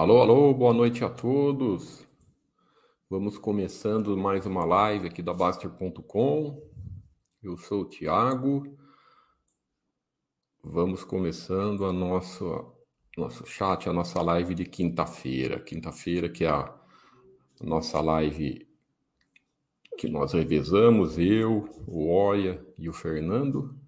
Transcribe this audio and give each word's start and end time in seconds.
Alô, 0.00 0.22
alô, 0.22 0.54
boa 0.54 0.72
noite 0.72 1.04
a 1.04 1.10
todos. 1.10 2.08
Vamos 3.10 3.36
começando 3.36 4.16
mais 4.16 4.46
uma 4.46 4.64
live 4.64 5.08
aqui 5.08 5.20
da 5.20 5.34
Baster.com. 5.34 6.58
Eu 7.42 7.58
sou 7.58 7.82
o 7.82 7.84
Thiago. 7.84 8.78
Vamos 10.64 11.04
começando 11.04 11.84
a 11.84 11.92
nossa 11.92 12.46
nosso 13.14 13.44
chat, 13.44 13.90
a 13.90 13.92
nossa 13.92 14.22
live 14.22 14.54
de 14.54 14.64
quinta-feira. 14.64 15.60
Quinta-feira 15.60 16.30
que 16.30 16.46
é 16.46 16.48
a 16.48 16.74
nossa 17.60 18.00
live 18.00 18.66
que 19.98 20.08
nós 20.08 20.32
revezamos, 20.32 21.18
eu, 21.18 21.68
o 21.86 22.08
Oia 22.08 22.66
e 22.78 22.88
o 22.88 22.94
Fernando. 22.94 23.78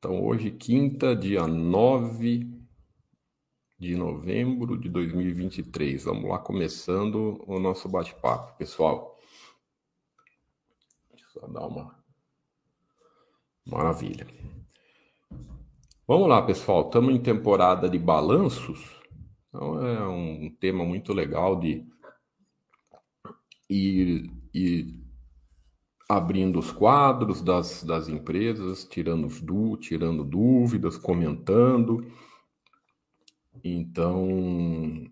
Então 0.00 0.20
hoje, 0.20 0.50
quinta, 0.50 1.14
dia 1.14 1.46
9 1.46 2.55
de 3.78 3.94
novembro 3.94 4.78
de 4.78 4.88
2023. 4.88 6.04
Vamos 6.04 6.30
lá, 6.30 6.38
começando 6.38 7.42
o 7.46 7.58
nosso 7.58 7.88
bate-papo, 7.88 8.56
pessoal. 8.56 9.18
Deixa 11.10 11.26
eu 11.26 11.40
só 11.40 11.46
dar 11.46 11.66
uma. 11.66 11.94
Maravilha. 13.66 14.26
Vamos 16.06 16.28
lá, 16.28 16.40
pessoal. 16.40 16.86
Estamos 16.86 17.14
em 17.14 17.20
temporada 17.20 17.88
de 17.88 17.98
balanços. 17.98 18.96
Então 19.48 19.86
é 19.86 20.08
um 20.08 20.54
tema 20.58 20.84
muito 20.84 21.12
legal 21.12 21.58
de 21.58 21.84
ir, 23.68 24.30
ir 24.54 25.04
abrindo 26.08 26.58
os 26.58 26.70
quadros 26.70 27.42
das, 27.42 27.82
das 27.82 28.08
empresas, 28.08 28.84
tirando, 28.84 29.28
tirando 29.78 30.24
dúvidas, 30.24 30.96
comentando 30.96 32.06
então, 33.62 35.04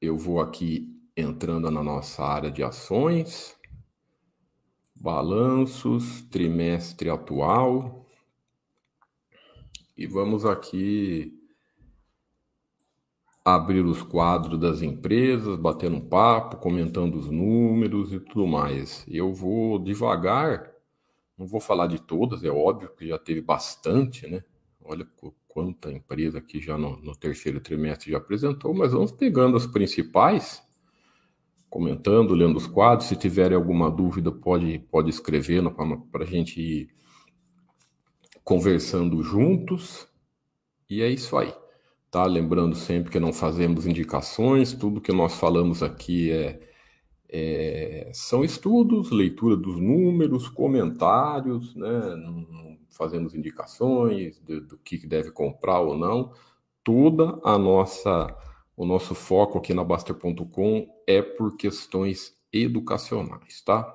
eu 0.00 0.16
vou 0.16 0.40
aqui 0.40 0.94
entrando 1.16 1.70
na 1.70 1.82
nossa 1.82 2.22
área 2.24 2.50
de 2.50 2.62
ações, 2.62 3.56
balanços, 4.94 6.22
trimestre 6.30 7.08
atual, 7.08 8.06
e 9.96 10.06
vamos 10.06 10.44
aqui 10.44 11.32
abrir 13.44 13.84
os 13.84 14.02
quadros 14.02 14.58
das 14.58 14.82
empresas, 14.82 15.56
batendo 15.56 15.96
um 15.96 16.08
papo, 16.08 16.56
comentando 16.56 17.14
os 17.14 17.30
números 17.30 18.12
e 18.12 18.18
tudo 18.18 18.46
mais. 18.46 19.04
Eu 19.08 19.32
vou 19.32 19.78
devagar, 19.78 20.72
não 21.38 21.46
vou 21.46 21.60
falar 21.60 21.86
de 21.86 22.00
todas, 22.00 22.42
é 22.42 22.50
óbvio 22.50 22.94
que 22.96 23.06
já 23.06 23.18
teve 23.18 23.40
bastante, 23.40 24.26
né? 24.28 24.42
Olha 24.84 25.06
quanta 25.56 25.90
empresa 25.90 26.36
aqui 26.36 26.60
já 26.60 26.76
no, 26.76 26.98
no 26.98 27.16
terceiro 27.16 27.58
trimestre 27.60 28.10
já 28.10 28.18
apresentou, 28.18 28.74
mas 28.74 28.92
vamos 28.92 29.10
pegando 29.10 29.56
as 29.56 29.66
principais, 29.66 30.62
comentando, 31.70 32.34
lendo 32.34 32.58
os 32.58 32.66
quadros. 32.66 33.08
Se 33.08 33.16
tiverem 33.16 33.56
alguma 33.56 33.90
dúvida, 33.90 34.30
pode, 34.30 34.78
pode 34.90 35.08
escrever 35.08 35.62
para 36.12 36.24
a 36.24 36.26
gente 36.26 36.60
ir 36.60 36.90
conversando 38.44 39.22
juntos. 39.22 40.06
E 40.90 41.00
é 41.00 41.08
isso 41.08 41.38
aí. 41.38 41.54
Tá? 42.10 42.26
Lembrando 42.26 42.76
sempre 42.76 43.10
que 43.10 43.18
não 43.18 43.32
fazemos 43.32 43.86
indicações, 43.86 44.74
tudo 44.74 45.00
que 45.00 45.10
nós 45.10 45.38
falamos 45.38 45.82
aqui 45.82 46.32
é, 46.32 46.60
é, 47.30 48.10
são 48.12 48.44
estudos, 48.44 49.10
leitura 49.10 49.56
dos 49.56 49.80
números, 49.80 50.50
comentários, 50.50 51.74
né? 51.74 52.14
Fazendo 52.96 53.34
indicações 53.36 54.38
do, 54.40 54.60
do 54.60 54.78
que 54.78 55.06
deve 55.06 55.30
comprar 55.30 55.80
ou 55.80 55.96
não. 55.96 56.32
Toda 56.82 57.38
a 57.44 57.58
nossa, 57.58 58.34
o 58.76 58.86
nosso 58.86 59.14
foco 59.14 59.58
aqui 59.58 59.74
na 59.74 59.84
Baster.com 59.84 60.88
é 61.06 61.20
por 61.20 61.56
questões 61.56 62.34
educacionais, 62.52 63.60
tá? 63.60 63.94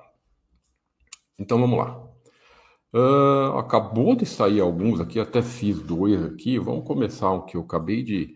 Então 1.38 1.58
vamos 1.58 1.78
lá. 1.78 2.08
Uh, 2.94 3.56
acabou 3.56 4.14
de 4.14 4.26
sair 4.26 4.60
alguns 4.60 5.00
aqui, 5.00 5.18
até 5.18 5.40
fiz 5.40 5.80
dois 5.80 6.22
aqui. 6.22 6.58
Vamos 6.58 6.86
começar 6.86 7.30
o 7.32 7.44
que 7.44 7.56
eu 7.56 7.62
acabei 7.62 8.02
de, 8.02 8.34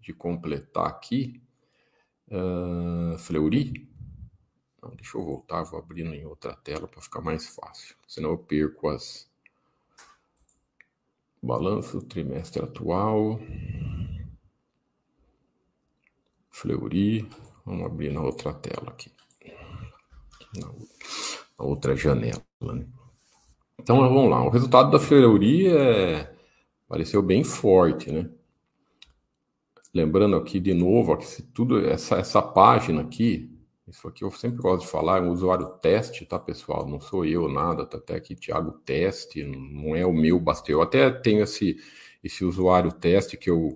de 0.00 0.12
completar 0.12 0.86
aqui. 0.86 1.40
Uh, 2.28 3.16
Fleury. 3.18 3.88
Não, 4.82 4.90
deixa 4.94 5.16
eu 5.16 5.24
voltar, 5.24 5.62
vou 5.62 5.78
abrindo 5.78 6.12
em 6.14 6.26
outra 6.26 6.54
tela 6.54 6.86
para 6.88 7.00
ficar 7.00 7.20
mais 7.20 7.46
fácil. 7.48 7.96
Senão 8.06 8.30
eu 8.30 8.38
perco 8.38 8.88
as, 8.88 9.30
Balanço 11.46 12.02
trimestre 12.02 12.60
atual. 12.60 13.38
Fleury. 16.50 17.28
Vamos 17.64 17.86
abrir 17.86 18.12
na 18.12 18.20
outra 18.20 18.52
tela 18.52 18.90
aqui. 18.90 19.12
Na, 20.58 20.72
outra 21.58 21.94
janela. 21.94 22.42
Né? 22.60 22.84
Então 23.78 23.98
vamos 23.98 24.28
lá. 24.28 24.44
O 24.44 24.50
resultado 24.50 24.90
da 24.90 24.98
Fleury 24.98 25.68
é, 25.68 26.34
pareceu 26.88 27.22
bem 27.22 27.44
forte, 27.44 28.10
né? 28.10 28.28
Lembrando 29.94 30.36
aqui 30.36 30.58
de 30.58 30.74
novo, 30.74 31.16
que 31.16 31.26
se 31.26 31.42
tudo 31.42 31.78
essa, 31.86 32.16
essa 32.16 32.42
página 32.42 33.02
aqui, 33.02 33.55
isso 33.88 34.08
aqui 34.08 34.24
eu 34.24 34.30
sempre 34.32 34.60
gosto 34.60 34.84
de 34.84 34.90
falar, 34.90 35.18
é 35.18 35.20
um 35.20 35.30
usuário 35.30 35.68
teste, 35.80 36.26
tá, 36.26 36.38
pessoal? 36.38 36.88
Não 36.88 37.00
sou 37.00 37.24
eu, 37.24 37.48
nada, 37.48 37.86
tá 37.86 37.98
até 37.98 38.16
aqui 38.16 38.34
Thiago 38.34 38.72
Teste, 38.84 39.44
não 39.44 39.94
é 39.94 40.04
o 40.04 40.12
meu 40.12 40.40
Baster. 40.40 40.74
Eu 40.74 40.82
até 40.82 41.08
tenho 41.10 41.42
esse, 41.44 41.76
esse 42.22 42.44
usuário 42.44 42.90
teste 42.92 43.36
que 43.36 43.48
eu, 43.48 43.74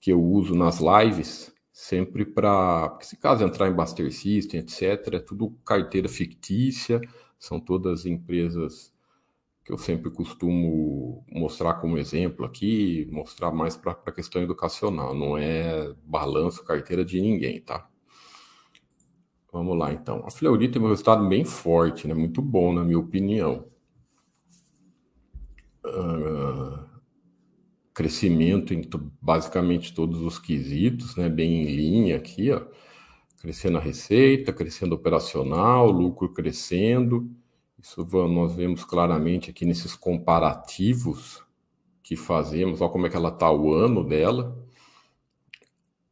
que 0.00 0.10
eu 0.12 0.20
uso 0.20 0.54
nas 0.54 0.80
lives, 0.80 1.52
sempre 1.72 2.24
para. 2.24 2.88
Porque 2.90 3.04
se 3.06 3.16
caso 3.16 3.44
entrar 3.44 3.68
em 3.68 3.74
Baster 3.74 4.12
System, 4.12 4.60
etc., 4.60 5.14
é 5.14 5.20
tudo 5.20 5.50
carteira 5.64 6.08
fictícia, 6.08 7.00
são 7.38 7.60
todas 7.60 8.06
empresas 8.06 8.92
que 9.64 9.72
eu 9.72 9.78
sempre 9.78 10.10
costumo 10.10 11.24
mostrar 11.30 11.74
como 11.74 11.98
exemplo 11.98 12.44
aqui, 12.46 13.06
mostrar 13.12 13.52
mais 13.52 13.76
para 13.76 13.92
a 13.92 14.12
questão 14.12 14.42
educacional, 14.42 15.14
não 15.14 15.38
é 15.38 15.94
balanço, 16.04 16.64
carteira 16.64 17.04
de 17.04 17.20
ninguém, 17.20 17.60
tá? 17.60 17.88
Vamos 19.52 19.78
lá, 19.78 19.92
então. 19.92 20.22
A 20.26 20.30
Fleury 20.30 20.68
teve 20.68 20.84
um 20.84 20.88
resultado 20.88 21.26
bem 21.26 21.44
forte, 21.44 22.06
né? 22.06 22.14
Muito 22.14 22.42
bom, 22.42 22.72
na 22.72 22.84
minha 22.84 22.98
opinião. 22.98 23.66
Uh, 25.84 26.86
crescimento 27.94 28.74
em 28.74 28.82
basicamente 29.20 29.94
todos 29.94 30.20
os 30.20 30.38
quesitos, 30.38 31.16
né? 31.16 31.28
Bem 31.30 31.62
em 31.62 31.64
linha 31.64 32.16
aqui, 32.16 32.50
ó. 32.52 32.62
Crescendo 33.40 33.78
a 33.78 33.80
receita, 33.80 34.52
crescendo 34.52 34.94
operacional, 34.94 35.90
lucro 35.90 36.32
crescendo. 36.32 37.30
Isso 37.78 38.04
nós 38.28 38.54
vemos 38.54 38.84
claramente 38.84 39.50
aqui 39.50 39.64
nesses 39.64 39.94
comparativos 39.94 41.42
que 42.02 42.16
fazemos. 42.16 42.80
Olha 42.80 42.90
como 42.90 43.06
é 43.06 43.10
que 43.10 43.16
ela 43.16 43.28
está 43.30 43.50
o 43.50 43.72
ano 43.72 44.04
dela. 44.04 44.58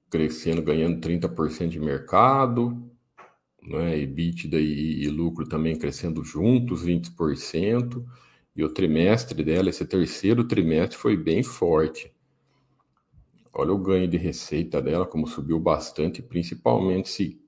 Crescendo, 0.08 0.62
ganhando 0.62 1.00
30% 1.00 1.68
de 1.68 1.80
mercado 1.80 2.85
né, 3.66 3.99
EBITDA 3.99 4.59
e, 4.59 5.04
e 5.04 5.09
lucro 5.09 5.47
também 5.47 5.77
crescendo 5.77 6.25
juntos, 6.25 6.84
20%, 6.84 8.04
e 8.54 8.65
o 8.65 8.69
trimestre 8.69 9.44
dela, 9.44 9.69
esse 9.69 9.84
terceiro 9.84 10.44
trimestre, 10.44 10.97
foi 10.97 11.16
bem 11.16 11.43
forte. 11.43 12.12
Olha 13.53 13.72
o 13.72 13.78
ganho 13.78 14.09
de 14.09 14.16
receita 14.16 14.81
dela, 14.81 15.06
como 15.06 15.27
subiu 15.27 15.59
bastante, 15.59 16.22
principalmente 16.22 17.09
se 17.09 17.41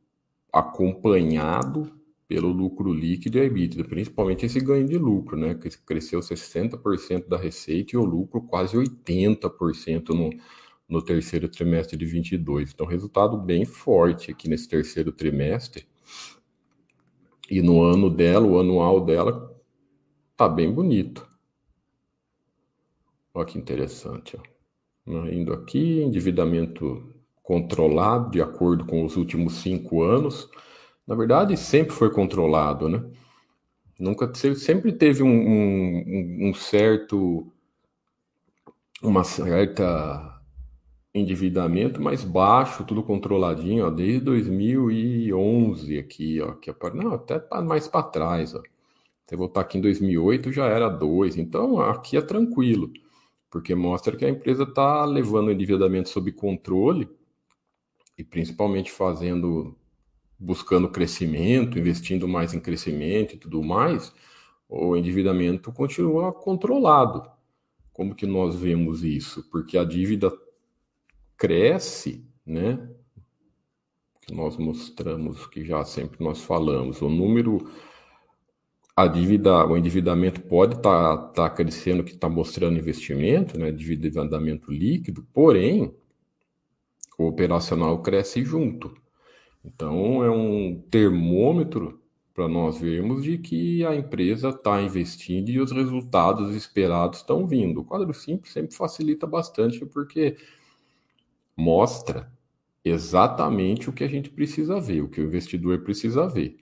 acompanhado 0.53 1.93
pelo 2.27 2.49
lucro 2.49 2.93
líquido 2.93 3.39
e 3.39 3.43
EBITDA, 3.43 3.85
principalmente 3.85 4.45
esse 4.45 4.61
ganho 4.61 4.87
de 4.87 4.99
lucro, 4.99 5.37
né, 5.37 5.55
que 5.55 5.71
cresceu 5.79 6.21
60% 6.21 7.27
da 7.27 7.39
receita 7.39 7.97
e 7.97 7.99
o 7.99 8.05
lucro 8.05 8.43
quase 8.43 8.77
80% 8.77 10.11
no, 10.11 10.31
no 10.87 11.03
terceiro 11.03 11.49
trimestre 11.49 11.97
de 11.97 12.05
22. 12.05 12.73
Então, 12.73 12.87
resultado 12.87 13.39
bem 13.39 13.65
forte 13.65 14.31
aqui 14.31 14.49
nesse 14.49 14.69
terceiro 14.69 15.11
trimestre. 15.11 15.87
E 17.51 17.63
no 17.63 17.83
ano 17.83 18.11
dela, 18.11 18.47
o 18.47 18.59
anual 18.59 19.05
dela, 19.05 19.55
tá 20.37 20.49
bem 20.49 20.71
bonito. 20.71 21.27
Olha 23.33 23.47
que 23.47 23.59
interessante. 23.59 24.37
Ó. 24.37 25.27
Indo 25.27 25.53
aqui, 25.53 26.03
endividamento 26.03 27.15
controlado 27.43 28.31
de 28.31 28.43
acordo 28.43 28.85
com 28.85 29.05
os 29.05 29.17
últimos 29.17 29.55
cinco 29.55 30.03
anos. 30.03 30.51
Na 31.07 31.15
verdade, 31.15 31.57
sempre 31.57 31.95
foi 31.95 32.11
controlado, 32.11 32.89
né? 32.89 33.03
Nunca 33.99 34.33
sempre 34.35 34.93
teve 34.93 35.23
um, 35.23 35.29
um, 35.29 36.49
um 36.49 36.55
certo 36.55 37.51
uma 39.03 39.25
certa 39.25 40.38
endividamento 41.15 42.01
mais 42.01 42.25
baixo, 42.25 42.85
tudo 42.85 43.03
controladinho, 43.03 43.87
ó, 43.87 43.91
desde 43.91 44.21
2011 44.21 45.99
aqui, 45.99 46.41
ó, 46.41 46.53
que 46.55 46.71
é 46.71 46.75
não, 46.95 47.15
até 47.15 47.39
tá 47.39 47.61
mais 47.63 47.89
para 47.89 48.03
trás, 48.05 48.55
ó. 48.55 48.63
Se 49.27 49.37
voltar 49.37 49.61
aqui 49.61 49.79
em 49.79 49.81
2008 49.81 50.53
já 50.53 50.67
era 50.67 50.89
2, 50.89 51.37
então 51.37 51.81
aqui 51.81 52.17
é 52.17 52.23
tranquilo, 52.23 52.91
porque 53.51 53.75
mostra 53.75 54.17
que 54.17 54.25
a 54.25 54.29
empresa 54.29 54.63
está 54.63 55.05
levando 55.05 55.49
o 55.49 55.53
endividamento 55.53 56.09
sob 56.09 56.33
controle 56.33 57.09
e 58.17 58.25
principalmente 58.25 58.91
fazendo, 58.91 59.77
buscando 60.39 60.89
crescimento, 60.89 61.79
investindo 61.79 62.27
mais 62.27 62.55
em 62.55 62.61
crescimento 62.61 63.35
e 63.35 63.39
tudo 63.39 63.63
mais, 63.63 64.13
o 64.69 64.97
endividamento 64.97 65.73
continua 65.73 66.33
controlado. 66.33 67.31
Como 67.93 68.15
que 68.15 68.27
nós 68.27 68.57
vemos 68.57 69.05
isso? 69.05 69.49
Porque 69.51 69.77
a 69.77 69.85
dívida 69.85 70.33
cresce, 71.39 72.27
né? 72.45 72.91
Que 74.21 74.35
nós 74.35 74.59
mostramos 74.59 75.47
que 75.47 75.65
já 75.65 75.85
sempre 75.85 76.23
nós 76.23 76.43
falamos, 76.43 77.01
o 77.01 77.09
número 77.09 77.67
a 78.99 79.07
dívida, 79.07 79.65
o 79.65 79.77
endividamento 79.77 80.41
pode 80.43 80.75
estar 80.75 81.17
tá, 81.17 81.49
tá 81.49 81.51
crescendo, 81.51 82.03
que 82.03 82.11
está 82.11 82.29
mostrando 82.29 82.81
investimento, 82.81 83.57
né, 83.57 83.69
endividamento 83.69 84.73
líquido, 84.73 85.25
porém, 85.33 85.95
o 87.17 87.29
operacional 87.29 88.03
cresce 88.03 88.45
junto. 88.45 88.93
Então, 89.65 90.25
é 90.25 90.31
um 90.31 90.83
termômetro 90.91 92.01
para 92.35 92.49
nós 92.49 92.81
vermos 92.81 93.23
de 93.23 93.39
que 93.39 93.85
a 93.85 93.95
empresa 93.95 94.49
está 94.49 94.83
investindo 94.83 95.49
e 95.49 95.61
os 95.61 95.71
resultados 95.71 96.55
esperados 96.57 97.19
estão 97.19 97.47
vindo. 97.47 97.83
O 97.83 97.85
quadro 97.85 98.13
simples 98.13 98.53
sempre 98.53 98.75
facilita 98.75 99.29
bastante, 99.29 99.87
porque 99.87 100.37
mostra 101.59 102.33
exatamente 102.85 103.91
o 103.91 103.93
que 103.93 104.05
a 104.05 104.09
gente 104.09 104.31
precisa 104.31 104.81
ver, 104.81 105.03
o 105.03 105.09
que 105.09 105.21
o 105.21 105.25
investidor 105.25 105.81
precisa 105.81 106.29
ver. 106.29 106.57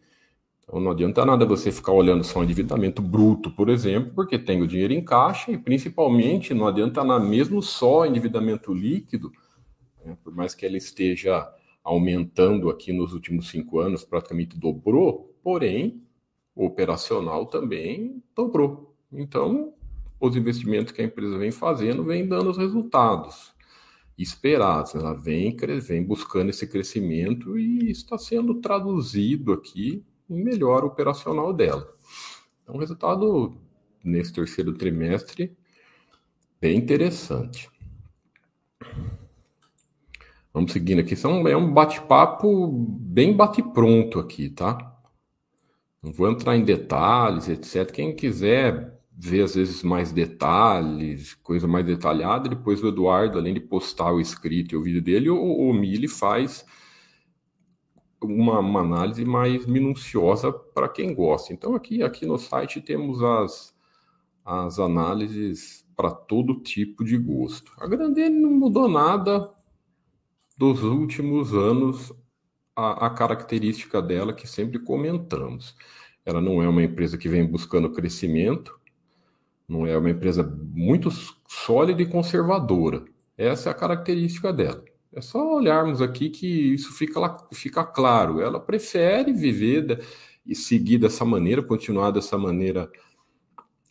Então 0.58 0.80
não 0.80 0.90
adianta 0.90 1.24
nada 1.24 1.44
você 1.44 1.70
ficar 1.70 1.92
olhando 1.92 2.24
só 2.24 2.40
o 2.40 2.44
endividamento 2.44 3.02
bruto, 3.02 3.50
por 3.50 3.68
exemplo, 3.68 4.12
porque 4.14 4.38
tem 4.38 4.62
o 4.62 4.66
dinheiro 4.66 4.94
em 4.94 5.04
caixa 5.04 5.52
e 5.52 5.58
principalmente 5.58 6.54
não 6.54 6.66
adianta 6.66 7.04
nada 7.04 7.22
mesmo 7.22 7.62
só 7.62 8.06
endividamento 8.06 8.72
líquido, 8.72 9.30
né, 10.02 10.16
por 10.24 10.34
mais 10.34 10.54
que 10.54 10.64
ele 10.64 10.78
esteja 10.78 11.46
aumentando 11.84 12.70
aqui 12.70 12.90
nos 12.90 13.12
últimos 13.12 13.48
cinco 13.48 13.78
anos, 13.78 14.02
praticamente 14.02 14.58
dobrou, 14.58 15.36
porém 15.42 16.02
o 16.54 16.64
operacional 16.64 17.46
também 17.46 18.22
dobrou. 18.34 18.96
Então 19.12 19.74
os 20.18 20.34
investimentos 20.34 20.90
que 20.90 21.02
a 21.02 21.04
empresa 21.04 21.36
vem 21.36 21.52
fazendo 21.52 22.02
vem 22.02 22.26
dando 22.26 22.50
os 22.50 22.56
resultados 22.56 23.54
esperados. 24.18 24.94
Ela 24.94 25.14
vem, 25.14 25.56
vem 25.80 26.02
buscando 26.02 26.50
esse 26.50 26.66
crescimento 26.66 27.58
e 27.58 27.90
está 27.90 28.16
sendo 28.18 28.60
traduzido 28.60 29.52
aqui 29.52 30.04
em 30.28 30.42
melhor 30.42 30.84
operacional 30.84 31.52
dela. 31.52 31.94
Então, 32.62 32.78
resultado 32.78 33.56
nesse 34.02 34.32
terceiro 34.32 34.72
trimestre 34.72 35.56
bem 36.60 36.78
interessante. 36.78 37.70
Vamos 40.52 40.72
seguindo 40.72 41.00
aqui. 41.00 41.14
São, 41.14 41.46
é 41.46 41.56
um 41.56 41.72
bate-papo 41.72 42.68
bem 42.98 43.36
bate-pronto 43.36 44.18
aqui, 44.18 44.48
tá? 44.48 44.96
Não 46.02 46.12
vou 46.12 46.30
entrar 46.30 46.56
em 46.56 46.64
detalhes, 46.64 47.48
etc. 47.48 47.90
Quem 47.92 48.16
quiser 48.16 48.95
ver, 49.16 49.42
às 49.42 49.54
vezes, 49.54 49.82
mais 49.82 50.12
detalhes, 50.12 51.34
coisa 51.34 51.66
mais 51.66 51.86
detalhada, 51.86 52.48
depois 52.48 52.82
o 52.82 52.88
Eduardo, 52.88 53.38
além 53.38 53.54
de 53.54 53.60
postar 53.60 54.12
o 54.12 54.20
escrito 54.20 54.74
e 54.74 54.76
o 54.76 54.82
vídeo 54.82 55.00
dele, 55.00 55.30
o, 55.30 55.40
o 55.40 55.72
Mili 55.72 56.06
faz 56.06 56.66
uma, 58.22 58.60
uma 58.60 58.80
análise 58.80 59.24
mais 59.24 59.64
minuciosa 59.66 60.52
para 60.52 60.88
quem 60.88 61.14
gosta. 61.14 61.52
Então, 61.52 61.74
aqui, 61.74 62.02
aqui 62.02 62.26
no 62.26 62.38
site 62.38 62.80
temos 62.80 63.22
as, 63.22 63.74
as 64.44 64.78
análises 64.78 65.86
para 65.96 66.10
todo 66.10 66.60
tipo 66.60 67.02
de 67.02 67.16
gosto. 67.16 67.72
A 67.78 67.86
Grandene 67.86 68.38
não 68.38 68.50
mudou 68.50 68.86
nada 68.86 69.50
dos 70.58 70.82
últimos 70.82 71.54
anos, 71.54 72.12
a, 72.74 73.06
a 73.06 73.10
característica 73.10 74.02
dela 74.02 74.34
que 74.34 74.46
sempre 74.46 74.78
comentamos. 74.78 75.74
Ela 76.24 76.40
não 76.40 76.62
é 76.62 76.68
uma 76.68 76.82
empresa 76.82 77.16
que 77.16 77.28
vem 77.28 77.46
buscando 77.46 77.92
crescimento, 77.92 78.78
não 79.68 79.86
é 79.86 79.96
uma 79.96 80.10
empresa 80.10 80.42
muito 80.42 81.10
sólida 81.48 82.00
e 82.02 82.06
conservadora. 82.06 83.04
Essa 83.36 83.70
é 83.70 83.72
a 83.72 83.74
característica 83.74 84.52
dela. 84.52 84.84
É 85.12 85.20
só 85.20 85.56
olharmos 85.56 86.00
aqui 86.02 86.28
que 86.30 86.74
isso 86.74 86.92
fica, 86.92 87.38
fica 87.52 87.84
claro. 87.84 88.40
Ela 88.40 88.60
prefere 88.60 89.32
viver 89.32 90.04
e 90.44 90.54
seguir 90.54 90.98
dessa 90.98 91.24
maneira, 91.24 91.62
continuar 91.62 92.10
dessa 92.10 92.38
maneira, 92.38 92.90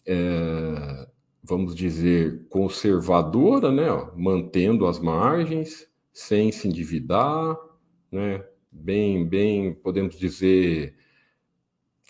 é, 0.06 1.08
vamos 1.44 1.76
dizer, 1.76 2.46
conservadora, 2.48 3.72
né? 3.72 3.92
Ó, 3.92 4.12
mantendo 4.16 4.86
as 4.86 5.00
margens, 5.00 5.88
sem 6.14 6.52
se 6.52 6.68
endividar, 6.68 7.58
né? 8.12 8.44
Bem, 8.72 9.28
bem, 9.28 9.74
podemos 9.74 10.18
dizer, 10.18 10.96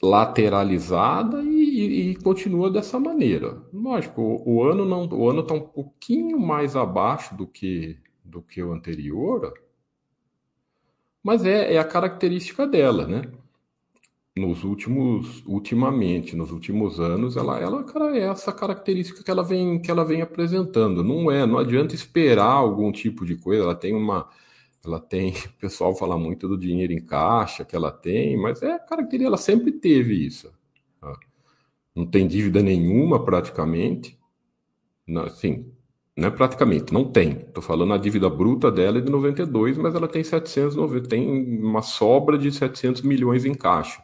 lateralizada 0.02 1.42
e, 1.42 1.55
e, 1.76 2.12
e 2.12 2.16
continua 2.16 2.70
dessa 2.72 3.00
maneira. 3.00 3.62
Lógico, 3.74 4.22
o, 4.22 4.56
o 4.56 4.64
ano 4.64 4.86
não, 4.86 5.08
o 5.08 5.30
ano 5.30 5.42
está 5.42 5.54
um 5.54 5.62
pouquinho 5.62 6.40
mais 6.40 6.76
abaixo 6.76 7.36
do 7.36 7.48
que 7.48 7.98
do 8.24 8.42
que 8.42 8.62
o 8.62 8.74
anterior, 8.74 9.54
mas 11.24 11.46
é, 11.46 11.74
é 11.74 11.78
a 11.78 11.84
característica 11.84 12.68
dela, 12.68 13.08
né? 13.08 13.24
Nos 14.36 14.64
últimos, 14.66 15.44
ultimamente, 15.46 16.36
nos 16.36 16.52
últimos 16.52 17.00
anos, 17.00 17.38
ela, 17.38 17.58
ela 17.60 17.84
cara, 17.84 18.18
é 18.18 18.24
essa 18.24 18.52
característica 18.52 19.24
que 19.24 19.32
ela 19.32 19.42
vem, 19.42 19.82
que 19.82 19.90
ela 19.90 20.04
vem 20.04 20.22
apresentando. 20.22 21.04
Não 21.04 21.32
é, 21.32 21.46
não 21.46 21.58
adianta 21.58 21.96
esperar 21.96 22.52
algum 22.52 22.92
tipo 22.92 23.26
de 23.26 23.38
coisa. 23.38 23.64
Ela 23.64 23.76
tem 23.76 23.96
uma, 23.96 24.30
ela 24.86 25.00
tem, 25.00 25.32
o 25.58 25.60
pessoal 25.60 25.96
fala 25.96 26.18
muito 26.18 26.48
do 26.48 26.58
dinheiro 26.58 26.92
em 26.92 27.02
caixa 27.02 27.64
que 27.64 27.76
ela 27.76 27.92
tem, 27.92 28.38
mas 28.38 28.62
é 28.62 28.74
a 28.74 28.80
característica, 28.80 29.28
ela 29.28 29.38
sempre 29.38 29.72
teve 29.72 30.26
isso. 30.26 30.54
Tá? 31.00 31.18
Não 31.96 32.06
tem 32.06 32.28
dívida 32.28 32.62
nenhuma 32.62 33.24
praticamente. 33.24 34.20
Assim, 35.26 35.72
não 36.18 36.28
é 36.28 36.32
praticamente, 36.32 36.94
não 36.94 37.12
tem. 37.12 37.42
Estou 37.48 37.64
falando 37.64 37.94
a 37.94 37.98
dívida 37.98 38.30
bruta 38.30 38.72
dela 38.72 38.98
é 38.98 39.02
de 39.02 39.12
92, 39.12 39.78
mas 39.78 39.96
ela 39.96 40.08
tem 40.08 40.24
790, 40.24 41.10
tem 41.10 41.28
uma 41.62 41.82
sobra 41.82 42.38
de 42.38 42.52
700 42.52 43.02
milhões 43.02 43.46
em 43.46 43.54
caixa. 43.54 44.04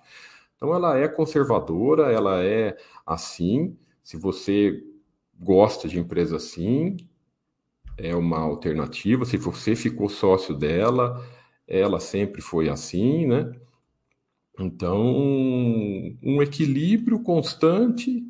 Então 0.55 0.73
ela 0.73 0.97
é 0.97 1.07
conservadora, 1.07 2.11
ela 2.11 2.43
é 2.43 2.77
assim. 3.05 3.77
Se 4.03 4.17
você 4.17 4.83
gosta 5.39 5.87
de 5.87 5.99
empresa 5.99 6.35
assim, 6.35 6.97
é 7.97 8.15
uma 8.15 8.39
alternativa. 8.39 9.25
Se 9.25 9.37
você 9.37 9.75
ficou 9.75 10.09
sócio 10.09 10.55
dela, 10.55 11.25
ela 11.67 11.99
sempre 11.99 12.41
foi 12.41 12.69
assim, 12.69 13.25
né? 13.25 13.51
Então, 14.61 15.01
um 16.21 16.41
equilíbrio 16.41 17.21
constante 17.23 18.23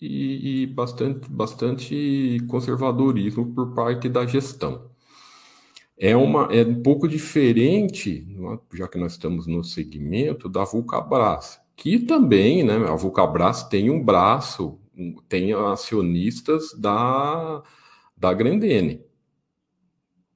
e, 0.00 0.62
e 0.62 0.66
bastante, 0.66 1.30
bastante 1.30 2.38
conservadorismo 2.48 3.54
por 3.54 3.74
parte 3.74 4.08
da 4.08 4.26
gestão. 4.26 4.90
É, 5.96 6.16
uma, 6.16 6.48
é 6.52 6.64
um 6.64 6.82
pouco 6.82 7.06
diferente, 7.06 8.26
já 8.72 8.88
que 8.88 8.98
nós 8.98 9.12
estamos 9.12 9.46
no 9.46 9.62
segmento, 9.62 10.48
da 10.48 10.64
Vulcabras, 10.64 11.60
que 11.76 12.00
também, 12.00 12.64
né, 12.64 12.74
a 12.88 12.96
Vulcabras 12.96 13.62
tem 13.62 13.90
um 13.90 14.02
braço, 14.02 14.80
tem 15.28 15.52
acionistas 15.52 16.72
da, 16.74 17.62
da 18.16 18.32
Grandene. 18.32 19.04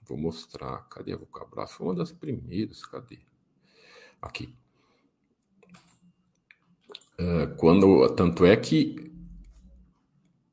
Vou 0.07 0.17
mostrar, 0.17 0.87
cadê 0.89 1.15
a 1.15 1.17
Vulcabras? 1.17 1.73
Foi 1.73 1.89
uma 1.89 1.95
das 1.97 2.13
primeiras, 2.13 2.85
cadê? 2.87 3.26
Aqui. 4.27 4.53
É, 7.19 7.47
quando, 7.57 8.09
tanto 8.11 8.45
é 8.45 8.57
que 8.57 9.11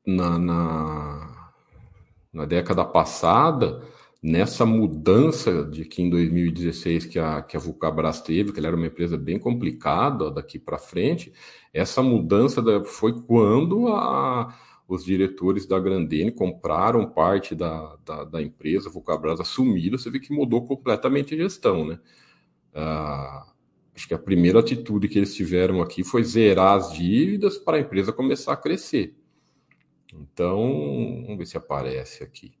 na, 0.06 0.38
na, 0.38 1.50
na 2.32 2.44
década 2.44 2.84
passada, 2.84 3.82
nessa 4.22 4.64
mudança 4.64 5.64
de 5.64 5.84
que 5.84 6.02
em 6.02 6.08
2016 6.08 7.06
que 7.06 7.18
a, 7.18 7.42
que 7.42 7.56
a 7.56 7.60
Vulcabras 7.60 8.22
teve, 8.22 8.52
que 8.52 8.58
ela 8.58 8.68
era 8.68 8.76
uma 8.76 8.86
empresa 8.86 9.18
bem 9.18 9.38
complicada 9.38 10.30
daqui 10.30 10.58
para 10.58 10.78
frente, 10.78 11.32
essa 11.72 12.02
mudança 12.02 12.62
da, 12.62 12.82
foi 12.84 13.20
quando 13.22 13.88
a, 13.88 14.56
os 14.88 15.04
diretores 15.04 15.66
da 15.66 15.78
Grandene 15.78 16.32
compraram 16.32 17.10
parte 17.10 17.54
da, 17.54 17.96
da, 18.04 18.24
da 18.24 18.42
empresa, 18.42 18.88
a 18.88 18.92
Vulcabras 18.92 19.40
assumiram, 19.40 19.98
você 19.98 20.10
vê 20.10 20.20
que 20.20 20.32
mudou 20.32 20.66
completamente 20.66 21.34
a 21.34 21.38
gestão, 21.38 21.84
né? 21.84 21.98
Ah, 22.74 23.53
acho 23.94 24.08
que 24.08 24.14
a 24.14 24.18
primeira 24.18 24.60
atitude 24.60 25.08
que 25.08 25.18
eles 25.18 25.34
tiveram 25.34 25.80
aqui 25.80 26.02
foi 26.02 26.24
zerar 26.24 26.76
as 26.76 26.92
dívidas 26.92 27.56
para 27.58 27.76
a 27.76 27.80
empresa 27.80 28.12
começar 28.12 28.52
a 28.52 28.56
crescer. 28.56 29.16
Então, 30.12 31.22
vamos 31.22 31.38
ver 31.38 31.46
se 31.46 31.56
aparece 31.56 32.22
aqui. 32.22 32.54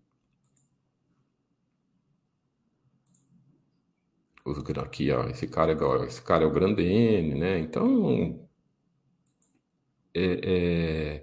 Aqui, 4.82 5.10
ó, 5.10 5.26
esse 5.28 5.46
cara, 5.48 5.72
é, 5.72 6.06
esse 6.06 6.20
cara 6.20 6.44
é 6.44 6.46
o 6.46 6.52
grande 6.52 6.82
N, 6.82 7.34
né? 7.34 7.58
Então, 7.58 8.46
é, 10.12 11.22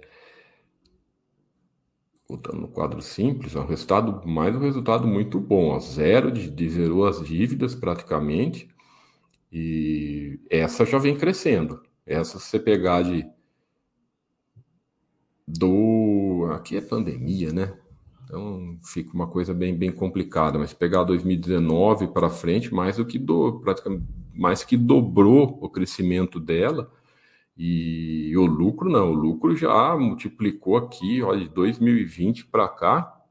voltando 2.28 2.62
no 2.62 2.68
quadro 2.68 3.00
simples, 3.00 3.54
é 3.54 3.60
um 3.60 3.66
resultado, 3.66 4.26
mais 4.26 4.56
um 4.56 4.58
resultado 4.58 5.06
muito 5.06 5.38
bom, 5.38 5.68
ó, 5.68 5.78
zero 5.78 6.32
de, 6.32 6.50
de 6.50 6.68
zerou 6.68 7.06
as 7.06 7.24
dívidas 7.24 7.74
praticamente, 7.76 8.68
e 9.52 10.40
essa 10.50 10.84
já 10.86 10.98
vem 10.98 11.16
crescendo. 11.16 11.82
Essa 12.06 12.38
se 12.38 12.46
você 12.46 12.58
pegar 12.58 13.02
de 13.02 13.26
do 15.46 16.48
aqui 16.52 16.76
é 16.76 16.80
pandemia, 16.80 17.52
né? 17.52 17.76
Então 18.24 18.78
fica 18.82 19.12
uma 19.12 19.26
coisa 19.26 19.52
bem 19.52 19.76
bem 19.76 19.92
complicada, 19.92 20.58
mas 20.58 20.72
pegar 20.72 21.04
2019 21.04 22.08
para 22.08 22.30
frente, 22.30 22.72
mais 22.72 22.96
do 22.96 23.04
que 23.04 23.18
do 23.18 23.60
praticamente 23.60 24.04
mais 24.34 24.64
que 24.64 24.76
dobrou 24.76 25.58
o 25.60 25.68
crescimento 25.68 26.40
dela 26.40 26.90
e 27.56 28.34
o 28.36 28.46
lucro 28.46 28.88
não, 28.88 29.10
o 29.10 29.14
lucro 29.14 29.54
já 29.54 29.94
multiplicou 29.96 30.76
aqui, 30.76 31.22
olha, 31.22 31.40
de 31.40 31.48
2020 31.50 32.46
para 32.46 32.66
cá. 32.68 33.22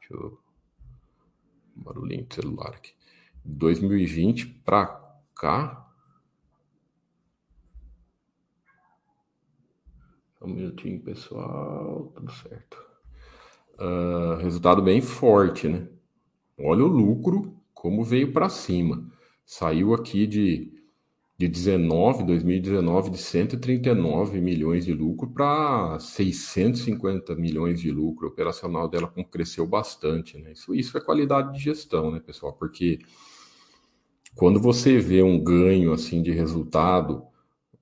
Deixa 0.00 0.14
eu. 0.14 0.38
Barulhinho 1.76 2.24
de 2.26 2.34
celular 2.34 2.70
aqui. 2.70 2.92
2020 3.44 4.46
para 4.64 5.01
cá. 5.42 5.92
Um 10.40 10.54
minutinho, 10.54 11.00
pessoal. 11.02 12.12
Tudo 12.14 12.30
certo. 12.30 12.80
Uh, 13.74 14.36
resultado 14.40 14.80
bem 14.80 15.00
forte, 15.00 15.68
né? 15.68 15.88
Olha 16.56 16.84
o 16.84 16.88
lucro, 16.88 17.60
como 17.74 18.04
veio 18.04 18.32
para 18.32 18.48
cima. 18.48 19.10
Saiu 19.44 19.92
aqui 19.92 20.28
de 20.28 20.72
de 21.42 21.48
19, 21.48 22.24
2019, 22.24 23.10
de 23.10 23.18
139 23.18 24.40
milhões 24.40 24.84
de 24.84 24.92
lucro 24.92 25.28
para 25.28 25.98
650 25.98 27.34
milhões 27.34 27.80
de 27.80 27.90
lucro. 27.90 28.28
O 28.28 28.30
operacional 28.30 28.88
dela 28.88 29.12
cresceu 29.28 29.66
bastante, 29.66 30.38
né? 30.38 30.52
Isso, 30.52 30.72
isso 30.72 30.96
é 30.96 31.00
qualidade 31.00 31.54
de 31.54 31.58
gestão, 31.58 32.12
né, 32.12 32.20
pessoal? 32.20 32.52
Porque 32.52 33.00
quando 34.34 34.60
você 34.60 34.98
vê 34.98 35.22
um 35.22 35.42
ganho 35.42 35.92
assim 35.92 36.22
de 36.22 36.30
resultado 36.30 37.24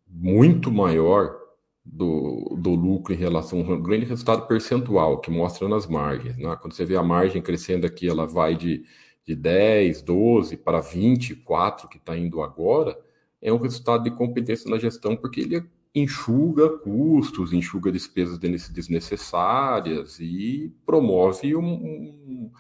muito 0.09 0.71
maior 0.71 1.39
do, 1.85 2.57
do 2.59 2.75
lucro 2.75 3.15
em 3.15 3.17
relação 3.17 3.61
a 3.61 3.63
um 3.63 3.83
grande 3.83 4.07
resultado 4.07 4.47
percentual 4.47 5.21
que 5.21 5.31
mostra 5.31 5.69
nas 5.69 5.87
margens, 5.87 6.37
né? 6.37 6.57
Quando 6.61 6.75
você 6.75 6.85
vê 6.85 6.97
a 6.97 7.03
margem 7.03 7.41
crescendo 7.41 7.87
aqui, 7.87 8.09
ela 8.09 8.27
vai 8.27 8.57
de, 8.57 8.85
de 9.25 9.35
10, 9.35 10.03
12 10.03 10.57
para 10.57 10.81
24 10.81 11.89
que 11.89 11.97
está 11.97 12.17
indo 12.17 12.43
agora 12.43 12.99
é 13.43 13.53
um 13.53 13.57
resultado 13.57 14.05
de 14.05 14.11
competência 14.11 14.71
na 14.71 14.79
gestão, 14.79 15.17
porque 15.17 15.41
ele 15.41 15.65
enxuga 15.95 16.69
custos, 16.79 17.53
enxuga 17.53 17.91
despesas 17.91 18.39
desnecessárias 18.39 20.21
e 20.21 20.73
promove 20.85 21.57
um, 21.57 21.65
um, 21.65 22.51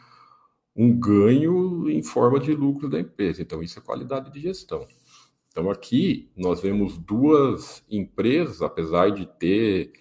um 0.74 0.98
ganho 0.98 1.88
em 1.90 2.02
forma 2.02 2.38
de 2.38 2.54
lucro 2.54 2.88
da 2.88 3.00
empresa. 3.00 3.42
Então, 3.42 3.62
isso 3.62 3.78
é 3.78 3.82
qualidade 3.82 4.32
de 4.32 4.40
gestão. 4.40 4.86
Então, 5.48 5.70
aqui 5.70 6.30
nós 6.36 6.60
vemos 6.60 6.96
duas 6.96 7.84
empresas, 7.90 8.62
apesar 8.62 9.10
de 9.10 9.26
ter 9.26 9.92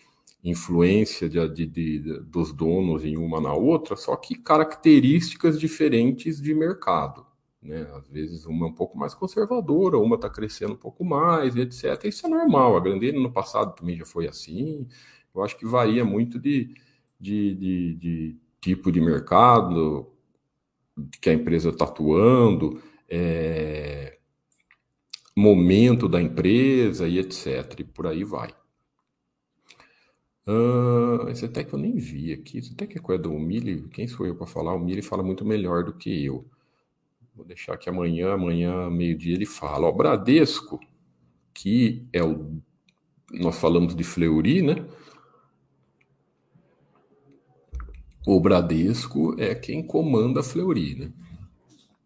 influência 0.44 1.28
de, 1.28 1.48
de, 1.50 1.66
de, 1.66 2.20
dos 2.22 2.54
donos 2.54 3.04
em 3.04 3.18
uma 3.18 3.42
na 3.42 3.54
outra, 3.54 3.96
só 3.96 4.16
que 4.16 4.36
características 4.36 5.60
diferentes 5.60 6.42
de 6.42 6.54
mercado. 6.54 7.26
Né? 7.62 7.82
Às 7.94 8.08
vezes 8.08 8.46
uma 8.46 8.68
é 8.68 8.70
um 8.70 8.74
pouco 8.74 8.98
mais 8.98 9.14
conservadora, 9.14 9.98
uma 9.98 10.16
está 10.16 10.30
crescendo 10.30 10.74
um 10.74 10.78
pouco 10.78 11.04
mais, 11.04 11.56
etc. 11.56 12.06
Isso 12.06 12.26
é 12.26 12.30
normal. 12.30 12.78
A 12.78 12.80
Grandene 12.80 13.22
no 13.22 13.32
passado 13.32 13.76
também 13.76 13.98
já 13.98 14.06
foi 14.06 14.28
assim. 14.28 14.88
Eu 15.36 15.44
acho 15.44 15.58
que 15.58 15.66
varia 15.66 16.06
muito 16.06 16.40
de, 16.40 16.74
de, 17.20 17.56
de, 17.56 17.96
de 17.96 18.38
tipo 18.62 18.92
de 18.92 19.02
mercado 19.02 20.09
que 21.22 21.30
a 21.30 21.34
empresa 21.34 21.70
está 21.70 21.86
atuando, 21.86 22.82
é, 23.10 24.18
momento 25.36 26.08
da 26.08 26.22
empresa 26.22 27.08
e 27.08 27.20
etc. 27.20 27.80
E 27.80 27.84
por 27.84 28.08
aí 28.08 28.24
vai. 28.24 28.50
Uh, 30.48 31.30
esse 31.30 31.46
até 31.46 31.64
que 31.64 31.74
eu 31.74 31.80
nem 31.80 31.96
vi 31.96 32.34
aqui, 32.34 32.58
esse 32.58 32.74
até 32.74 32.88
que 32.88 32.98
é 32.98 33.02
coisa 33.02 33.22
do 33.22 33.32
Mili, 33.34 33.88
quem 33.90 34.08
sou 34.08 34.26
eu 34.26 34.36
para 34.36 34.48
falar? 34.48 34.74
O 34.74 34.80
Mili 34.80 35.02
fala 35.02 35.22
muito 35.22 35.46
melhor 35.46 35.84
do 35.84 35.94
que 35.94 36.26
eu. 36.26 36.46
Vou 37.36 37.46
deixar 37.46 37.78
que 37.78 37.88
amanhã, 37.88 38.34
amanhã, 38.34 38.90
meio-dia, 38.90 39.36
ele 39.36 39.46
fala. 39.46 39.88
O 39.88 39.94
Bradesco, 39.94 40.80
que 41.54 42.06
é 42.12 42.24
o. 42.24 42.60
Nós 43.32 43.60
falamos 43.60 43.96
de 43.96 44.04
Fleury, 44.04 44.62
né? 44.62 44.86
O 48.28 48.40
Bradesco 48.40 49.34
é 49.40 49.56
quem 49.56 49.82
comanda 49.82 50.42
a 50.42 50.44
Fleury, 50.44 50.96
né? 50.96 51.14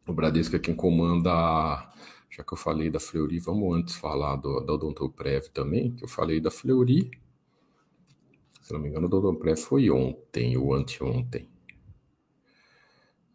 O 0.07 0.13
Bradesco 0.13 0.55
é 0.55 0.59
quem 0.59 0.75
comanda. 0.75 1.91
Já 2.29 2.43
que 2.43 2.53
eu 2.53 2.57
falei 2.57 2.89
da 2.89 2.99
Fleury, 2.99 3.39
vamos 3.39 3.75
antes 3.75 3.95
falar 3.95 4.35
do, 4.35 4.59
da 4.59 4.73
Odontoprev 4.73 5.49
também, 5.49 5.91
que 5.91 6.03
eu 6.03 6.07
falei 6.07 6.39
da 6.39 6.51
Fleury. 6.51 7.09
Se 8.61 8.71
não 8.73 8.79
me 8.79 8.89
engano, 8.89 9.07
o 9.07 9.17
Odontoprev 9.17 9.57
foi 9.57 9.89
ontem 9.89 10.55
ou 10.55 10.73
anteontem. 10.73 11.49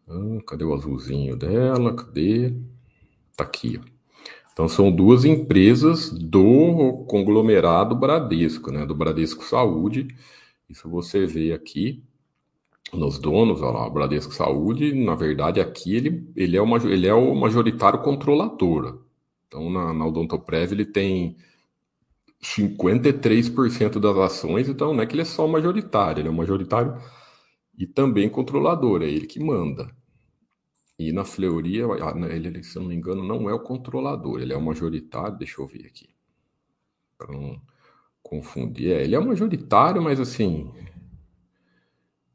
Ah, 0.07 0.41
cadê 0.47 0.63
o 0.63 0.73
azulzinho 0.73 1.35
dela? 1.35 1.93
Cadê? 1.93 2.53
Tá 3.35 3.43
aqui. 3.43 3.77
Ó. 3.77 3.85
Então 4.53 4.67
são 4.67 4.91
duas 4.91 5.25
empresas 5.25 6.11
do 6.11 7.05
conglomerado 7.09 7.95
Bradesco, 7.95 8.71
né? 8.71 8.85
Do 8.85 8.95
Bradesco 8.95 9.43
Saúde. 9.43 10.07
Isso 10.69 10.89
você 10.89 11.25
vê 11.25 11.53
aqui 11.53 12.03
nos 12.93 13.19
donos, 13.19 13.61
olha 13.61 13.71
lá, 13.79 13.87
o 13.87 13.91
Bradesco 13.91 14.33
Saúde, 14.33 14.93
na 14.93 15.15
verdade, 15.15 15.59
aqui 15.59 15.95
ele, 15.95 16.31
ele, 16.35 16.57
é, 16.57 16.61
ele 16.85 17.07
é 17.07 17.13
o 17.13 17.35
majoritário 17.35 18.01
controlador. 18.01 19.03
Então, 19.47 19.69
na, 19.69 19.93
na 19.93 20.05
Odontoprev, 20.05 20.71
ele 20.71 20.85
tem 20.85 21.37
53% 22.41 23.99
das 23.99 24.17
ações, 24.17 24.69
então 24.69 24.93
não 24.93 25.03
é 25.03 25.05
que 25.05 25.13
ele 25.13 25.21
é 25.21 25.25
só 25.25 25.47
majoritário, 25.47 26.21
ele 26.21 26.27
é 26.27 26.31
o 26.31 26.35
majoritário 26.35 26.95
e 27.77 27.87
também 27.87 28.29
controlador, 28.29 29.01
é 29.01 29.05
ele 29.05 29.25
que 29.25 29.39
manda. 29.39 29.89
E 30.99 31.13
na 31.13 31.23
Fleury, 31.23 31.77
ele, 32.29 32.61
se 32.61 32.75
eu 32.75 32.81
não 32.81 32.89
me 32.89 32.95
engano, 32.95 33.23
não 33.23 33.49
é 33.49 33.53
o 33.53 33.59
controlador, 33.61 34.41
ele 34.41 34.51
é 34.51 34.57
o 34.57 34.61
majoritário. 34.61 35.37
Deixa 35.37 35.61
eu 35.61 35.65
ver 35.65 35.85
aqui. 35.85 36.09
Para 37.17 37.31
não 37.31 37.61
confundir. 38.21 38.91
É, 38.91 39.05
ele 39.05 39.15
é 39.15 39.19
o 39.19 39.25
majoritário, 39.25 40.01
mas 40.01 40.19
assim. 40.19 40.69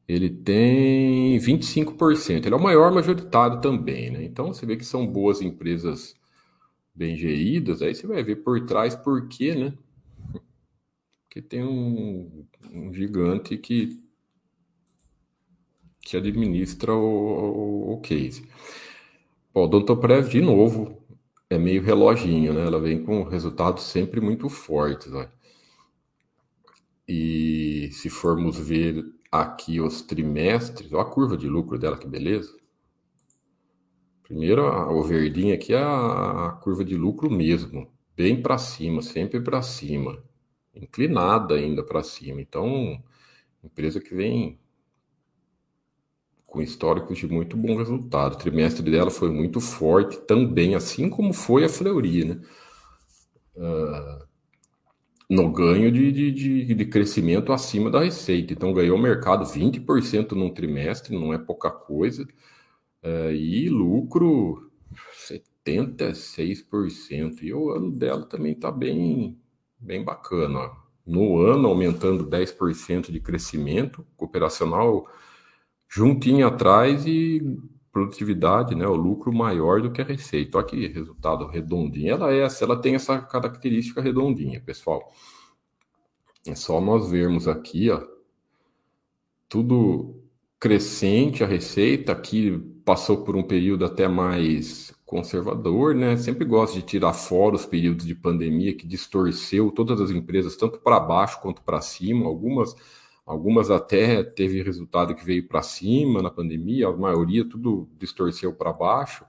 Ele 0.06 0.28
tem 0.28 1.38
25%. 1.38 2.46
Ele 2.46 2.54
é 2.54 2.58
o 2.58 2.62
maior 2.62 2.92
majoritário 2.92 3.60
também, 3.60 4.10
né? 4.10 4.24
Então 4.24 4.52
você 4.52 4.66
vê 4.66 4.76
que 4.76 4.84
são 4.84 5.06
boas 5.06 5.40
empresas 5.40 6.14
bem 6.94 7.16
geridas. 7.16 7.82
Aí 7.82 7.94
você 7.94 8.06
vai 8.06 8.22
ver 8.22 8.36
por 8.36 8.64
trás 8.66 8.94
por 8.94 9.28
quê, 9.28 9.54
né? 9.54 9.72
Porque 11.24 11.42
tem 11.42 11.64
um, 11.64 12.46
um 12.72 12.92
gigante 12.92 13.56
que 13.56 14.00
que 16.04 16.18
administra 16.18 16.92
o, 16.94 16.98
o, 16.98 17.92
o 17.94 18.00
case. 18.00 18.46
O 19.54 19.62
Odontoprev, 19.62 20.28
de 20.28 20.40
novo, 20.40 21.02
é 21.48 21.58
meio 21.58 21.82
reloginho, 21.82 22.52
né? 22.52 22.66
Ela 22.66 22.80
vem 22.80 23.02
com 23.02 23.22
resultados 23.22 23.84
sempre 23.84 24.20
muito 24.20 24.48
fortes, 24.48 25.10
né? 25.10 25.30
E 27.08 27.88
se 27.92 28.10
formos 28.10 28.58
ver 28.58 29.04
aqui 29.40 29.80
os 29.80 30.00
trimestres, 30.00 30.92
olha 30.92 31.02
a 31.02 31.04
curva 31.04 31.36
de 31.36 31.48
lucro 31.48 31.76
dela, 31.78 31.98
que 31.98 32.06
beleza. 32.06 32.54
Primeiro, 34.22 34.64
o 34.64 35.02
verdinho 35.02 35.54
aqui 35.54 35.74
é 35.74 35.82
a 35.82 36.56
curva 36.62 36.84
de 36.84 36.96
lucro 36.96 37.30
mesmo, 37.30 37.92
bem 38.16 38.40
para 38.40 38.56
cima, 38.58 39.02
sempre 39.02 39.40
para 39.40 39.60
cima, 39.60 40.22
inclinada 40.74 41.54
ainda 41.56 41.82
para 41.82 42.02
cima. 42.02 42.40
Então, 42.40 43.02
empresa 43.62 44.00
que 44.00 44.14
vem 44.14 44.58
com 46.46 46.62
históricos 46.62 47.18
de 47.18 47.26
muito 47.26 47.56
bom 47.56 47.76
resultado. 47.76 48.34
O 48.34 48.38
trimestre 48.38 48.88
dela 48.88 49.10
foi 49.10 49.30
muito 49.30 49.60
forte 49.60 50.16
também, 50.20 50.76
assim 50.76 51.10
como 51.10 51.32
foi 51.32 51.64
a 51.64 51.68
Fleury, 51.68 52.24
né? 52.24 52.40
Uh, 53.56 54.33
no 55.28 55.50
ganho 55.50 55.90
de, 55.90 56.12
de, 56.12 56.74
de, 56.74 56.84
crescimento 56.86 57.52
acima 57.52 57.90
da 57.90 58.02
receita. 58.02 58.52
Então, 58.52 58.72
ganhou 58.72 58.98
o 58.98 59.00
mercado 59.00 59.44
20% 59.44 60.32
num 60.32 60.52
trimestre, 60.52 61.14
não 61.14 61.32
é 61.32 61.38
pouca 61.38 61.70
coisa. 61.70 62.24
Uh, 63.02 63.32
e 63.32 63.68
lucro 63.68 64.70
76%. 65.26 67.42
E 67.42 67.54
o 67.54 67.70
ano 67.70 67.90
dela 67.90 68.24
também 68.26 68.52
está 68.52 68.70
bem, 68.70 69.38
bem 69.78 70.04
bacana. 70.04 70.70
No 71.06 71.38
ano, 71.38 71.68
aumentando 71.68 72.26
10% 72.26 73.10
de 73.10 73.20
crescimento 73.20 74.06
operacional 74.18 75.06
juntinho 75.88 76.46
atrás 76.46 77.06
e 77.06 77.42
produtividade, 77.94 78.74
né, 78.74 78.84
o 78.88 78.96
lucro 78.96 79.32
maior 79.32 79.80
do 79.80 79.92
que 79.92 80.02
a 80.02 80.04
receita. 80.04 80.58
Olha 80.58 80.66
que 80.66 80.88
resultado 80.88 81.46
redondinho. 81.46 82.10
Ela 82.10 82.32
é 82.32 82.40
essa, 82.40 82.64
ela 82.64 82.76
tem 82.76 82.96
essa 82.96 83.20
característica 83.20 84.02
redondinha, 84.02 84.60
pessoal. 84.60 85.12
É 86.44 86.56
só 86.56 86.80
nós 86.80 87.08
vermos 87.08 87.46
aqui, 87.46 87.90
ó, 87.90 88.02
tudo 89.48 90.20
crescente 90.58 91.44
a 91.44 91.46
receita, 91.46 92.10
aqui 92.10 92.58
passou 92.84 93.22
por 93.22 93.36
um 93.36 93.44
período 93.44 93.84
até 93.84 94.08
mais 94.08 94.92
conservador, 95.06 95.94
né? 95.94 96.16
Sempre 96.16 96.44
gosto 96.44 96.74
de 96.74 96.82
tirar 96.82 97.12
fora 97.12 97.54
os 97.54 97.64
períodos 97.64 98.04
de 98.04 98.14
pandemia 98.14 98.74
que 98.74 98.86
distorceu 98.86 99.70
todas 99.70 100.00
as 100.00 100.10
empresas, 100.10 100.56
tanto 100.56 100.80
para 100.80 100.98
baixo 100.98 101.40
quanto 101.40 101.62
para 101.62 101.80
cima. 101.80 102.26
Algumas, 102.26 102.74
algumas 103.24 103.70
até 103.70 104.22
teve 104.22 104.62
resultado 104.62 105.14
que 105.14 105.24
veio 105.24 105.48
para 105.48 105.62
cima 105.62 106.22
na 106.22 106.30
pandemia, 106.30 106.88
a 106.88 106.96
maioria 106.96 107.48
tudo 107.48 107.88
distorceu 107.98 108.52
para 108.52 108.72
baixo. 108.72 109.24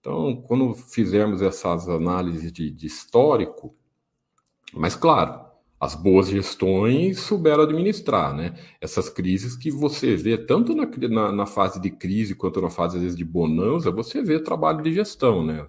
Então, 0.00 0.42
quando 0.46 0.72
fizermos 0.74 1.42
essas 1.42 1.88
análises 1.88 2.52
de, 2.52 2.70
de 2.70 2.86
histórico, 2.86 3.74
mas 4.72 4.94
claro, 4.94 5.50
as 5.80 5.94
boas 5.94 6.28
gestões 6.28 7.20
souberam 7.20 7.62
administrar, 7.62 8.34
né? 8.34 8.54
Essas 8.80 9.08
crises 9.08 9.56
que 9.56 9.70
você 9.70 10.14
vê, 10.14 10.36
tanto 10.36 10.74
na, 10.74 10.86
na, 11.08 11.32
na, 11.32 11.46
fase 11.46 11.80
de 11.80 11.90
crise 11.90 12.34
quanto 12.34 12.60
na 12.60 12.68
fase, 12.68 12.98
às 12.98 13.02
vezes, 13.02 13.16
de 13.16 13.24
bonança, 13.24 13.90
você 13.90 14.22
vê 14.22 14.38
trabalho 14.38 14.82
de 14.82 14.92
gestão, 14.92 15.42
né? 15.44 15.66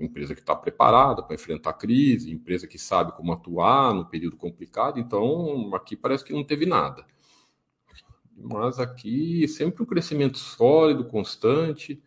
Empresa 0.00 0.34
que 0.34 0.40
está 0.40 0.54
preparada 0.54 1.22
para 1.22 1.34
enfrentar 1.34 1.70
a 1.70 1.74
crise, 1.74 2.32
empresa 2.32 2.66
que 2.66 2.78
sabe 2.78 3.12
como 3.12 3.32
atuar 3.32 3.94
no 3.94 4.06
período 4.06 4.36
complicado, 4.36 4.98
então 4.98 5.74
aqui 5.74 5.96
parece 5.96 6.24
que 6.24 6.32
não 6.32 6.44
teve 6.44 6.66
nada. 6.66 7.04
Mas 8.36 8.78
aqui 8.78 9.46
sempre 9.48 9.82
um 9.82 9.86
crescimento 9.86 10.38
sólido, 10.38 11.04
constante, 11.04 12.02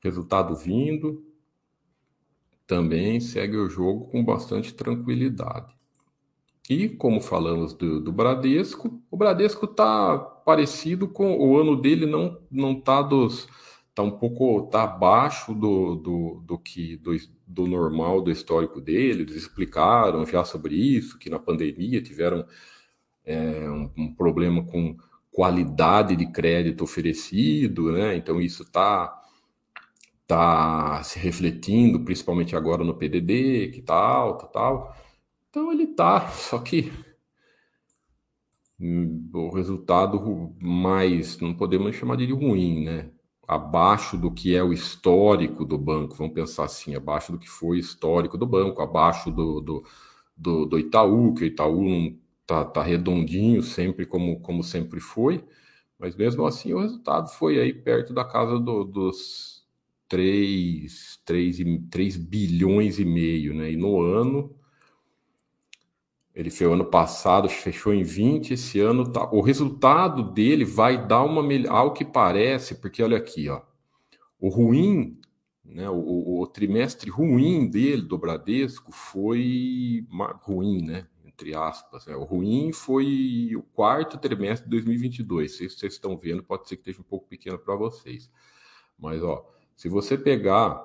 resultado 0.00 0.54
vindo, 0.54 1.24
também 2.66 3.20
segue 3.20 3.56
o 3.56 3.68
jogo 3.68 4.06
com 4.06 4.24
bastante 4.24 4.74
tranquilidade. 4.74 5.74
E 6.70 6.88
como 6.88 7.20
falamos 7.20 7.74
do, 7.74 8.00
do 8.00 8.12
Bradesco, 8.12 9.02
o 9.10 9.16
Bradesco 9.16 9.66
está 9.66 10.16
parecido 10.18 11.08
com 11.08 11.36
o 11.38 11.58
ano 11.58 11.76
dele 11.76 12.06
não 12.06 12.72
está 12.72 13.02
dos 13.02 13.48
tá 13.94 14.02
um 14.02 14.10
pouco 14.10 14.62
tá 14.70 14.84
abaixo 14.84 15.54
do, 15.54 15.96
do, 15.96 16.42
do 16.46 16.58
que 16.58 16.96
do, 16.96 17.12
do 17.46 17.66
normal 17.66 18.22
do 18.22 18.30
histórico 18.30 18.80
dele. 18.80 19.22
Eles 19.22 19.36
explicaram 19.36 20.24
já 20.26 20.44
sobre 20.44 20.74
isso 20.74 21.18
que 21.18 21.30
na 21.30 21.38
pandemia 21.38 22.02
tiveram 22.02 22.46
é, 23.24 23.68
um, 23.70 23.90
um 23.96 24.14
problema 24.14 24.64
com 24.64 24.96
qualidade 25.30 26.16
de 26.16 26.26
crédito 26.30 26.84
oferecido, 26.84 27.92
né? 27.92 28.16
Então 28.16 28.40
isso 28.40 28.62
está 28.62 29.18
está 30.22 31.02
se 31.02 31.18
refletindo, 31.18 32.00
principalmente 32.00 32.56
agora 32.56 32.84
no 32.84 32.94
PDD, 32.94 33.68
que 33.72 33.80
está 33.80 33.94
alto 33.94 34.46
tal. 34.46 34.96
Então 35.50 35.70
ele 35.72 35.84
está, 35.84 36.28
só 36.32 36.58
que 36.58 36.90
o 39.32 39.54
resultado 39.54 40.54
mais, 40.60 41.38
não 41.38 41.54
podemos 41.54 41.94
chamar 41.94 42.16
de 42.16 42.32
ruim, 42.32 42.84
né? 42.84 43.10
Abaixo 43.46 44.16
do 44.16 44.30
que 44.30 44.54
é 44.54 44.62
o 44.62 44.72
histórico 44.72 45.64
do 45.64 45.76
banco, 45.76 46.14
vamos 46.14 46.32
pensar 46.34 46.64
assim, 46.64 46.94
abaixo 46.94 47.32
do 47.32 47.38
que 47.38 47.48
foi 47.48 47.78
histórico 47.78 48.38
do 48.38 48.46
banco, 48.46 48.80
abaixo 48.82 49.30
do, 49.30 49.60
do, 49.60 49.84
do, 50.36 50.66
do 50.66 50.78
Itaú, 50.78 51.34
que 51.34 51.44
o 51.44 51.46
Itaú 51.46 51.82
não 51.84 52.18
tá, 52.46 52.64
tá 52.64 52.82
redondinho 52.82 53.62
sempre 53.62 54.06
como, 54.06 54.40
como 54.40 54.62
sempre 54.62 55.00
foi, 55.00 55.44
mas 55.98 56.16
mesmo 56.16 56.46
assim 56.46 56.72
o 56.72 56.80
resultado 56.80 57.28
foi 57.30 57.60
aí 57.60 57.72
perto 57.72 58.14
da 58.14 58.24
casa 58.24 58.58
do, 58.58 58.84
dos 58.84 59.64
3, 60.08 61.20
3, 61.24 61.58
3 61.90 62.16
bilhões 62.16 62.98
e 62.98 63.04
meio, 63.04 63.54
né? 63.54 63.72
E 63.72 63.76
no 63.76 64.00
ano, 64.00 64.54
ele 66.34 66.50
foi 66.50 66.72
ano 66.72 66.84
passado, 66.84 67.48
fechou 67.48 67.92
em 67.92 68.02
20, 68.02 68.54
esse 68.54 68.80
ano 68.80 69.10
tá. 69.10 69.30
O 69.32 69.42
resultado 69.42 70.22
dele 70.32 70.64
vai 70.64 71.06
dar 71.06 71.22
uma 71.24 71.42
ao 71.68 71.92
que 71.92 72.04
parece, 72.04 72.76
porque 72.76 73.02
olha 73.02 73.18
aqui, 73.18 73.48
ó. 73.50 73.60
O 74.40 74.48
ruim, 74.48 75.20
né? 75.64 75.88
O, 75.90 75.94
o, 75.94 76.40
o 76.42 76.46
trimestre 76.46 77.10
ruim 77.10 77.68
dele 77.68 78.02
do 78.02 78.18
Bradesco 78.18 78.92
foi 78.92 80.06
ruim, 80.42 80.82
né? 80.82 81.06
Entre 81.24 81.54
aspas. 81.54 82.06
Né? 82.06 82.16
O 82.16 82.24
ruim 82.24 82.72
foi 82.72 83.52
o 83.54 83.62
quarto 83.62 84.18
trimestre 84.18 84.64
de 84.64 84.70
2022. 84.70 85.56
Se 85.56 85.68
vocês 85.68 85.92
estão 85.94 86.16
vendo, 86.16 86.42
pode 86.42 86.66
ser 86.66 86.76
que 86.76 86.82
esteja 86.82 87.00
um 87.00 87.04
pouco 87.04 87.28
pequeno 87.28 87.58
para 87.58 87.76
vocês. 87.76 88.30
Mas, 88.98 89.22
ó, 89.22 89.46
se 89.76 89.88
você 89.88 90.16
pegar, 90.16 90.82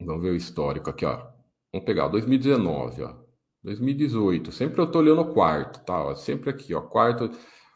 vamos 0.00 0.22
ver 0.22 0.30
o 0.30 0.36
histórico 0.36 0.88
aqui, 0.88 1.04
ó. 1.04 1.28
Vamos 1.72 1.86
pegar 1.86 2.08
2019, 2.08 3.02
ó. 3.02 3.29
2018, 3.62 4.52
sempre 4.52 4.80
eu 4.80 4.84
estou 4.86 5.02
olhando 5.02 5.20
o 5.20 5.32
quarto, 5.32 5.84
tá? 5.84 6.14
Sempre 6.14 6.50
aqui, 6.50 6.74
ó, 6.74 6.80
quarto, 6.80 7.30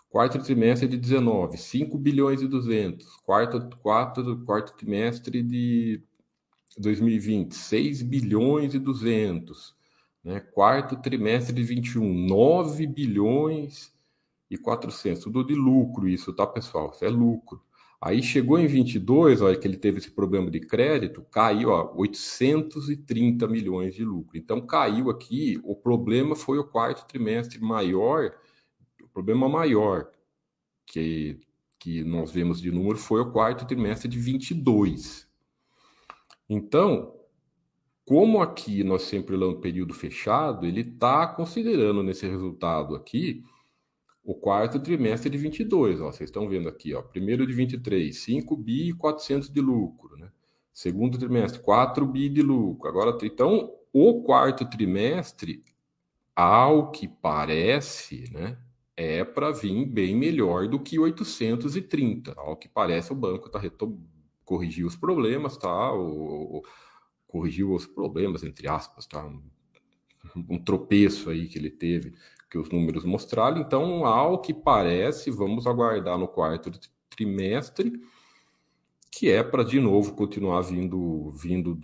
quarto 0.09 0.42
trimestre 0.42 0.88
de 0.88 0.97
19, 0.97 1.59
5 1.59 1.99
bilhões 1.99 2.40
e 2.40 2.49
200. 2.49 3.16
Quarto, 3.18 3.77
quarto, 3.79 4.44
quarto 4.44 4.75
trimestre 4.77 5.42
de 5.42 6.03
2020, 6.79 7.55
6 7.55 8.03
bilhões 8.03 8.75
e 8.75 8.79
200. 8.79 9.75
Né? 10.25 10.40
Quarto 10.40 10.97
trimestre 10.97 11.55
de 11.55 11.62
21, 11.62 12.27
9 12.27 12.87
bilhões 12.87 13.92
e 14.51 14.57
400. 14.57 15.25
Tudo 15.25 15.44
de 15.44 15.55
lucro 15.55 16.09
isso, 16.09 16.33
tá, 16.33 16.47
pessoal? 16.47 16.92
Isso 16.94 17.05
é 17.05 17.09
lucro. 17.09 17.61
Aí 18.04 18.22
chegou 18.22 18.58
em 18.58 18.66
22, 18.66 19.40
olha 19.40 19.56
que 19.56 19.66
ele 19.66 19.78
teve 19.78 19.96
esse 19.96 20.10
problema 20.10 20.50
de 20.50 20.60
crédito, 20.60 21.22
caiu 21.30 21.70
ó, 21.70 21.90
830 21.96 23.48
milhões 23.48 23.94
de 23.94 24.04
lucro. 24.04 24.36
Então 24.36 24.60
caiu 24.60 25.08
aqui, 25.08 25.58
o 25.64 25.74
problema 25.74 26.36
foi 26.36 26.58
o 26.58 26.64
quarto 26.64 27.06
trimestre 27.06 27.58
maior, 27.58 28.30
o 29.02 29.08
problema 29.08 29.48
maior 29.48 30.10
que, 30.84 31.40
que 31.78 32.04
nós 32.04 32.30
vemos 32.30 32.60
de 32.60 32.70
número 32.70 32.98
foi 32.98 33.22
o 33.22 33.32
quarto 33.32 33.66
trimestre 33.66 34.06
de 34.06 34.18
22. 34.18 35.26
Então, 36.46 37.10
como 38.04 38.42
aqui 38.42 38.84
nós 38.84 39.04
sempre 39.04 39.34
lemos 39.34 39.62
período 39.62 39.94
fechado, 39.94 40.66
ele 40.66 40.82
está 40.82 41.26
considerando 41.26 42.02
nesse 42.02 42.28
resultado 42.28 42.94
aqui 42.94 43.42
o 44.24 44.34
quarto 44.34 44.80
trimestre 44.80 45.28
de 45.28 45.37
22, 45.37 46.00
ó, 46.00 46.10
vocês 46.10 46.30
estão 46.30 46.48
vendo 46.48 46.68
aqui, 46.68 46.94
ó, 46.94 47.02
primeiro 47.02 47.46
de 47.46 47.52
23, 47.52 48.16
5 48.16 48.56
bi 48.56 48.88
e 48.88 48.92
400 48.94 49.50
de 49.50 49.60
lucro, 49.60 50.16
né? 50.16 50.30
Segundo 50.72 51.18
trimestre, 51.18 51.60
4 51.60 52.06
bi 52.06 52.28
de 52.30 52.42
lucro. 52.42 52.88
Agora, 52.88 53.16
então, 53.22 53.72
o 53.92 54.22
quarto 54.22 54.68
trimestre, 54.68 55.62
ao 56.34 56.90
que 56.90 57.06
parece, 57.06 58.24
né, 58.32 58.58
é 58.96 59.22
para 59.24 59.52
vir 59.52 59.84
bem 59.87 60.16
melhor 60.16 60.68
do 60.68 60.80
que 60.80 60.98
830. 60.98 62.32
Ao 62.37 62.56
que 62.56 62.68
parece, 62.68 63.12
o 63.12 63.16
banco 63.16 63.46
está 63.46 63.60
corrigiu 64.44 64.87
os 64.87 64.96
problemas, 64.96 65.56
tá? 65.56 65.92
O, 65.92 66.62
corrigiu 67.26 67.72
os 67.74 67.87
problemas, 67.87 68.42
entre 68.42 68.68
aspas, 68.68 69.06
tá? 69.06 69.24
Um, 69.24 69.42
um 70.48 70.58
tropeço 70.58 71.30
aí 71.30 71.46
que 71.46 71.58
ele 71.58 71.70
teve 71.70 72.14
que 72.54 72.58
os 72.58 72.70
números 72.70 73.04
mostraram. 73.04 73.60
Então, 73.60 74.06
ao 74.06 74.40
que 74.40 74.54
parece, 74.54 75.28
vamos 75.28 75.66
aguardar 75.66 76.16
no 76.16 76.28
quarto 76.28 76.70
trimestre, 77.10 78.00
que 79.10 79.28
é 79.28 79.42
para 79.42 79.64
de 79.64 79.80
novo 79.80 80.14
continuar 80.14 80.60
vindo, 80.60 81.32
vindo 81.32 81.80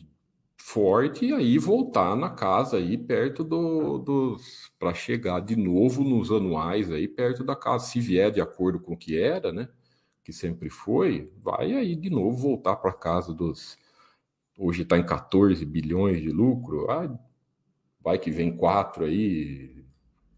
forte 0.57 1.27
e 1.27 1.33
aí 1.33 1.59
voltar 1.59 2.15
na 2.15 2.31
casa 2.31 2.77
aí 2.77 2.97
perto 2.97 3.43
do, 3.43 3.99
dos 3.99 4.71
para 4.79 4.95
chegar 4.95 5.41
de 5.41 5.57
novo 5.57 6.05
nos 6.05 6.31
anuais 6.31 6.93
aí 6.93 7.09
perto 7.09 7.43
da 7.43 7.57
casa, 7.57 7.87
se 7.87 7.99
vier 8.01 8.31
de 8.31 8.41
acordo 8.41 8.79
com 8.79 8.93
o 8.93 8.97
que 8.97 9.19
era, 9.19 9.53
né? 9.53 9.69
Que 10.23 10.33
sempre 10.33 10.71
foi, 10.71 11.33
vai 11.43 11.73
aí 11.73 11.97
de 11.97 12.11
novo 12.11 12.37
voltar 12.37 12.77
para 12.77 12.93
casa 12.93 13.35
dos 13.35 13.77
hoje 14.57 14.83
está 14.83 14.97
em 14.97 15.05
14 15.05 15.65
bilhões 15.65 16.21
de 16.21 16.31
lucro, 16.31 16.89
ah, 16.91 17.13
vai 18.01 18.19
que 18.19 18.31
vem 18.31 18.57
quatro 18.57 19.05
aí, 19.05 19.81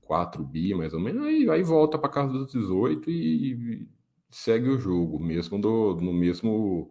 4 0.02 0.44
bi, 0.44 0.74
mais 0.74 0.92
ou 0.92 1.00
menos, 1.00 1.24
aí, 1.24 1.48
aí 1.48 1.62
volta 1.62 1.98
para 1.98 2.10
casa 2.10 2.32
dos 2.32 2.52
18 2.52 3.10
e, 3.10 3.52
e 3.52 3.88
segue 4.30 4.68
o 4.68 4.78
jogo, 4.78 5.18
mesmo 5.18 5.58
do, 5.60 5.94
no 5.96 6.12
mesmo 6.12 6.90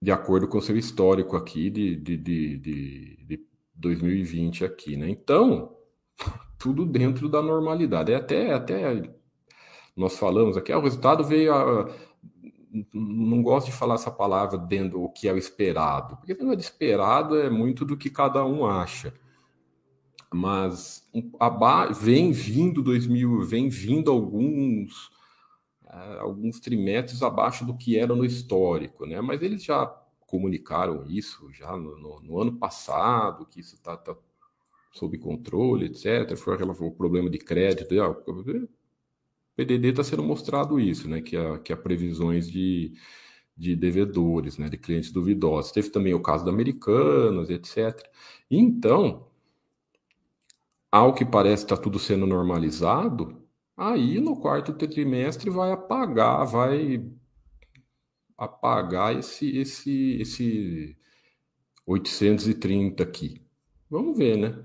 de 0.00 0.12
acordo 0.12 0.46
com 0.46 0.58
o 0.58 0.62
seu 0.62 0.76
histórico 0.76 1.36
aqui 1.36 1.70
de, 1.70 1.96
de, 1.96 2.16
de, 2.16 2.58
de, 2.58 3.16
de 3.26 3.46
2020 3.74 4.64
aqui, 4.64 4.96
né? 4.96 5.08
Então, 5.08 5.76
tudo 6.58 6.84
dentro 6.86 7.28
da 7.28 7.42
normalidade. 7.42 8.12
É 8.12 8.16
até, 8.16 8.52
até 8.52 9.10
nós 9.96 10.18
falamos 10.18 10.56
aqui, 10.56 10.72
ah, 10.72 10.78
o 10.78 10.82
resultado 10.82 11.24
veio 11.24 11.52
a, 11.54 11.90
não 12.92 13.42
gosto 13.42 13.66
de 13.66 13.72
falar 13.72 13.94
essa 13.94 14.10
palavra 14.10 14.58
dentro 14.58 15.00
do 15.00 15.08
que 15.08 15.28
é 15.28 15.32
o 15.32 15.38
esperado, 15.38 16.16
porque 16.16 16.34
não 16.34 16.52
é 16.52 16.56
esperado 16.56 17.36
é 17.36 17.48
muito 17.48 17.84
do 17.84 17.96
que 17.96 18.10
cada 18.10 18.44
um 18.44 18.66
acha 18.66 19.14
mas 20.36 21.08
vem 22.00 22.30
vindo 22.30 22.82
2000, 22.82 23.40
vem 23.46 23.68
vindo 23.68 24.10
alguns 24.10 25.08
uh, 25.84 26.20
alguns 26.20 26.60
trimestres 26.60 27.22
abaixo 27.22 27.64
do 27.64 27.76
que 27.76 27.98
era 27.98 28.14
no 28.14 28.24
histórico, 28.24 29.06
né? 29.06 29.20
Mas 29.20 29.42
eles 29.42 29.64
já 29.64 29.86
comunicaram 30.26 31.06
isso 31.08 31.50
já 31.52 31.76
no, 31.76 31.98
no, 31.98 32.20
no 32.20 32.40
ano 32.40 32.52
passado, 32.58 33.46
que 33.46 33.60
isso 33.60 33.76
está 33.76 33.96
tá 33.96 34.14
sob 34.92 35.16
controle, 35.18 35.86
etc. 35.86 36.36
Foi 36.36 36.54
o 36.54 36.90
problema 36.90 37.30
de 37.30 37.38
crédito, 37.38 37.94
PDD 39.56 39.88
está 39.88 40.04
sendo 40.04 40.22
mostrado 40.22 40.78
isso, 40.78 41.08
né? 41.08 41.22
Que 41.22 41.36
há, 41.36 41.58
que 41.58 41.72
há 41.72 41.76
previsões 41.76 42.50
de, 42.50 42.92
de 43.56 43.74
devedores, 43.74 44.58
né? 44.58 44.68
De 44.68 44.76
clientes 44.76 45.10
duvidosos. 45.10 45.72
Teve 45.72 45.88
também 45.88 46.12
o 46.12 46.20
caso 46.20 46.44
da 46.44 46.50
Americanas, 46.50 47.48
etc. 47.48 48.06
Então, 48.50 49.26
ao 50.90 51.14
que 51.14 51.24
parece 51.24 51.64
está 51.64 51.76
tudo 51.76 51.98
sendo 51.98 52.26
normalizado, 52.26 53.42
aí 53.76 54.20
no 54.20 54.40
quarto 54.40 54.72
trimestre 54.72 55.50
vai 55.50 55.72
apagar, 55.72 56.46
vai 56.46 57.04
apagar 58.36 59.16
esse, 59.16 59.56
esse, 59.56 60.20
esse 60.20 60.96
830 61.86 63.02
aqui. 63.02 63.42
Vamos 63.88 64.16
ver, 64.18 64.36
né? 64.36 64.64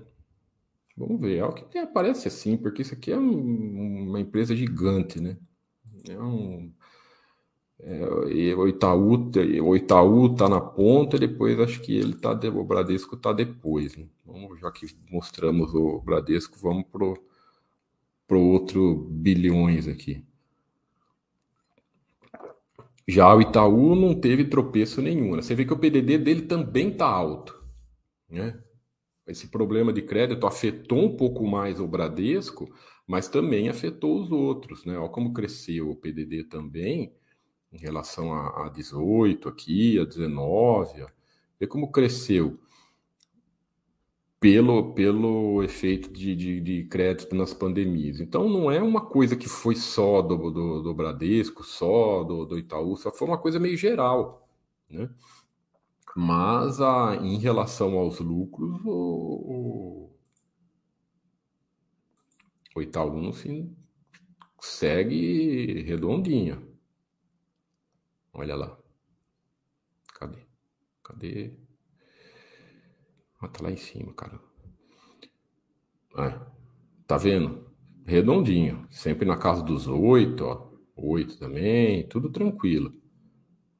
Vamos 0.96 1.20
ver. 1.20 1.38
É 1.38 1.44
o 1.44 1.52
que 1.52 1.78
aparece 1.78 2.28
assim, 2.28 2.56
porque 2.56 2.82
isso 2.82 2.94
aqui 2.94 3.12
é 3.12 3.18
um, 3.18 4.08
uma 4.08 4.20
empresa 4.20 4.54
gigante, 4.54 5.20
né? 5.20 5.38
É 6.08 6.18
um. 6.18 6.72
É, 7.84 8.54
o 8.54 8.68
Itaú, 8.68 9.32
o 9.64 9.76
Itaú 9.76 10.36
tá 10.36 10.48
na 10.48 10.60
ponta, 10.60 11.18
depois 11.18 11.58
acho 11.58 11.80
que 11.80 11.96
ele 11.96 12.14
tá, 12.14 12.30
o 12.30 12.64
Bradesco 12.64 13.16
tá 13.16 13.32
depois. 13.32 13.96
Né? 13.96 14.06
Vamos, 14.24 14.60
já 14.60 14.70
que 14.70 14.86
mostramos 15.10 15.74
o 15.74 16.00
Bradesco, 16.00 16.56
vamos 16.60 16.84
pro, 16.84 17.20
pro 18.26 18.38
outro 18.38 19.08
bilhões 19.10 19.88
aqui. 19.88 20.24
Já 23.08 23.34
o 23.34 23.40
Itaú 23.40 23.96
não 23.96 24.14
teve 24.14 24.44
tropeço 24.44 25.02
nenhum. 25.02 25.34
Né? 25.34 25.42
Você 25.42 25.56
vê 25.56 25.64
que 25.64 25.72
o 25.72 25.78
PDD 25.78 26.18
dele 26.18 26.42
também 26.42 26.88
tá 26.88 27.06
alto, 27.06 27.60
né? 28.30 28.62
esse 29.26 29.48
problema 29.48 29.92
de 29.92 30.02
crédito 30.02 30.46
afetou 30.46 31.04
um 31.04 31.16
pouco 31.16 31.44
mais 31.46 31.80
o 31.80 31.88
Bradesco, 31.88 32.72
mas 33.06 33.28
também 33.28 33.68
afetou 33.68 34.20
os 34.20 34.30
outros, 34.30 34.84
né? 34.84 34.98
Olha 34.98 35.08
como 35.08 35.32
cresceu 35.32 35.90
o 35.90 35.96
PDD 35.96 36.44
também 36.44 37.12
em 37.72 37.78
relação 37.78 38.32
a, 38.32 38.66
a 38.66 38.68
18 38.68 39.48
aqui, 39.48 39.98
a 39.98 40.04
19, 40.04 41.06
vê 41.58 41.66
como 41.66 41.90
cresceu 41.90 42.60
pelo, 44.42 44.92
pelo 44.92 45.62
efeito 45.62 46.12
de, 46.12 46.34
de, 46.34 46.60
de, 46.60 46.84
crédito 46.84 47.34
nas 47.34 47.54
pandemias. 47.54 48.20
Então 48.20 48.48
não 48.48 48.70
é 48.70 48.82
uma 48.82 49.00
coisa 49.00 49.36
que 49.36 49.48
foi 49.48 49.76
só 49.76 50.20
do, 50.20 50.50
do, 50.50 50.82
do 50.82 50.94
Bradesco, 50.94 51.62
só 51.62 52.24
do, 52.24 52.44
do 52.44 52.58
Itaú, 52.58 52.96
só 52.96 53.12
foi 53.12 53.28
uma 53.28 53.38
coisa 53.38 53.60
meio 53.60 53.76
geral, 53.76 54.48
né? 54.90 55.08
Mas 56.16 56.80
a, 56.80 57.16
em 57.22 57.38
relação 57.38 57.96
aos 57.96 58.18
lucros, 58.18 58.80
o, 58.84 60.10
o 62.74 62.82
Itaú 62.82 63.32
sim, 63.32 63.74
segue 64.60 65.82
redondinho. 65.82 66.71
Olha 68.32 68.56
lá. 68.56 68.78
Cadê? 70.14 70.38
Cadê? 71.02 71.58
Ah, 73.40 73.48
tá 73.48 73.62
lá 73.62 73.70
em 73.70 73.76
cima, 73.76 74.12
cara. 74.14 74.40
Ah, 76.14 76.46
tá 77.06 77.16
vendo? 77.16 77.70
Redondinho. 78.06 78.86
Sempre 78.90 79.26
na 79.26 79.36
casa 79.36 79.62
dos 79.62 79.86
oito, 79.86 80.44
ó. 80.44 80.70
Oito 80.96 81.38
também, 81.38 82.06
tudo 82.08 82.30
tranquilo. 82.30 82.94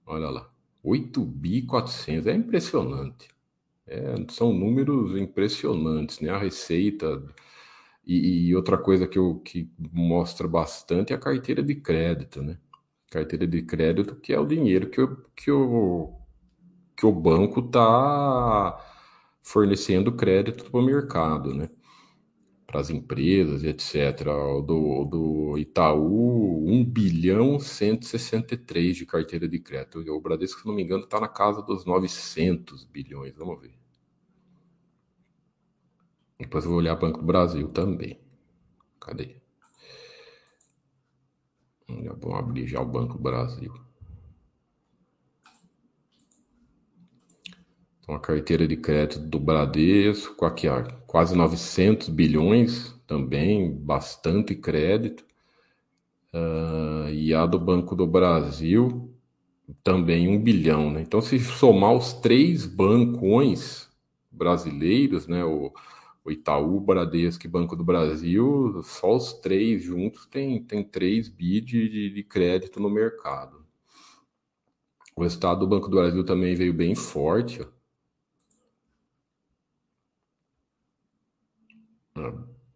Olha 0.06 0.30
lá. 0.30 0.50
8 0.82 1.24
bi 1.24 1.62
400, 1.62 2.26
é 2.26 2.34
impressionante. 2.34 3.28
É, 3.86 4.14
são 4.30 4.52
números 4.52 5.16
impressionantes, 5.16 6.20
né? 6.20 6.30
A 6.30 6.38
receita 6.38 7.22
e, 8.04 8.48
e, 8.48 8.56
outra 8.56 8.76
coisa 8.78 9.06
que, 9.06 9.18
eu, 9.18 9.36
que 9.40 9.70
mostra 9.78 10.48
bastante 10.48 11.12
é 11.12 11.16
a 11.16 11.20
carteira 11.20 11.62
de 11.62 11.74
crédito, 11.76 12.42
né? 12.42 12.58
Carteira 13.12 13.46
de 13.46 13.62
crédito 13.62 14.16
que 14.16 14.32
é 14.32 14.40
o 14.40 14.46
dinheiro 14.46 14.88
que, 14.88 15.02
o, 15.02 15.16
que, 15.36 15.50
o, 15.50 16.18
que 16.96 17.04
o 17.04 17.12
banco 17.12 17.60
está 17.60 18.78
fornecendo 19.42 20.12
crédito 20.12 20.70
para 20.70 20.80
o 20.80 20.82
mercado, 20.82 21.54
né? 21.54 21.68
para 22.72 22.80
as 22.80 22.88
empresas, 22.88 23.64
etc. 23.64 24.26
O 24.28 24.62
do, 24.62 25.04
do 25.04 25.58
Itaú, 25.58 26.66
1 26.66 26.84
bilhão 26.86 27.60
163 27.60 28.96
de 28.96 29.04
carteira 29.04 29.46
de 29.46 29.58
crédito. 29.60 29.98
O 29.98 30.20
Bradesco, 30.20 30.62
se 30.62 30.66
não 30.66 30.74
me 30.74 30.82
engano, 30.82 31.04
está 31.04 31.20
na 31.20 31.28
casa 31.28 31.60
dos 31.60 31.84
900 31.84 32.84
bilhões. 32.86 33.34
Vamos 33.36 33.60
ver. 33.60 33.74
Depois 36.38 36.64
eu 36.64 36.70
vou 36.70 36.78
olhar 36.78 36.96
Banco 36.96 37.18
do 37.18 37.26
Brasil 37.26 37.68
também. 37.68 38.18
Cadê? 38.98 39.41
Vamos 42.20 42.38
abrir 42.38 42.66
já 42.66 42.80
o 42.80 42.86
Banco 42.86 43.18
Brasil. 43.18 43.72
Então, 48.00 48.14
a 48.14 48.20
carteira 48.20 48.66
de 48.66 48.76
crédito 48.76 49.20
do 49.20 49.38
Bradesco, 49.38 50.44
aqui, 50.44 50.68
ó, 50.68 50.82
quase 51.06 51.36
900 51.36 52.08
bilhões, 52.08 52.94
também 53.06 53.72
bastante 53.72 54.54
crédito. 54.54 55.24
Uh, 56.34 57.10
e 57.10 57.34
a 57.34 57.44
do 57.46 57.58
Banco 57.58 57.94
do 57.94 58.06
Brasil, 58.06 59.14
também 59.84 60.28
um 60.28 60.42
bilhão. 60.42 60.90
Né? 60.90 61.02
Então, 61.02 61.20
se 61.20 61.38
somar 61.38 61.92
os 61.92 62.12
três 62.14 62.66
bancões 62.66 63.88
brasileiros, 64.30 65.26
né, 65.26 65.44
o, 65.44 65.72
o 66.24 66.30
Itaú, 66.30 66.80
Bradesco 66.80 67.46
e 67.46 67.50
Banco 67.50 67.74
do 67.74 67.84
Brasil, 67.84 68.80
só 68.82 69.16
os 69.16 69.32
três 69.32 69.82
juntos 69.82 70.26
tem, 70.26 70.62
tem 70.62 70.84
3 70.84 71.28
bi 71.28 71.60
de, 71.60 72.10
de 72.10 72.22
crédito 72.22 72.80
no 72.80 72.88
mercado. 72.88 73.64
O 75.16 75.22
resultado 75.22 75.60
do 75.60 75.66
Banco 75.66 75.88
do 75.88 75.96
Brasil 75.96 76.24
também 76.24 76.54
veio 76.54 76.72
bem 76.72 76.94
forte. 76.94 77.62
Ó. 77.62 77.66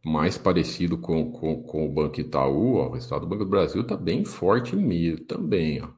mais 0.05 0.39
parecido 0.39 0.97
com, 0.99 1.33
com, 1.33 1.63
com 1.63 1.87
o 1.87 1.93
Banco 1.93 2.21
Itaú, 2.21 2.77
ó, 2.77 2.89
o 2.89 2.93
resultado 2.93 3.23
do 3.23 3.27
Banco 3.27 3.45
do 3.45 3.51
Brasil 3.51 3.83
está 3.83 3.97
bem 3.97 4.25
forte 4.25 4.77
mesmo 4.77 5.25
também. 5.25 5.83
Ó. 5.83 5.89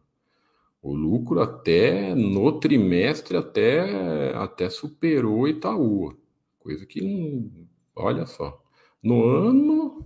O 0.83 0.95
lucro 0.95 1.41
até 1.41 2.15
no 2.15 2.59
trimestre 2.61 3.37
até, 3.37 4.35
até 4.35 4.71
superou 4.71 5.41
o 5.41 5.49
Itaú. 5.49 6.17
Coisa 6.69 6.85
que, 6.85 7.01
olha 7.97 8.27
só, 8.27 8.63
no 9.03 9.25
ano, 9.25 10.05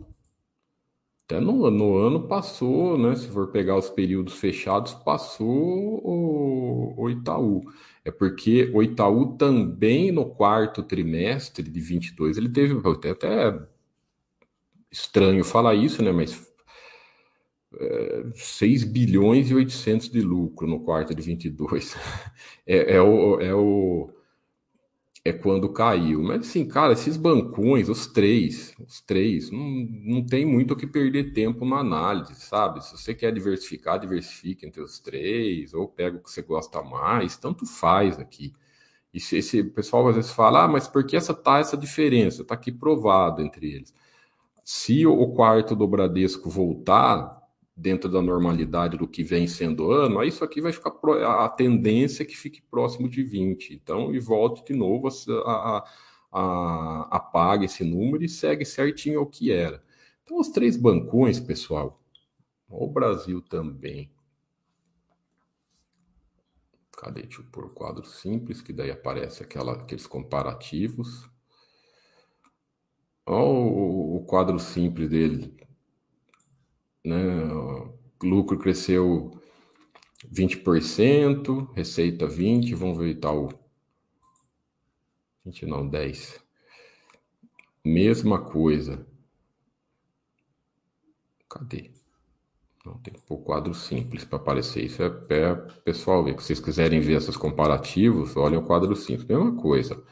até 1.24 1.40
no, 1.40 1.68
no 1.72 1.96
ano 1.96 2.28
passou, 2.28 2.96
né? 2.96 3.16
Se 3.16 3.26
for 3.26 3.50
pegar 3.50 3.76
os 3.76 3.90
períodos 3.90 4.34
fechados, 4.34 4.94
passou 4.94 5.48
o, 5.48 6.94
o 6.96 7.10
Itaú. 7.10 7.64
É 8.04 8.12
porque 8.12 8.70
o 8.72 8.80
Itaú 8.80 9.36
também 9.36 10.12
no 10.12 10.24
quarto 10.24 10.84
trimestre 10.84 11.68
de 11.68 11.80
22, 11.80 12.38
ele 12.38 12.48
teve 12.48 12.80
até, 13.10 13.60
estranho 14.88 15.42
falar 15.42 15.74
isso, 15.74 16.00
né? 16.00 16.12
Mas 16.12 16.48
é, 17.76 18.24
6 18.36 18.84
bilhões 18.84 19.50
e 19.50 19.54
800 19.56 20.08
de 20.08 20.20
lucro 20.20 20.68
no 20.68 20.78
quarto 20.84 21.12
de 21.12 21.22
22. 21.22 21.96
É, 22.64 22.94
é, 22.94 23.02
o, 23.02 23.40
é 23.40 23.52
o 23.52 24.21
é 25.24 25.32
quando 25.32 25.72
caiu. 25.72 26.22
Mas 26.22 26.48
assim, 26.48 26.66
cara, 26.66 26.92
esses 26.92 27.16
bancões, 27.16 27.88
os 27.88 28.06
três, 28.06 28.74
os 28.78 29.00
três, 29.00 29.50
não, 29.50 29.60
não 30.04 30.26
tem 30.26 30.44
muito 30.44 30.74
o 30.74 30.76
que 30.76 30.86
perder 30.86 31.32
tempo 31.32 31.64
na 31.64 31.78
análise, 31.78 32.34
sabe? 32.34 32.84
Se 32.84 32.96
você 32.96 33.14
quer 33.14 33.32
diversificar, 33.32 33.98
diversifique 34.00 34.66
entre 34.66 34.82
os 34.82 34.98
três, 34.98 35.74
ou 35.74 35.88
pega 35.88 36.16
o 36.16 36.20
que 36.22 36.30
você 36.30 36.42
gosta 36.42 36.82
mais, 36.82 37.36
tanto 37.36 37.66
faz 37.66 38.18
aqui. 38.18 38.52
E 39.14 39.20
se 39.20 39.36
esse 39.36 39.62
pessoal 39.64 40.08
às 40.08 40.16
vezes 40.16 40.30
fala, 40.32 40.64
ah, 40.64 40.68
mas 40.68 40.88
por 40.88 41.04
que 41.06 41.16
essa 41.16 41.34
tá 41.34 41.58
essa 41.58 41.76
diferença? 41.76 42.44
Tá 42.44 42.54
aqui 42.54 42.72
provado 42.72 43.42
entre 43.42 43.74
eles. 43.74 43.94
Se 44.64 45.06
o 45.06 45.28
quarto 45.34 45.76
do 45.76 45.86
Bradesco 45.88 46.48
voltar, 46.50 47.41
dentro 47.76 48.10
da 48.10 48.20
normalidade 48.20 48.96
do 48.96 49.08
que 49.08 49.22
vem 49.22 49.46
sendo 49.46 49.90
ano, 49.90 50.20
aí 50.20 50.28
isso 50.28 50.44
aqui 50.44 50.60
vai 50.60 50.72
ficar 50.72 50.92
a 51.24 51.48
tendência 51.48 52.22
é 52.22 52.26
que 52.26 52.36
fique 52.36 52.62
próximo 52.62 53.08
de 53.08 53.22
20. 53.22 53.74
Então, 53.74 54.14
e 54.14 54.20
volte 54.20 54.64
de 54.64 54.74
novo 54.74 55.08
a, 55.08 55.50
a, 55.50 55.84
a, 56.32 57.16
apaga 57.16 57.64
esse 57.64 57.82
número 57.82 58.24
e 58.24 58.28
segue 58.28 58.64
certinho 58.64 59.22
o 59.22 59.26
que 59.26 59.50
era. 59.50 59.82
Então, 60.22 60.38
os 60.38 60.48
três 60.50 60.76
bancões, 60.76 61.40
pessoal, 61.40 62.00
o 62.68 62.86
Brasil 62.88 63.40
também. 63.42 64.10
Cadê? 66.92 67.22
Deixa 67.22 67.40
eu 67.40 67.46
pôr 67.46 67.64
o 67.64 67.74
quadro 67.74 68.04
simples, 68.04 68.60
que 68.60 68.72
daí 68.72 68.90
aparece 68.90 69.42
aquela, 69.42 69.72
aqueles 69.72 70.06
comparativos. 70.06 71.28
Olha 73.26 73.44
o, 73.44 74.16
o 74.16 74.24
quadro 74.24 74.58
simples 74.58 75.08
dele 75.08 75.61
né? 77.04 77.18
lucro 78.22 78.58
cresceu 78.58 79.32
20%, 80.32 81.72
receita 81.74 82.26
20%, 82.26 82.74
vamos 82.74 82.98
ver 82.98 83.16
tal. 83.16 83.50
20 85.44 85.66
não, 85.66 85.88
10. 85.88 86.40
Mesma 87.84 88.40
coisa. 88.40 89.04
Cadê? 91.48 91.90
Não, 92.84 92.94
tem 92.98 93.14
que 93.14 93.20
pôr 93.20 93.38
quadro 93.38 93.74
simples 93.74 94.24
para 94.24 94.38
aparecer. 94.38 94.84
Isso 94.84 95.02
é, 95.02 95.06
é 95.30 95.54
pessoal 95.84 96.24
ver. 96.24 96.38
Se 96.40 96.46
vocês 96.46 96.60
quiserem 96.60 97.00
ver 97.00 97.16
esses 97.16 97.36
comparativos, 97.36 98.36
olhem 98.36 98.58
o 98.58 98.64
quadro 98.64 98.94
simples. 98.96 99.28
Mesma 99.28 99.54
coisa. 99.56 100.02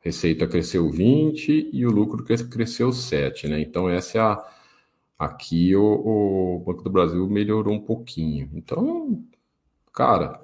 Receita 0.00 0.46
cresceu 0.46 0.88
20 0.90 1.70
e 1.72 1.86
o 1.86 1.90
lucro 1.90 2.24
cresceu 2.24 2.92
7, 2.92 3.48
né? 3.48 3.60
Então 3.60 3.88
essa 3.88 4.18
é 4.18 4.20
a 4.20 4.55
aqui 5.18 5.74
o, 5.74 5.82
o 5.82 6.64
Banco 6.66 6.82
do 6.82 6.90
Brasil 6.90 7.28
melhorou 7.28 7.74
um 7.74 7.80
pouquinho. 7.80 8.50
Então, 8.52 9.24
cara, 9.92 10.40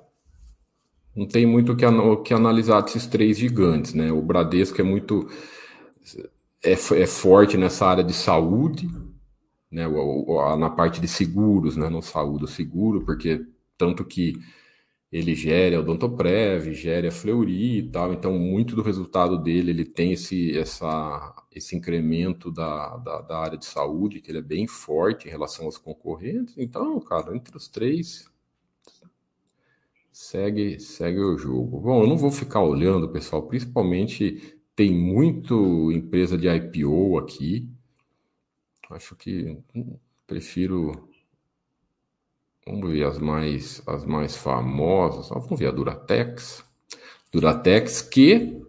não 1.14 1.26
tem 1.26 1.44
muito 1.46 1.72
o 1.72 1.76
que, 1.76 1.85
que 2.24 2.35
analisar 2.35 2.80
desses 2.80 3.06
três 3.06 3.38
gigantes, 3.38 3.92
né? 3.94 4.11
O 4.11 4.22
Bradesco 4.22 4.80
é 4.80 4.85
muito 4.85 5.28
é, 6.64 6.72
é 6.72 7.06
forte 7.06 7.56
nessa 7.56 7.87
área 7.87 8.04
de 8.04 8.14
saúde, 8.14 8.88
né? 9.70 9.87
O, 9.87 10.24
o, 10.30 10.56
na 10.56 10.70
parte 10.70 11.00
de 11.00 11.08
seguros, 11.08 11.76
né? 11.76 11.88
No 11.88 12.00
saúde, 12.02 12.50
seguro, 12.50 13.04
porque 13.04 13.44
tanto 13.76 14.04
que 14.04 14.35
ele 15.12 15.35
gera 15.35 15.79
o 15.79 15.83
Odontoprev, 15.83 16.72
gera 16.72 17.09
a 17.09 17.12
Fleury 17.12 17.79
e 17.79 17.90
tal, 17.90 18.14
então 18.14 18.38
muito 18.38 18.75
do 18.75 18.83
resultado 18.83 19.37
dele 19.37 19.70
ele 19.70 19.85
tem 19.85 20.12
esse, 20.12 20.57
essa, 20.59 21.35
esse 21.55 21.77
incremento 21.77 22.51
da, 22.51 22.96
da, 22.96 23.20
da, 23.20 23.38
área 23.38 23.59
de 23.59 23.66
saúde, 23.66 24.22
que 24.22 24.31
ele 24.31 24.38
é 24.38 24.42
bem 24.42 24.66
forte 24.66 25.29
em 25.29 25.31
relação 25.31 25.66
aos 25.66 25.77
concorrentes. 25.77 26.57
Então, 26.57 26.98
cara, 27.01 27.37
entre 27.37 27.55
os 27.55 27.68
três, 27.68 28.31
segue, 30.11 30.81
segue 30.81 31.20
o 31.20 31.37
jogo. 31.37 31.81
Bom, 31.81 32.03
eu 32.03 32.09
não 32.09 32.16
vou 32.16 32.31
ficar 32.31 32.62
olhando, 32.62 33.09
pessoal, 33.11 33.42
principalmente 33.42 34.59
tem 34.75 34.94
muito 34.94 35.92
empresa 35.92 36.38
de 36.38 36.48
IPO 36.48 37.18
aqui. 37.18 37.68
Acho 38.90 39.14
que 39.14 39.59
hum, 39.75 39.98
prefiro. 40.27 41.12
Vamos 42.66 42.90
ver 42.90 43.05
as 43.05 43.18
mais, 43.18 43.83
as 43.87 44.05
mais 44.05 44.37
famosas. 44.37 45.29
Vamos 45.29 45.59
ver 45.59 45.68
a 45.68 45.72
Duratex. 45.72 46.64
Duratex, 47.33 48.03
que 48.03 48.62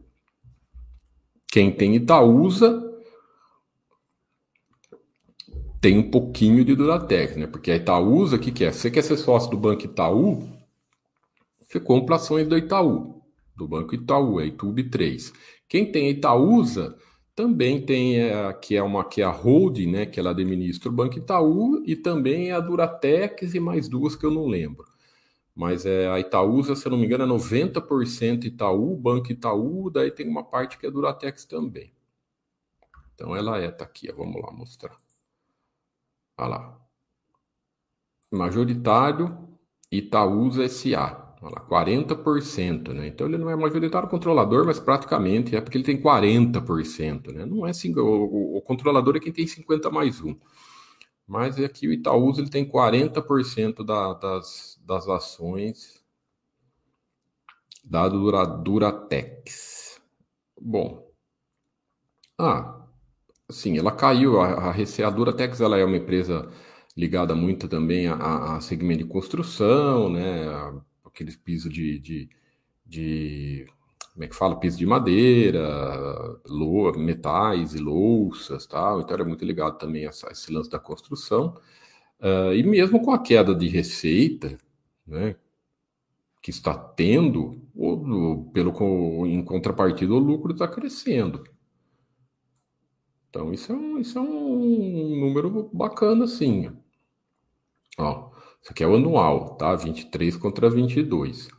quem 1.52 1.72
tem 1.72 1.96
Itaúsa 1.96 2.82
tem 5.80 6.00
um 6.00 6.10
pouquinho 6.10 6.64
de 6.64 6.76
Duratex, 6.76 7.36
né? 7.36 7.46
Porque 7.46 7.70
a 7.70 7.76
Itaúsa, 7.76 8.38
o 8.38 8.40
que, 8.40 8.52
que 8.52 8.64
é? 8.64 8.72
Você 8.72 8.90
quer 8.90 9.04
ser 9.04 9.18
sócio 9.18 9.52
do 9.52 9.58
Banco 9.58 9.86
Itaú, 9.86 10.50
você 11.60 11.80
compra 11.80 12.16
ações 12.16 12.48
do 12.48 12.58
Itaú, 12.58 13.22
do 13.56 13.68
Banco 13.68 13.94
Itaú, 13.94 14.40
é 14.40 14.46
Itube 14.46 14.90
3. 14.90 15.34
Quem 15.68 15.92
tem 15.92 16.10
Itaúsa 16.10 16.98
também 17.36 17.86
tem 17.86 18.20
é, 18.20 18.54
que 18.54 18.76
é 18.76 18.84
uma 18.84 19.04
que 19.08 19.22
é 19.22 19.26
a 19.26 19.32
holding, 19.32 19.92
né, 19.92 20.06
que 20.06 20.20
ela 20.20 20.32
administra 20.32 20.90
o 20.90 20.92
Banco 20.92 21.18
Itaú 21.18 21.84
e 21.86 21.96
também 21.96 22.52
a 22.52 22.60
Duratex 22.60 23.54
e 23.54 23.60
mais 23.60 23.88
duas 23.88 24.16
que 24.16 24.26
eu 24.26 24.32
não 24.32 24.48
lembro. 24.48 24.86
Mas 25.56 25.86
é 25.86 26.10
a 26.10 26.20
Itaúsa, 26.20 26.76
se 26.76 26.86
eu 26.86 26.92
não 26.92 26.98
me 26.98 27.06
engano, 27.06 27.24
é 27.24 27.28
90% 27.28 28.46
Itaú, 28.46 28.96
Banco 28.98 29.32
Itaú, 29.32 29.90
daí 29.90 30.12
tem 30.12 30.28
uma 30.28 30.44
parte 30.44 30.78
que 30.78 30.86
é 30.86 30.92
Duratex 30.92 31.46
também. 31.46 31.94
Então 33.14 33.36
ela 33.36 33.60
é, 33.60 33.72
tá 33.72 33.86
aqui, 33.86 34.12
vamos 34.12 34.42
lá 34.42 34.52
mostrar. 34.52 34.98
Olha 36.38 36.50
lá. 36.50 36.80
Majoritário 38.32 39.48
Itaúsa 39.92 40.68
SA. 40.68 41.23
Olha 41.44 41.56
lá, 41.56 41.62
40%, 41.68 42.94
né? 42.94 43.08
Então 43.08 43.28
ele 43.28 43.38
não 43.38 43.50
é 43.50 43.56
majoritário 43.56 44.08
controlador, 44.08 44.66
mas 44.66 44.80
praticamente 44.80 45.54
é 45.56 45.60
porque 45.60 45.78
ele 45.78 45.84
tem 45.84 46.02
40%, 46.02 47.34
né? 47.34 47.46
Não 47.46 47.68
é 47.68 47.72
assim, 47.72 47.94
o, 47.98 48.58
o, 48.58 48.62
controlador 48.62 49.18
é 49.18 49.20
quem 49.20 49.34
tem 49.34 49.46
50 49.46 49.90
mais 49.92 50.22
1. 50.22 50.40
Mas 51.28 51.60
aqui 51.60 51.86
o 51.88 51.92
Itaúsa 51.92 52.40
ele 52.42 52.50
tem 52.50 52.66
40% 52.66 53.84
da, 53.84 54.14
das, 54.14 54.80
das 54.86 55.10
ações 55.10 56.02
da 57.84 58.08
Dura, 58.08 58.46
Duratex. 58.46 60.02
Bom. 60.62 61.12
Ah, 62.40 62.88
sim, 63.50 63.78
ela 63.78 63.92
caiu. 63.92 64.40
A, 64.40 64.72
a, 64.72 64.72
a 64.72 65.10
Duratex 65.10 65.60
ela 65.60 65.78
é 65.78 65.84
uma 65.84 65.98
empresa 65.98 66.50
ligada 66.96 67.36
muito 67.36 67.68
também 67.68 68.08
a, 68.08 68.56
a 68.56 68.62
segmento 68.62 69.04
de 69.04 69.10
construção, 69.10 70.10
né? 70.10 70.48
Aqueles 71.14 71.36
pisos 71.36 71.72
de, 71.72 72.00
de, 72.00 72.30
de, 72.86 73.68
como 74.14 74.26
é 74.26 74.28
que 74.28 74.36
fala? 74.36 74.60
Piso 74.60 74.78
de 74.78 74.86
madeira, 74.86 75.62
lou 76.46 76.98
metais 76.98 77.76
e 77.76 77.80
louças, 77.80 78.66
tal. 78.66 79.02
Então 79.02 79.14
era 79.14 79.26
muito 79.26 79.46
ligado 79.46 79.78
também 79.78 80.06
a, 80.06 80.10
a 80.10 80.32
esse 80.32 80.52
lance 80.52 80.70
da 80.70 80.80
construção. 80.80 81.56
Uh, 82.20 82.54
e 82.54 82.64
mesmo 82.64 83.02
com 83.02 83.12
a 83.12 83.22
queda 83.22 83.54
de 83.54 83.68
receita, 83.68 84.58
né, 85.06 85.36
que 86.42 86.50
está 86.50 86.78
tendo, 86.78 87.62
o, 87.76 88.50
pelo, 88.54 89.26
em 89.26 89.44
contrapartida, 89.44 90.14
o 90.14 90.20
lucro 90.20 90.54
está 90.54 90.68
crescendo. 90.68 91.44
Então, 93.30 93.52
isso 93.52 93.72
é 93.72 93.76
um, 93.76 93.98
isso 94.00 94.18
é 94.20 94.22
um 94.22 95.20
número 95.20 95.70
bacana, 95.74 96.28
sim. 96.28 96.72
Ó, 97.98 98.33
isso 98.64 98.72
aqui 98.72 98.84
é 98.84 98.88
o 98.88 98.96
anual, 98.96 99.56
tá? 99.58 99.76
23 99.76 100.38
contra 100.38 100.70
22. 100.70 101.50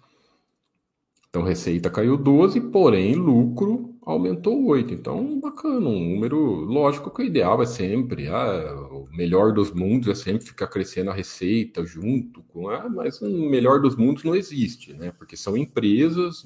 Então, 1.28 1.42
receita 1.42 1.90
caiu 1.90 2.16
12, 2.16 2.60
porém, 2.70 3.14
lucro 3.14 3.94
aumentou 4.06 4.64
8. 4.66 4.94
Então, 4.94 5.38
bacana, 5.38 5.86
um 5.86 6.14
número. 6.14 6.38
Lógico 6.64 7.10
que 7.10 7.22
o 7.22 7.24
ideal 7.24 7.60
é 7.62 7.66
sempre, 7.66 8.28
ah, 8.28 8.74
o 8.90 9.06
melhor 9.12 9.52
dos 9.52 9.70
mundos 9.70 10.08
é 10.08 10.14
sempre 10.14 10.46
ficar 10.46 10.68
crescendo 10.68 11.10
a 11.10 11.14
receita 11.14 11.84
junto 11.84 12.42
com. 12.44 12.70
Ah, 12.70 12.88
mas 12.88 13.20
o 13.20 13.28
melhor 13.50 13.80
dos 13.82 13.96
mundos 13.96 14.24
não 14.24 14.34
existe, 14.34 14.94
né? 14.94 15.12
Porque 15.12 15.36
são 15.36 15.56
empresas 15.56 16.42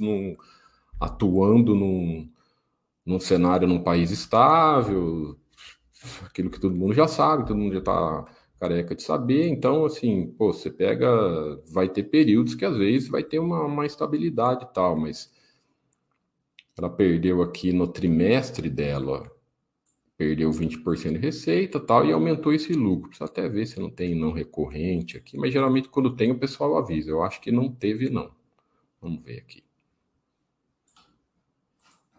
atuando 1.01 1.75
num, 1.75 2.29
num 3.07 3.21
cenário 3.21 3.68
num 3.68 3.83
país 3.83 4.11
estável, 4.11 5.38
aquilo 6.27 6.51
que 6.51 6.61
todo 6.61 6.75
mundo 6.75 6.94
já 6.94 7.07
sabe, 7.07 7.47
todo 7.47 7.57
mundo 7.57 7.73
já 7.75 7.79
está 7.79 8.25
careca 8.59 8.94
de 8.94 9.03
saber. 9.03 9.49
Então, 9.49 9.85
assim, 9.85 10.27
pô, 10.37 10.53
você 10.53 10.71
pega, 10.71 11.09
vai 11.71 11.88
ter 11.88 12.05
períodos 12.05 12.55
que 12.55 12.64
às 12.64 12.77
vezes 12.77 13.09
vai 13.09 13.23
ter 13.23 13.38
uma, 13.38 13.64
uma 13.64 13.87
estabilidade 13.87 14.64
e 14.64 14.75
tal, 14.75 14.97
mas 14.97 15.33
ela 16.77 16.90
perdeu 16.90 17.42
aqui 17.42 17.73
no 17.73 17.87
trimestre 17.87 18.68
dela, 18.68 19.31
perdeu 20.16 20.51
20% 20.51 21.12
de 21.12 21.18
receita 21.18 21.81
tal, 21.81 22.05
e 22.07 22.12
aumentou 22.12 22.53
esse 22.53 22.73
lucro. 22.73 23.09
Precisa 23.09 23.31
até 23.31 23.49
ver 23.49 23.66
se 23.66 23.81
não 23.81 23.90
tem 23.90 24.14
não 24.14 24.33
recorrente 24.33 25.16
aqui, 25.16 25.37
mas 25.37 25.53
geralmente 25.53 25.88
quando 25.88 26.14
tem 26.16 26.31
o 26.31 26.38
pessoal 26.38 26.77
avisa. 26.77 27.11
Eu 27.11 27.23
acho 27.23 27.40
que 27.40 27.53
não 27.53 27.71
teve 27.73 28.11
não. 28.11 28.31
Vamos 29.01 29.23
ver 29.23 29.38
aqui. 29.38 29.62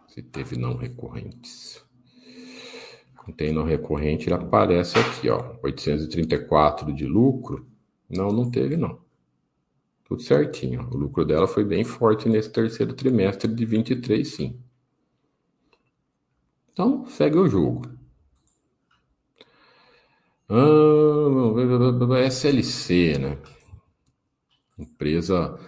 Se 0.08 0.24
teve 0.24 0.58
não 0.58 0.76
recorrentes 0.76 1.89
container 3.30 3.64
recorrente, 3.64 4.28
ele 4.28 4.36
aparece 4.36 4.98
aqui, 4.98 5.30
ó, 5.30 5.56
834 5.64 6.92
de 6.94 7.06
lucro. 7.06 7.68
Não, 8.10 8.32
não 8.32 8.50
teve 8.50 8.76
não. 8.76 9.00
Tudo 10.04 10.22
certinho. 10.22 10.90
O 10.92 10.98
lucro 10.98 11.24
dela 11.24 11.48
foi 11.48 11.64
bem 11.64 11.84
forte 11.84 12.28
nesse 12.28 12.50
terceiro 12.50 12.94
trimestre 12.94 13.54
de 13.54 13.66
23, 13.66 14.28
sim. 14.28 14.60
Então, 16.72 17.06
segue 17.06 17.38
o 17.38 17.48
jogo. 17.48 17.84
Ah, 20.50 22.26
SLC, 22.28 23.20
né? 23.20 23.38
Empresa 24.78 25.60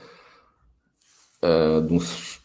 é, 1.42 1.82
dos, 1.82 2.40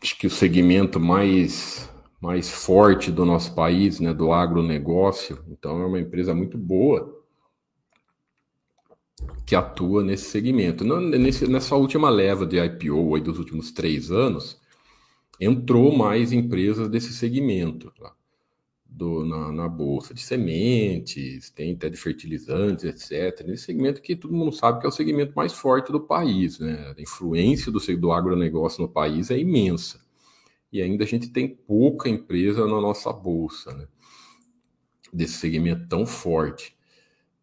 acho 0.00 0.16
que 0.18 0.26
o 0.26 0.30
segmento 0.30 1.00
mais 1.00 1.91
mais 2.22 2.48
forte 2.48 3.10
do 3.10 3.24
nosso 3.24 3.52
país, 3.52 3.98
né, 3.98 4.14
do 4.14 4.32
agronegócio. 4.32 5.44
Então, 5.48 5.82
é 5.82 5.86
uma 5.86 5.98
empresa 5.98 6.32
muito 6.32 6.56
boa 6.56 7.20
que 9.44 9.56
atua 9.56 10.04
nesse 10.04 10.30
segmento. 10.30 10.84
Nessa 10.84 11.74
última 11.74 12.08
leva 12.08 12.46
de 12.46 12.64
IPO 12.64 13.16
aí 13.16 13.20
dos 13.20 13.40
últimos 13.40 13.72
três 13.72 14.12
anos, 14.12 14.60
entrou 15.40 15.96
mais 15.96 16.32
empresas 16.32 16.88
desse 16.88 17.12
segmento 17.12 17.92
tá? 17.98 18.12
do, 18.86 19.26
na, 19.26 19.50
na, 19.50 19.68
bolsa 19.68 20.14
de 20.14 20.22
sementes, 20.22 21.50
tem 21.50 21.72
até 21.72 21.90
de 21.90 21.96
fertilizantes, 21.96 22.84
etc. 22.84 23.44
Nesse 23.44 23.64
segmento 23.64 24.00
que 24.00 24.14
todo 24.14 24.32
mundo 24.32 24.52
sabe 24.52 24.78
que 24.78 24.86
é 24.86 24.88
o 24.88 24.92
segmento 24.92 25.32
mais 25.34 25.52
forte 25.52 25.90
do 25.90 26.00
país. 26.00 26.60
Né? 26.60 26.94
A 26.96 27.02
influência 27.02 27.72
do, 27.72 27.80
do 27.96 28.12
agronegócio 28.12 28.80
no 28.80 28.88
país 28.88 29.28
é 29.28 29.38
imensa 29.38 30.01
e 30.72 30.80
ainda 30.80 31.04
a 31.04 31.06
gente 31.06 31.28
tem 31.28 31.46
pouca 31.46 32.08
empresa 32.08 32.66
na 32.66 32.80
nossa 32.80 33.12
bolsa, 33.12 33.74
né? 33.74 33.86
Desse 35.12 35.34
segmento 35.34 35.86
tão 35.86 36.06
forte. 36.06 36.74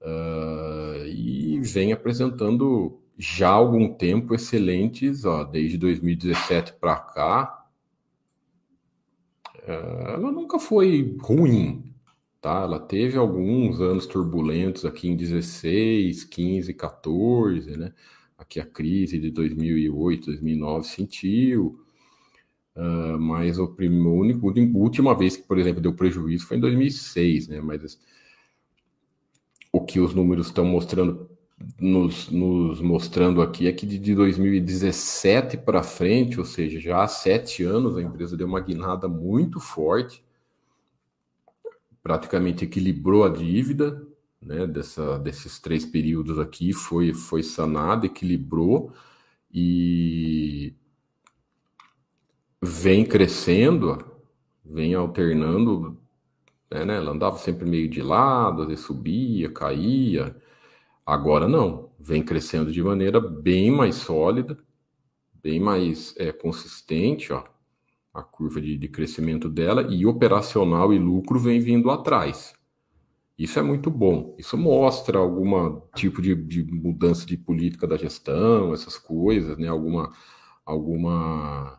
Uh, 0.01 1.05
e 1.05 1.59
vem 1.61 1.91
apresentando 1.93 2.99
já 3.17 3.49
há 3.49 3.53
algum 3.53 3.93
tempo 3.93 4.33
excelentes, 4.33 5.25
ó, 5.25 5.43
desde 5.43 5.77
2017 5.77 6.73
para 6.73 6.95
cá. 6.97 7.67
Uh, 9.57 10.07
ela 10.07 10.31
nunca 10.31 10.57
foi 10.57 11.15
ruim, 11.21 11.93
tá? 12.41 12.61
Ela 12.63 12.79
teve 12.79 13.17
alguns 13.17 13.79
anos 13.79 14.07
turbulentos 14.07 14.85
aqui 14.85 15.07
em 15.07 15.15
16, 15.15 16.23
15, 16.23 16.73
14, 16.73 17.77
né? 17.77 17.93
Aqui 18.35 18.59
a 18.59 18.65
crise 18.65 19.19
de 19.19 19.29
2008, 19.29 20.25
2009 20.27 20.87
sentiu, 20.87 21.85
uh, 22.79 23.19
mas 23.19 23.59
o 23.59 23.67
primeiro, 23.67 24.11
único, 24.11 24.47
última 24.77 25.13
vez 25.13 25.35
que, 25.35 25.43
por 25.43 25.57
exemplo, 25.59 25.81
deu 25.81 25.93
prejuízo 25.93 26.47
foi 26.47 26.57
em 26.57 26.61
2006, 26.61 27.49
né? 27.49 27.61
Mas 27.61 27.99
o 29.71 29.81
que 29.81 29.99
os 29.99 30.13
números 30.13 30.47
estão 30.47 30.65
mostrando 30.65 31.29
nos, 31.79 32.29
nos, 32.29 32.81
mostrando 32.81 33.41
aqui 33.41 33.67
é 33.67 33.71
que 33.71 33.85
de 33.85 34.15
2017 34.15 35.57
para 35.57 35.83
frente, 35.83 36.39
ou 36.39 36.45
seja, 36.45 36.79
já 36.79 37.03
há 37.03 37.07
sete 37.07 37.63
anos, 37.63 37.97
a 37.97 38.01
empresa 38.01 38.37
deu 38.37 38.47
uma 38.47 38.61
guinada 38.61 39.07
muito 39.07 39.59
forte, 39.59 40.23
praticamente 42.01 42.63
equilibrou 42.63 43.25
a 43.25 43.29
dívida 43.29 44.01
né, 44.41 44.65
dessa, 44.65 45.19
desses 45.19 45.59
três 45.59 45.85
períodos 45.85 46.39
aqui, 46.39 46.71
foi, 46.73 47.13
foi 47.13 47.43
sanada, 47.43 48.05
equilibrou 48.05 48.93
e 49.53 50.73
vem 52.61 53.05
crescendo, 53.05 53.97
vem 54.63 54.93
alternando, 54.93 55.97
né, 56.71 56.85
né, 56.85 56.97
ela 56.97 57.11
andava 57.11 57.37
sempre 57.37 57.65
meio 57.65 57.89
de 57.89 58.01
lado, 58.01 58.61
às 58.61 58.67
vezes 58.67 58.85
subia, 58.85 59.51
caía, 59.51 60.35
agora 61.05 61.47
não, 61.47 61.91
vem 61.99 62.23
crescendo 62.23 62.71
de 62.71 62.83
maneira 62.83 63.19
bem 63.19 63.71
mais 63.71 63.95
sólida, 63.95 64.57
bem 65.33 65.59
mais 65.59 66.15
é, 66.17 66.31
consistente, 66.31 67.33
ó, 67.33 67.43
a 68.13 68.23
curva 68.23 68.61
de, 68.61 68.77
de 68.77 68.87
crescimento 68.87 69.49
dela, 69.49 69.87
e 69.89 70.05
operacional 70.05 70.93
e 70.93 70.99
lucro 70.99 71.39
vem 71.39 71.59
vindo 71.59 71.89
atrás. 71.89 72.53
Isso 73.37 73.57
é 73.57 73.61
muito 73.61 73.89
bom. 73.89 74.35
Isso 74.37 74.57
mostra 74.57 75.17
algum 75.17 75.81
tipo 75.95 76.21
de, 76.21 76.35
de, 76.35 76.63
mudança 76.65 77.25
de 77.25 77.37
política 77.37 77.87
da 77.87 77.95
gestão, 77.95 78.73
essas 78.73 78.97
coisas, 78.97 79.57
né? 79.57 79.69
Alguma, 79.69 80.11
alguma 80.65 81.78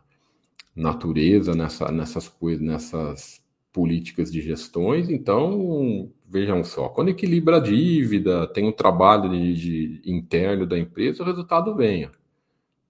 natureza 0.81 1.53
nessa, 1.53 1.91
nessas 1.91 2.27
coisas, 2.27 2.61
nessas 2.61 3.41
políticas 3.71 4.31
de 4.31 4.41
gestões. 4.41 5.09
Então, 5.09 6.11
vejam 6.27 6.63
só, 6.63 6.89
quando 6.89 7.09
equilibra 7.09 7.57
a 7.57 7.59
dívida, 7.59 8.47
tem 8.47 8.67
um 8.67 8.71
trabalho 8.71 9.29
de, 9.29 10.01
de 10.01 10.11
interno 10.11 10.65
da 10.65 10.77
empresa, 10.77 11.23
o 11.23 11.25
resultado 11.25 11.75
vem. 11.75 12.09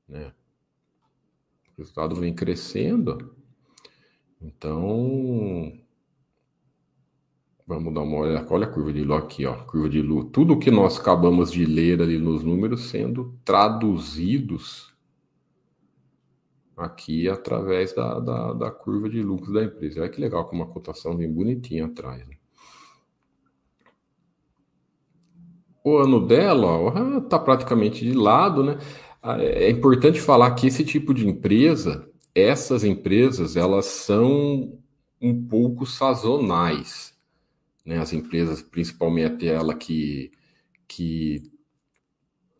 Né? 0.08 0.32
O 1.77 1.82
resultado 1.82 2.15
vem 2.15 2.34
crescendo. 2.34 3.36
Então, 4.41 5.71
vamos 7.67 7.93
dar 7.93 8.01
uma 8.01 8.17
olhada. 8.17 8.47
Olha 8.49 8.65
a 8.65 8.69
curva 8.69 8.91
de 8.91 9.04
Lu 9.04 9.13
aqui, 9.13 9.45
ó. 9.45 9.56
Curva 9.65 9.88
de 9.88 10.01
Lu. 10.01 10.25
Tudo 10.25 10.58
que 10.58 10.71
nós 10.71 10.99
acabamos 10.99 11.51
de 11.51 11.63
ler 11.65 12.01
ali 12.01 12.17
nos 12.17 12.43
números 12.43 12.89
sendo 12.89 13.38
traduzidos 13.45 14.90
aqui 16.77 17.29
através 17.29 17.93
da, 17.93 18.19
da, 18.19 18.53
da 18.53 18.71
curva 18.71 19.10
de 19.10 19.21
lucros 19.21 19.53
da 19.53 19.63
empresa. 19.63 20.01
Olha 20.01 20.10
que 20.10 20.21
legal, 20.21 20.45
com 20.45 20.55
uma 20.55 20.67
cotação 20.67 21.15
bem 21.15 21.31
bonitinha 21.31 21.86
atrás. 21.86 22.25
Né? 22.27 22.36
O 25.84 25.97
ano 25.97 26.25
dela 26.25 27.17
está 27.17 27.39
praticamente 27.39 28.05
de 28.05 28.13
lado, 28.13 28.63
né? 28.63 28.77
Ah, 29.21 29.41
é, 29.41 29.65
é 29.65 29.69
importante 29.69 30.19
falar 30.19 30.51
que 30.51 30.67
esse 30.67 30.84
tipo 30.84 31.13
de 31.13 31.27
empresa, 31.27 32.10
essas 32.34 32.84
empresas, 32.84 33.55
elas 33.55 33.86
são 33.86 34.79
um 35.21 35.47
pouco 35.47 35.86
sazonais, 35.86 37.13
né? 37.86 37.99
As 37.99 38.13
empresas, 38.13 38.62
principalmente 38.62 39.47
ela 39.47 39.75
que, 39.75 40.31
que 40.88 41.50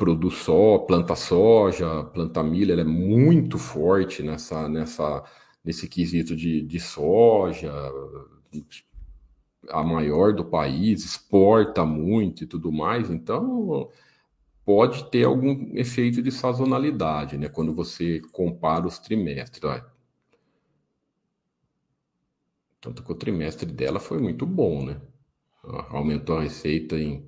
produz 0.02 0.34
só, 0.38 0.80
planta 0.80 1.16
soja, 1.16 2.04
planta 2.06 2.42
milho, 2.42 2.72
ela 2.72 2.82
é 2.82 2.84
muito 2.84 3.60
forte 3.60 4.24
nessa, 4.24 4.68
nessa, 4.68 5.24
nesse 5.64 5.88
quesito 5.88 6.36
de, 6.36 6.64
de 6.64 6.80
soja, 6.80 7.72
a 9.70 9.84
maior 9.84 10.34
do 10.34 10.44
país, 10.44 11.06
exporta 11.06 11.86
muito 11.86 12.44
e 12.44 12.48
tudo 12.48 12.72
mais, 12.72 13.12
então 13.12 13.92
pode 14.66 15.08
ter 15.12 15.26
algum 15.26 15.70
efeito 15.78 16.20
de 16.20 16.32
sazonalidade, 16.32 17.38
né? 17.38 17.48
Quando 17.48 17.72
você 17.72 18.22
compara 18.32 18.88
os 18.88 18.98
trimestres. 18.98 19.84
Tanto 22.82 23.04
que 23.04 23.12
o 23.12 23.16
trimestre 23.16 23.72
dela 23.72 24.00
foi 24.00 24.18
muito 24.18 24.48
bom, 24.48 24.84
né? 24.84 25.00
Aumentou 25.90 26.40
a 26.40 26.42
receita 26.42 26.96
em, 26.98 27.24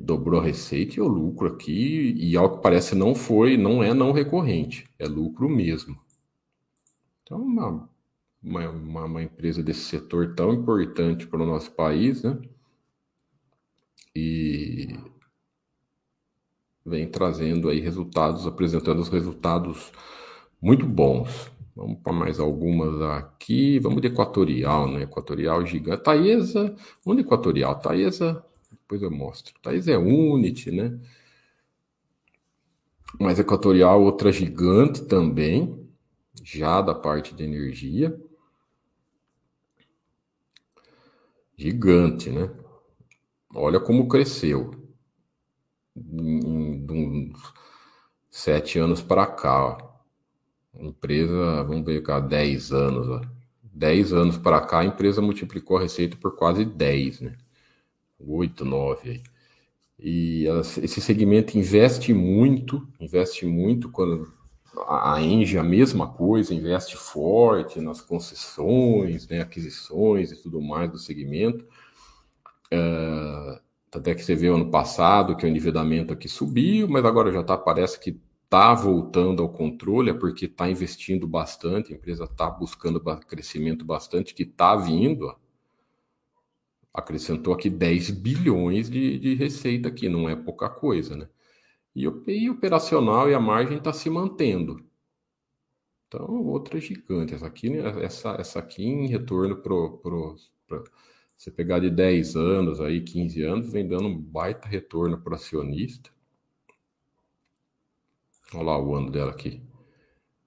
dobrou 0.00 0.40
a 0.40 0.44
receita 0.44 0.96
e 0.96 1.00
o 1.00 1.06
lucro 1.06 1.46
aqui, 1.46 2.12
e 2.16 2.36
ao 2.36 2.56
que 2.56 2.62
parece 2.62 2.94
não 2.94 3.14
foi, 3.14 3.56
não 3.56 3.82
é 3.82 3.94
não 3.94 4.12
recorrente, 4.12 4.88
é 4.98 5.06
lucro 5.06 5.48
mesmo. 5.48 5.96
Então, 7.22 7.40
uma, 7.42 7.88
uma, 8.42 8.68
uma, 8.70 9.04
uma 9.04 9.22
empresa 9.22 9.62
desse 9.62 9.80
setor 9.80 10.34
tão 10.34 10.52
importante 10.52 11.26
para 11.26 11.42
o 11.42 11.46
nosso 11.46 11.70
país, 11.72 12.22
né? 12.22 12.38
E 14.14 14.96
vem 16.84 17.08
trazendo 17.08 17.68
aí 17.68 17.80
resultados, 17.80 18.46
apresentando 18.46 19.00
os 19.00 19.08
resultados 19.08 19.92
muito 20.60 20.86
bons. 20.86 21.50
Vamos 21.74 21.98
para 22.02 22.12
mais 22.12 22.40
algumas 22.40 23.02
aqui. 23.02 23.78
Vamos 23.80 24.00
de 24.00 24.08
Equatorial, 24.08 24.90
né? 24.90 25.02
Equatorial 25.02 25.66
gigante. 25.66 26.02
Taesa, 26.02 26.74
onde 27.04 27.20
Equatorial? 27.20 27.78
Taesa, 27.78 28.42
depois 28.86 29.02
eu 29.02 29.10
mostro. 29.10 29.52
Taesa 29.60 29.90
é 29.90 29.98
Unity, 29.98 30.70
né? 30.70 30.96
Mas 33.18 33.38
Equatorial, 33.38 34.00
outra 34.00 34.30
gigante 34.30 35.04
também, 35.06 35.90
já 36.42 36.80
da 36.80 36.94
parte 36.94 37.34
de 37.34 37.42
energia. 37.42 38.16
Gigante, 41.56 42.30
né? 42.30 42.48
Olha 43.52 43.80
como 43.80 44.06
cresceu 44.06 44.70
de 45.96 46.92
uns 46.92 47.54
sete 48.30 48.78
anos 48.78 49.02
para 49.02 49.26
cá. 49.26 49.64
Ó. 49.64 49.96
Empresa, 50.78 51.64
vamos 51.64 51.84
ver 51.84 52.02
cá, 52.02 52.20
10 52.20 52.72
anos. 52.72 53.08
Ó. 53.08 53.22
10 53.62 54.12
anos 54.12 54.38
para 54.38 54.60
cá, 54.60 54.80
a 54.80 54.84
empresa 54.84 55.20
multiplicou 55.22 55.78
a 55.78 55.80
receita 55.80 56.16
por 56.16 56.36
quase 56.36 56.64
10, 56.64 57.20
né? 57.20 57.36
8, 58.18 58.64
9 58.64 59.10
aí. 59.10 59.22
E 59.98 60.44
esse 60.82 61.00
segmento 61.00 61.56
investe 61.56 62.12
muito, 62.12 62.86
investe 63.00 63.46
muito 63.46 63.90
quando 63.90 64.30
a 64.86 65.20
Engie 65.22 65.58
a 65.58 65.62
mesma 65.62 66.06
coisa, 66.06 66.54
investe 66.54 66.96
forte 66.96 67.80
nas 67.80 68.00
concessões, 68.02 69.26
né, 69.26 69.40
aquisições 69.40 70.32
e 70.32 70.42
tudo 70.42 70.60
mais 70.60 70.90
do 70.90 70.98
segmento. 70.98 71.64
Uh, 72.72 73.58
até 73.94 74.14
que 74.14 74.22
você 74.22 74.34
viu 74.34 74.54
ano 74.54 74.70
passado 74.70 75.36
que 75.36 75.46
o 75.46 75.48
endividamento 75.48 76.12
aqui 76.12 76.28
subiu, 76.28 76.86
mas 76.88 77.04
agora 77.04 77.32
já 77.32 77.42
tá, 77.42 77.56
parece 77.56 77.98
que 77.98 78.20
está 78.44 78.74
voltando 78.74 79.42
ao 79.42 79.48
controle, 79.48 80.10
é 80.10 80.14
porque 80.14 80.44
está 80.44 80.68
investindo 80.68 81.26
bastante, 81.26 81.92
a 81.92 81.96
empresa 81.96 82.24
está 82.24 82.50
buscando 82.50 83.00
crescimento 83.26 83.84
bastante, 83.84 84.34
que 84.34 84.42
está 84.42 84.76
vindo. 84.76 85.34
Acrescentou 86.96 87.52
aqui 87.52 87.68
10 87.68 88.10
bilhões 88.10 88.88
de, 88.90 89.18
de 89.18 89.34
receita 89.34 89.88
aqui, 89.88 90.08
não 90.08 90.28
é 90.28 90.34
pouca 90.34 90.68
coisa, 90.68 91.16
né? 91.16 91.28
E 91.94 92.08
operacional 92.50 93.30
e 93.30 93.34
a 93.34 93.40
margem 93.40 93.78
está 93.78 93.92
se 93.92 94.10
mantendo. 94.10 94.84
Então, 96.08 96.26
outra 96.46 96.80
gigante. 96.80 97.34
Essa 97.34 97.46
aqui, 97.46 97.70
né, 97.70 98.04
essa, 98.04 98.30
essa 98.38 98.58
aqui 98.58 98.84
em 98.84 99.06
retorno 99.08 99.56
pro 99.56 100.00
você 101.36 101.50
pegar 101.50 101.80
de 101.80 101.90
10 101.90 102.34
anos, 102.34 102.80
aí 102.80 103.02
15 103.02 103.42
anos, 103.42 103.70
vem 103.70 103.86
dando 103.86 104.08
um 104.08 104.18
baita 104.18 104.66
retorno 104.66 105.18
para 105.18 105.32
o 105.32 105.36
acionista. 105.36 106.10
Olha 108.54 108.62
lá 108.64 108.78
o 108.82 108.94
ano 108.94 109.10
dela 109.10 109.32
aqui. 109.32 109.60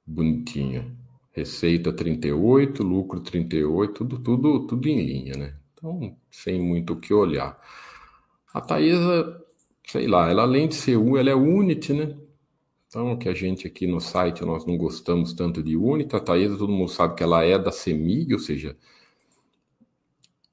Bonitinha. 0.05 0.97
Receita 1.31 1.93
38, 1.93 2.81
lucro 2.83 3.19
38, 3.21 3.93
tudo, 3.93 4.19
tudo, 4.19 4.67
tudo 4.67 4.87
em 4.87 5.05
linha, 5.05 5.37
né? 5.37 5.58
Então, 5.79 6.13
sem 6.29 6.61
muito 6.61 6.91
o 6.91 6.99
que 6.99 7.13
olhar. 7.13 7.57
A 8.53 8.59
Taesa, 8.59 9.41
sei 9.87 10.07
lá, 10.07 10.29
ela 10.29 10.41
além 10.41 10.67
de 10.67 10.75
ser 10.75 10.97
U, 10.97 11.17
ela 11.17 11.29
é 11.29 11.35
Unity, 11.35 11.93
né? 11.93 12.17
Então, 12.87 13.15
que 13.17 13.29
a 13.29 13.33
gente 13.33 13.65
aqui 13.65 13.87
no 13.87 14.01
site, 14.01 14.43
nós 14.43 14.65
não 14.65 14.77
gostamos 14.77 15.31
tanto 15.31 15.63
de 15.63 15.77
Unity. 15.77 16.15
A 16.15 16.19
Taesa, 16.19 16.57
todo 16.57 16.73
mundo 16.73 16.89
sabe 16.89 17.15
que 17.15 17.23
ela 17.23 17.45
é 17.45 17.57
da 17.57 17.71
CEMIG, 17.71 18.33
ou 18.33 18.39
seja, 18.39 18.75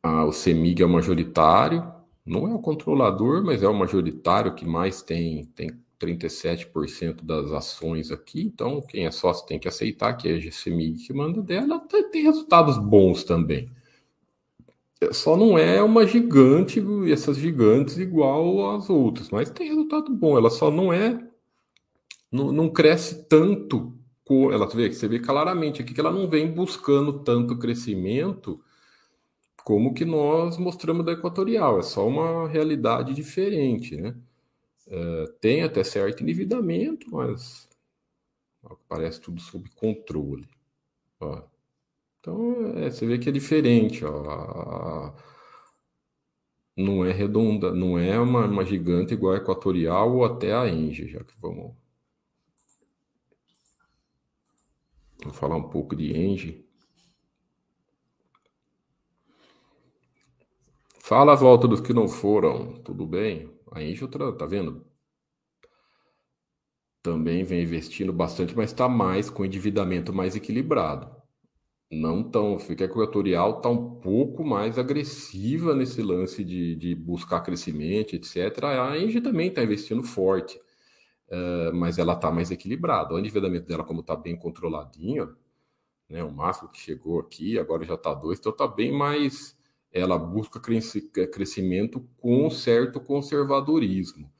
o 0.05 0.31
CEMIG 0.31 0.83
é 0.83 0.87
o 0.87 0.89
majoritário, 0.89 1.93
não 2.24 2.47
é 2.47 2.55
o 2.55 2.61
controlador, 2.61 3.43
mas 3.45 3.62
é 3.62 3.68
o 3.68 3.74
majoritário 3.74 4.55
que 4.55 4.64
mais 4.64 5.03
tem, 5.03 5.47
tem 5.47 5.70
37% 5.99 7.24
das 7.24 7.51
ações 7.51 8.12
aqui. 8.12 8.43
Então, 8.43 8.81
quem 8.83 9.07
é 9.07 9.11
sócio 9.11 9.47
tem 9.47 9.59
que 9.59 9.66
aceitar 9.66 10.14
que 10.14 10.29
é 10.29 10.37
a 10.37 10.53
CEMIG 10.53 11.07
que 11.07 11.12
manda 11.12 11.43
dela. 11.43 11.81
Tem 12.12 12.22
resultados 12.22 12.79
bons 12.79 13.24
também. 13.24 13.68
Só 15.12 15.36
não 15.36 15.59
é 15.59 15.82
uma 15.82 16.07
gigante, 16.07 16.82
essas 17.12 17.36
gigantes 17.36 17.99
igual 17.99 18.76
às 18.76 18.88
outras, 18.88 19.30
mas 19.30 19.51
tem 19.51 19.68
resultado 19.68 20.11
bom. 20.14 20.38
Ela 20.38 20.49
só 20.49 20.70
não 20.70 20.92
é, 20.92 21.22
não, 22.32 22.51
não 22.53 22.68
cresce 22.70 23.28
tanto. 23.28 23.94
Ela 24.53 24.66
vê, 24.66 24.92
você 24.92 25.07
vê 25.07 25.20
claramente 25.20 25.82
aqui 25.82 25.94
que 25.94 26.01
ela 26.01 26.11
não 26.11 26.28
vem 26.28 26.51
buscando 26.53 27.20
tanto 27.22 27.59
crescimento 27.59 28.61
como 29.64 29.92
que 29.92 30.05
nós 30.05 30.57
mostramos 30.59 31.05
da 31.05 31.12
Equatorial. 31.12 31.78
É 31.78 31.82
só 31.82 32.07
uma 32.07 32.49
realidade 32.49 33.12
diferente, 33.12 33.97
né? 33.97 34.16
É, 34.88 35.24
tem 35.40 35.62
até 35.62 35.82
certo 35.82 36.22
endividamento, 36.22 37.11
mas 37.11 37.68
parece 38.88 39.20
tudo 39.20 39.40
sob 39.40 39.68
controle. 39.70 40.49
Ó. 41.20 41.42
Então, 42.27 42.77
é, 42.79 42.91
você 42.91 43.07
vê 43.07 43.18
que 43.18 43.29
é 43.29 43.33
diferente. 43.33 44.05
Ó. 44.05 45.12
Não 46.77 47.05
é 47.05 47.12
redonda, 47.12 47.72
não 47.72 47.97
é 47.97 48.18
uma, 48.18 48.47
uma 48.47 48.64
gigante 48.64 49.14
igual 49.14 49.35
a 49.35 49.37
Equatorial 49.37 50.12
ou 50.12 50.24
até 50.24 50.53
a 50.53 50.68
Engie, 50.68 51.09
já 51.09 51.22
que 51.22 51.33
vamos. 51.41 51.77
Vou 55.22 55.33
falar 55.33 55.57
um 55.57 55.68
pouco 55.68 55.95
de 55.95 56.12
Engie. 56.16 56.66
Fala 61.01 61.33
a 61.33 61.37
volta 61.37 61.68
dos 61.68 61.81
que 61.81 61.93
não 61.93 62.09
foram, 62.09 62.83
tudo 62.83 63.07
bem? 63.07 63.49
A 63.70 63.81
Engie, 63.83 64.09
tá 64.37 64.47
vendo? 64.47 64.85
Também 67.03 67.45
vem 67.45 67.62
investindo 67.62 68.12
bastante, 68.12 68.55
mas 68.57 68.70
está 68.70 68.89
mais 68.89 69.31
com 69.31 69.45
endividamento 69.45 70.12
mais 70.12 70.35
equilibrado. 70.35 71.26
Não 71.91 72.22
tão. 72.22 72.59
Fica 72.59 72.84
a 72.84 72.87
equatorial 72.87 73.59
está 73.59 73.68
um 73.68 73.97
pouco 74.01 74.45
mais 74.45 74.78
agressiva 74.78 75.74
nesse 75.74 76.03
lance 76.03 76.45
de, 76.45 76.74
de 76.76 76.95
buscar 76.95 77.41
crescimento, 77.43 78.14
etc. 78.14 78.64
A 78.64 78.99
Engie 78.99 79.20
também 79.20 79.49
está 79.49 79.62
investindo 79.62 80.03
forte, 80.03 80.59
uh, 81.28 81.74
mas 81.74 81.99
ela 81.99 82.14
está 82.14 82.30
mais 82.30 82.51
equilibrada. 82.51 83.14
O 83.14 83.18
endividamento 83.18 83.66
dela, 83.66 83.84
como 83.84 84.01
está 84.01 84.16
bem 84.16 84.37
controladinho, 84.37 85.37
né, 86.09 86.24
o 86.24 86.32
máximo 86.32 86.70
que 86.70 86.80
chegou 86.80 87.20
aqui, 87.20 87.59
agora 87.59 87.84
já 87.84 87.95
está 87.95 88.14
dois, 88.14 88.39
então 88.39 88.53
está 88.53 88.66
bem 88.66 88.93
mais. 88.93 89.57
Ela 89.93 90.18
busca 90.18 90.61
crescimento 90.61 92.07
com 92.18 92.51
certo 92.51 93.01
conservadorismo. 93.01 94.30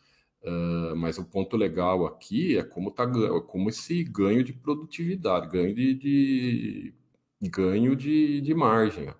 Uh, 0.43 0.97
mas 0.97 1.19
o 1.19 1.25
ponto 1.25 1.57
legal 1.57 2.07
aqui 2.07 2.59
é 2.59 2.63
como, 2.65 2.91
tá, 2.91 3.07
como 3.47 3.69
esse 3.69 4.05
ganho 4.05 4.45
de 4.45 4.53
produtividade, 4.53 5.49
ganho 5.49 5.75
de, 5.75 5.95
de 5.95 6.95
ganho 7.41 7.95
de, 7.95 8.41
de 8.41 8.55
margem. 8.55 9.13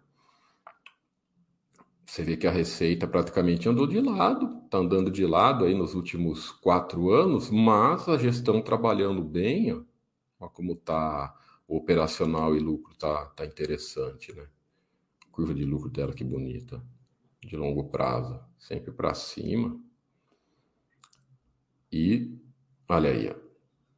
Você 2.07 2.23
vê 2.23 2.37
que 2.37 2.47
a 2.47 2.51
receita 2.51 3.07
praticamente 3.07 3.69
andou 3.69 3.87
de 3.87 4.01
lado, 4.01 4.65
está 4.65 4.79
andando 4.79 5.11
de 5.11 5.27
lado 5.27 5.65
aí 5.65 5.75
nos 5.75 5.95
últimos 5.95 6.51
quatro 6.51 7.11
anos, 7.11 7.51
mas 7.51 8.09
a 8.09 8.17
gestão 8.17 8.63
trabalhando 8.63 9.23
bem, 9.23 9.73
ó, 9.73 9.83
ó 10.41 10.49
como 10.49 10.73
está 10.73 11.35
operacional 11.69 12.57
e 12.57 12.61
lucro 12.61 12.95
tá, 12.97 13.27
tá 13.27 13.45
interessante, 13.45 14.33
né? 14.35 14.47
Curva 15.31 15.53
de 15.53 15.65
lucro 15.65 15.91
dela 15.91 16.15
que 16.15 16.25
bonita, 16.25 16.83
de 17.43 17.57
longo 17.57 17.91
prazo, 17.91 18.41
sempre 18.59 18.93
para 18.93 19.13
cima. 19.13 19.79
E 21.93 22.39
olha 22.89 23.11
aí, 23.11 23.29
ó, 23.29 23.35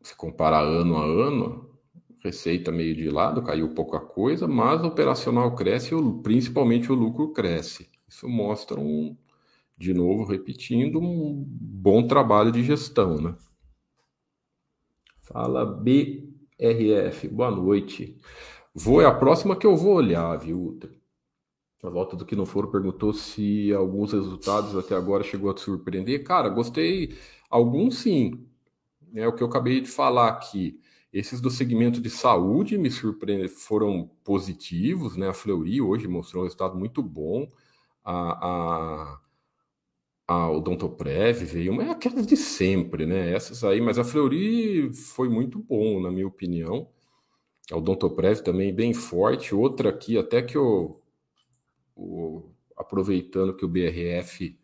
se 0.02 0.16
comparar 0.16 0.62
ano 0.62 0.96
a 0.96 1.04
ano, 1.04 1.67
receita 2.22 2.72
meio 2.72 2.94
de 2.94 3.08
lado, 3.10 3.42
caiu 3.42 3.74
pouca 3.74 4.00
coisa, 4.00 4.46
mas 4.46 4.82
o 4.82 4.86
operacional 4.86 5.54
cresce, 5.54 5.90
principalmente 6.22 6.90
o 6.90 6.94
lucro 6.94 7.32
cresce. 7.32 7.88
Isso 8.08 8.28
mostra 8.28 8.80
um, 8.80 9.16
de 9.76 9.94
novo, 9.94 10.24
repetindo, 10.24 10.98
um 10.98 11.44
bom 11.46 12.06
trabalho 12.06 12.50
de 12.50 12.62
gestão, 12.62 13.20
né? 13.20 13.36
Fala 15.20 15.64
BRF, 15.64 17.28
boa 17.28 17.50
noite. 17.50 18.16
Vou 18.74 19.02
é 19.02 19.04
a 19.04 19.14
próxima 19.14 19.56
que 19.56 19.66
eu 19.66 19.76
vou 19.76 19.94
olhar, 19.94 20.36
viu? 20.36 20.78
A 21.82 21.90
volta 21.90 22.16
do 22.16 22.24
que 22.24 22.34
não 22.34 22.46
for 22.46 22.70
perguntou 22.70 23.12
se 23.12 23.72
alguns 23.72 24.12
resultados 24.12 24.76
até 24.76 24.94
agora 24.94 25.22
chegou 25.22 25.50
a 25.50 25.54
te 25.54 25.60
surpreender. 25.60 26.24
Cara, 26.24 26.48
gostei. 26.48 27.16
Alguns 27.50 27.98
sim. 27.98 28.46
É 29.14 29.26
o 29.28 29.32
que 29.32 29.42
eu 29.42 29.46
acabei 29.46 29.80
de 29.80 29.88
falar 29.88 30.28
aqui. 30.28 30.80
Esses 31.12 31.40
do 31.40 31.50
segmento 31.50 32.00
de 32.00 32.10
saúde 32.10 32.76
me 32.76 32.90
surpreenderam, 32.90 33.48
foram 33.48 34.10
positivos, 34.22 35.16
né? 35.16 35.28
A 35.28 35.32
Fleury 35.34 35.80
hoje 35.80 36.06
mostrou 36.06 36.42
um 36.42 36.44
resultado 36.44 36.76
muito 36.76 37.02
bom. 37.02 37.50
A, 38.04 39.16
a, 39.16 39.20
a 40.26 40.50
Odontoprev 40.50 41.44
veio, 41.44 41.74
mas 41.74 41.88
é 41.88 41.90
aquelas 41.90 42.26
de 42.26 42.36
sempre, 42.36 43.06
né? 43.06 43.32
Essas 43.32 43.64
aí, 43.64 43.80
mas 43.80 43.98
a 43.98 44.04
Fleury 44.04 44.92
foi 44.92 45.28
muito 45.28 45.58
bom, 45.58 46.00
na 46.00 46.10
minha 46.10 46.26
opinião. 46.26 46.90
A 47.70 47.76
Odontoprev 47.76 48.42
também 48.42 48.74
bem 48.74 48.92
forte. 48.92 49.54
Outra 49.54 49.88
aqui, 49.90 50.18
até 50.18 50.42
que 50.42 50.58
o, 50.58 51.00
o 51.96 52.50
aproveitando 52.76 53.56
que 53.56 53.64
o 53.64 53.68
BRF 53.68 54.58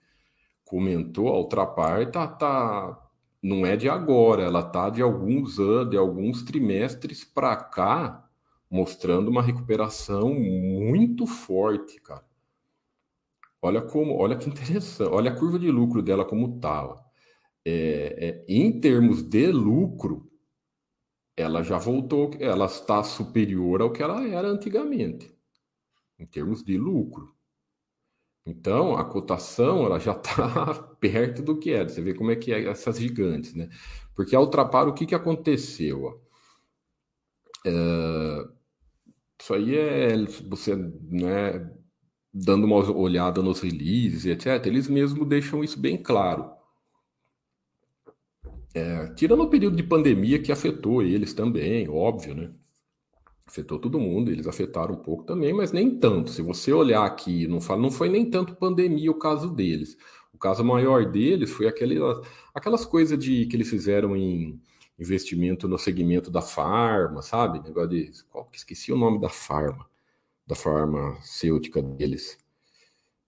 comentou, 0.65 1.29
a 1.29 1.39
Ultrapar 1.39 2.11
tá, 2.11 2.27
tá 2.27 3.04
não 3.45 3.67
é 3.67 3.77
de 3.77 3.91
agora, 3.91 4.43
ela 4.43 4.61
está 4.61 4.89
de 4.89 5.03
alguns 5.03 5.59
anos, 5.61 5.91
de 5.91 5.99
alguns 5.99 6.43
trimestres 6.43 7.23
para 7.25 7.55
cá, 7.55 8.27
mostrando 8.71 9.29
uma 9.31 9.43
recuperação 9.43 10.33
muito 10.33 11.27
forte, 11.27 12.01
cara. 12.01 12.25
Olha 13.61 13.83
como, 13.83 14.17
olha 14.17 14.35
que 14.35 14.49
interessante, 14.49 15.11
olha 15.13 15.31
a 15.31 15.39
curva 15.39 15.59
de 15.59 15.71
lucro 15.71 16.01
dela 16.01 16.25
como 16.25 16.59
tá. 16.59 16.99
É, 17.67 18.17
é, 18.19 18.45
em 18.49 18.81
termos 18.81 19.23
de 19.23 19.53
lucro, 19.53 20.33
ela 21.37 21.63
já 21.63 21.77
voltou, 21.77 22.31
ela 22.41 22.65
está 22.65 23.03
superior 23.03 23.83
ao 23.83 23.93
que 23.93 24.03
ela 24.03 24.27
era 24.27 24.49
antigamente, 24.49 25.31
em 26.19 26.25
termos 26.25 26.65
de 26.65 26.79
lucro. 26.79 27.34
Então, 28.47 28.95
a 28.97 29.05
cotação 29.05 29.87
ela 29.87 29.99
já 29.99 30.13
está 30.13 30.75
perto 31.01 31.43
do 31.43 31.59
que 31.59 31.71
era. 31.71 31.89
Você 31.89 32.03
vê 32.03 32.15
como 32.15 32.31
é 32.31 32.37
que 32.37 32.53
é 32.53 32.69
essas 32.69 32.99
gigantes, 32.99 33.55
né? 33.55 33.69
Porque 34.15 34.37
a 34.37 34.41
Ultrapar, 34.41 34.87
o 34.89 34.95
que, 34.95 35.07
que 35.07 35.15
aconteceu? 35.15 36.21
É... 37.67 38.45
Isso 39.41 39.55
aí 39.55 39.77
é 39.77 40.17
você 40.49 40.75
né, 40.77 41.71
dando 42.33 42.65
uma 42.65 42.77
olhada 42.93 43.43
nos 43.43 43.61
releases, 43.61 44.27
etc. 44.27 44.67
Eles 44.67 44.89
mesmos 44.89 45.29
deixam 45.29 45.63
isso 45.63 45.79
bem 45.79 46.03
claro. 46.03 46.51
É, 48.75 49.07
tirando 49.15 49.43
o 49.45 49.51
período 49.51 49.77
de 49.77 49.85
pandemia 49.85 50.43
que 50.43 50.51
afetou 50.51 51.01
eles 51.03 51.33
também, 51.33 51.89
óbvio, 51.89 52.35
né? 52.35 52.53
Afetou 53.47 53.79
todo 53.79 54.01
mundo, 54.01 54.31
eles 54.31 54.47
afetaram 54.47 54.95
um 54.95 55.03
pouco 55.03 55.25
também, 55.25 55.53
mas 55.53 55.73
nem 55.73 55.99
tanto. 55.99 56.31
Se 56.31 56.43
você 56.43 56.73
olhar 56.73 57.05
aqui, 57.05 57.47
não, 57.47 57.61
fala, 57.61 57.81
não 57.83 57.91
foi 57.91 58.09
nem 58.09 58.29
tanto 58.29 58.57
pandemia 58.57 59.11
o 59.11 59.19
caso 59.19 59.51
deles. 59.51 59.97
O 60.33 60.39
caso 60.39 60.65
maior 60.65 61.11
deles 61.11 61.51
foi 61.51 61.69
aquele, 61.69 61.99
aquelas 62.55 62.85
coisas 62.85 63.19
de 63.19 63.47
que 63.47 63.57
eles 63.57 63.69
fizeram 63.69 64.17
em 64.17 64.61
investimento 64.99 65.69
no 65.69 65.79
segmento 65.79 66.31
da 66.31 66.41
farma, 66.43 67.23
sabe? 67.23 67.61
Negócio 67.61 67.91
de. 67.91 68.11
Qual, 68.31 68.49
esqueci 68.53 68.93
o 68.93 68.97
nome 68.97 69.21
da 69.21 69.29
farma, 69.29 69.89
da 70.47 70.55
farmacêutica 70.55 71.83
deles. 71.83 72.39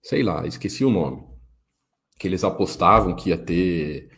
Sei 0.01 0.23
lá, 0.23 0.45
esqueci 0.47 0.83
o 0.85 0.89
nome. 0.89 1.23
Que 2.19 2.27
eles 2.27 2.43
apostavam 2.43 3.15
que 3.15 3.29
ia 3.29 3.37
ter 3.37 4.09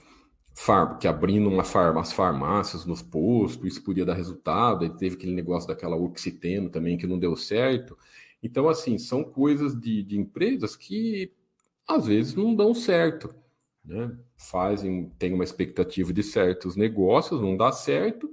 que 1.00 1.08
abrindo 1.08 1.50
uma 1.50 1.64
farm, 1.64 1.98
as 1.98 2.12
farmácias 2.12 2.86
nos 2.86 3.02
postos, 3.02 3.66
isso 3.66 3.84
podia 3.84 4.06
dar 4.06 4.14
resultado, 4.14 4.86
e 4.86 4.90
teve 4.90 5.16
aquele 5.16 5.34
negócio 5.34 5.68
daquela 5.68 5.96
oxiteno 5.96 6.70
também 6.70 6.98
que 6.98 7.08
não 7.08 7.18
deu 7.18 7.36
certo. 7.36 7.98
Então, 8.44 8.68
assim, 8.68 8.98
são 8.98 9.24
coisas 9.24 9.80
de, 9.80 10.04
de 10.04 10.18
empresas 10.18 10.76
que 10.76 11.32
às 11.88 12.06
vezes 12.06 12.36
não 12.36 12.54
dão 12.54 12.74
certo. 12.74 13.34
Né? 13.84 14.16
Fazem, 14.38 15.10
tem 15.18 15.34
uma 15.34 15.44
expectativa 15.44 16.12
de 16.14 16.24
certos 16.24 16.76
negócios, 16.76 17.42
não 17.42 17.58
dá 17.58 17.72
certo. 17.72 18.30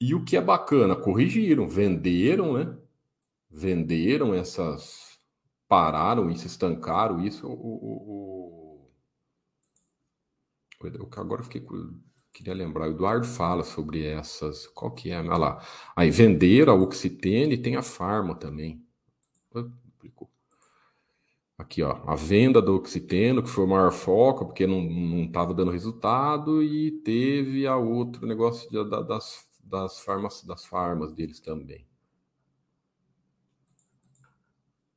E 0.00 0.14
o 0.14 0.24
que 0.24 0.36
é 0.36 0.40
bacana, 0.40 0.96
corrigiram, 0.96 1.68
venderam, 1.68 2.54
né? 2.54 2.76
Venderam 3.48 4.34
essas, 4.34 5.18
pararam 5.68 6.34
se 6.34 6.46
estancaram. 6.46 7.24
Isso 7.24 7.46
o, 7.46 7.52
o, 7.52 8.61
Agora 11.16 11.40
eu 11.40 11.44
fiquei 11.44 11.62
queria 12.32 12.54
lembrar, 12.54 12.88
o 12.88 12.92
Eduardo 12.92 13.26
fala 13.26 13.62
sobre 13.62 14.04
essas. 14.04 14.66
Qual 14.68 14.90
que 14.92 15.10
é? 15.10 15.18
Olha 15.20 15.36
lá. 15.36 15.66
Aí 15.94 16.10
venderam 16.10 16.72
a 16.72 16.76
Oxitene 16.76 17.58
tem 17.58 17.76
a 17.76 17.82
Farma 17.82 18.34
também. 18.34 18.84
Aqui, 21.58 21.82
ó, 21.82 22.02
a 22.10 22.16
venda 22.16 22.60
do 22.60 22.74
Oxiteno, 22.74 23.42
que 23.42 23.48
foi 23.48 23.64
o 23.64 23.68
maior 23.68 23.92
foco, 23.92 24.46
porque 24.46 24.66
não 24.66 25.24
estava 25.24 25.54
dando 25.54 25.70
resultado, 25.70 26.62
e 26.62 26.90
teve 27.02 27.66
a 27.66 27.76
outro 27.76 28.26
negócio 28.26 28.68
de, 28.70 28.90
da, 28.90 29.00
das, 29.02 29.46
das, 29.62 30.00
farmas, 30.00 30.42
das 30.42 30.64
farmas 30.64 31.12
deles 31.12 31.38
também. 31.40 31.86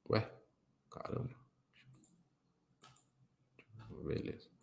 Ué, 0.10 0.32
Caramba. 0.90 1.36
Beleza. 4.04 4.55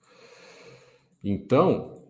Então, 1.23 2.03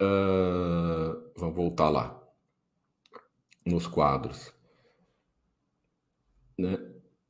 uh, 0.00 1.30
vamos 1.36 1.56
voltar 1.56 1.88
lá 1.88 2.22
nos 3.66 3.86
quadros. 3.86 4.52
Né? 6.56 6.78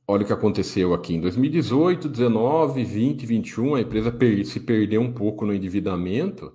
Olha 0.07 0.23
o 0.23 0.25
que 0.25 0.33
aconteceu 0.33 0.93
aqui 0.93 1.15
em 1.15 1.21
2018, 1.21 2.07
19, 2.07 2.83
20, 2.83 3.25
21. 3.25 3.75
A 3.75 3.81
empresa 3.81 4.11
per 4.11 4.45
se 4.45 4.59
perdeu 4.59 5.01
um 5.01 5.11
pouco 5.11 5.45
no 5.45 5.53
endividamento. 5.53 6.53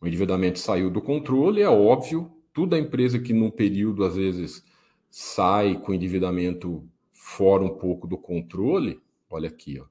O 0.00 0.06
endividamento 0.06 0.58
saiu 0.58 0.90
do 0.90 1.02
controle, 1.02 1.60
é 1.60 1.68
óbvio. 1.68 2.32
Toda 2.54 2.78
empresa 2.78 3.18
que 3.18 3.32
num 3.32 3.50
período, 3.50 4.04
às 4.04 4.16
vezes, 4.16 4.64
sai 5.10 5.78
com 5.78 5.92
endividamento 5.92 6.88
fora 7.12 7.62
um 7.62 7.76
pouco 7.76 8.06
do 8.06 8.16
controle, 8.16 9.00
olha 9.30 9.48
aqui, 9.48 9.78
ó. 9.78 9.86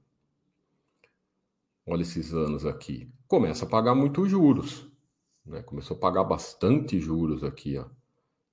Olha 1.86 2.02
esses 2.02 2.32
anos 2.32 2.66
aqui. 2.66 3.08
Começa 3.32 3.64
a 3.64 3.68
pagar 3.68 3.94
muitos 3.94 4.28
juros. 4.28 4.86
Né? 5.46 5.62
Começou 5.62 5.96
a 5.96 6.00
pagar 6.00 6.22
bastante 6.22 7.00
juros 7.00 7.42
aqui, 7.42 7.78
ó. 7.78 7.86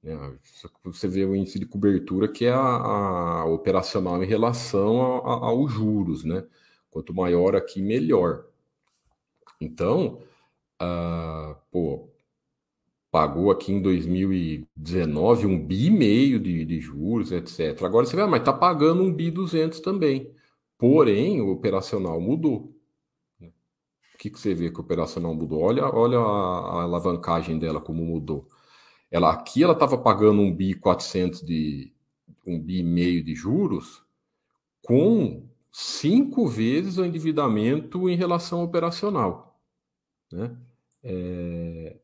Né? 0.01 0.37
Você 0.85 1.05
vê 1.05 1.25
o 1.25 1.35
índice 1.35 1.59
de 1.59 1.65
cobertura 1.65 2.29
que 2.29 2.45
é 2.45 2.51
a, 2.53 2.61
a 2.61 3.45
operacional 3.45 4.23
em 4.23 4.25
relação 4.25 5.01
aos 5.01 5.69
juros, 5.69 6.23
né? 6.23 6.45
Quanto 6.89 7.13
maior 7.13 7.57
aqui, 7.57 7.81
melhor. 7.81 8.45
Então, 9.59 10.21
uh, 10.81 11.57
pô, 11.69 12.07
pagou 13.11 13.51
aqui 13.51 13.73
em 13.73 13.81
2019 13.81 15.45
um 15.45 15.59
bi 15.59 15.87
e 15.87 15.91
meio 15.91 16.39
de, 16.39 16.63
de 16.63 16.79
juros, 16.79 17.33
etc. 17.33 17.83
Agora 17.83 18.05
você 18.05 18.15
vê, 18.15 18.21
ah, 18.21 18.27
mas 18.27 18.39
está 18.39 18.53
pagando 18.53 19.03
um 19.03 19.13
bi 19.13 19.29
200 19.29 19.81
também. 19.81 20.33
Porém, 20.77 21.41
o 21.41 21.49
operacional 21.49 22.21
mudou. 22.21 22.78
Que, 24.19 24.29
que 24.29 24.37
você 24.37 24.53
vê 24.53 24.69
que 24.69 24.77
o 24.79 24.81
operacional 24.81 25.33
mudou? 25.33 25.61
Olha, 25.61 25.85
olha 25.85 26.19
a, 26.19 26.21
a 26.21 26.83
alavancagem 26.83 27.57
dela 27.57 27.79
como 27.79 28.03
mudou. 28.03 28.49
Ela 29.09 29.31
aqui 29.31 29.63
ela 29.63 29.71
estava 29.71 29.97
pagando 29.97 30.41
um 30.41 30.53
bi 30.53 30.73
400 30.73 31.41
de 31.41 31.93
um 32.45 32.59
bi 32.59 32.83
meio 32.83 33.23
de 33.23 33.33
juros 33.33 34.03
com 34.85 35.47
cinco 35.71 36.47
vezes 36.47 36.97
o 36.97 37.05
endividamento 37.05 38.09
em 38.09 38.15
relação 38.15 38.61
operacional, 38.61 39.57
né? 40.31 40.57
É... 41.01 41.97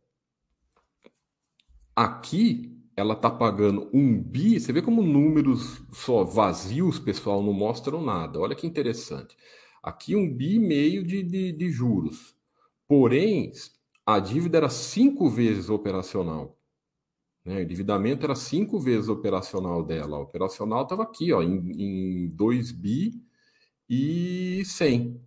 Aqui 1.94 2.82
ela 2.96 3.14
está 3.14 3.30
pagando 3.30 3.90
um 3.94 4.18
bi. 4.18 4.58
Você 4.60 4.72
vê 4.72 4.82
como 4.82 5.02
números 5.02 5.82
só 5.92 6.24
vazios, 6.24 6.98
pessoal, 6.98 7.44
não 7.44 7.52
mostram 7.54 8.02
nada. 8.02 8.40
Olha 8.40 8.56
que 8.56 8.66
interessante. 8.66 9.36
Aqui 9.86 10.16
um 10.16 10.28
bi 10.28 10.56
e 10.56 10.60
meio 10.60 11.04
de, 11.04 11.22
de, 11.22 11.52
de 11.52 11.70
juros. 11.70 12.36
Porém, 12.88 13.52
a 14.04 14.18
dívida 14.18 14.58
era 14.58 14.68
cinco 14.68 15.30
vezes 15.30 15.70
operacional. 15.70 16.58
Né? 17.46 17.58
O 17.58 17.60
endividamento 17.62 18.26
era 18.26 18.34
cinco 18.34 18.80
vezes 18.80 19.10
operacional 19.10 19.84
dela. 19.84 20.18
O 20.18 20.24
operacional 20.24 20.82
estava 20.82 21.04
aqui, 21.04 21.32
ó, 21.32 21.44
em, 21.44 22.26
em 22.26 22.30
2 22.30 22.72
bi 22.72 23.24
e 23.88 24.64
100. 24.66 25.22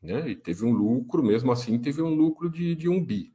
Né? 0.00 0.30
E 0.30 0.34
teve 0.34 0.64
um 0.64 0.72
lucro, 0.72 1.22
mesmo 1.22 1.52
assim, 1.52 1.78
teve 1.78 2.00
um 2.00 2.14
lucro 2.14 2.48
de, 2.48 2.74
de 2.74 2.88
1 2.88 3.04
bi. 3.04 3.34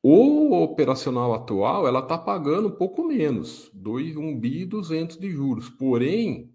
O 0.00 0.54
operacional 0.62 1.34
atual, 1.34 1.88
ela 1.88 1.98
está 1.98 2.16
pagando 2.16 2.68
um 2.68 2.76
pouco 2.76 3.02
menos, 3.04 3.72
2, 3.74 4.16
1 4.16 4.38
bi 4.38 4.60
e 4.60 4.66
200 4.66 5.16
de 5.16 5.32
juros. 5.32 5.68
Porém, 5.68 6.49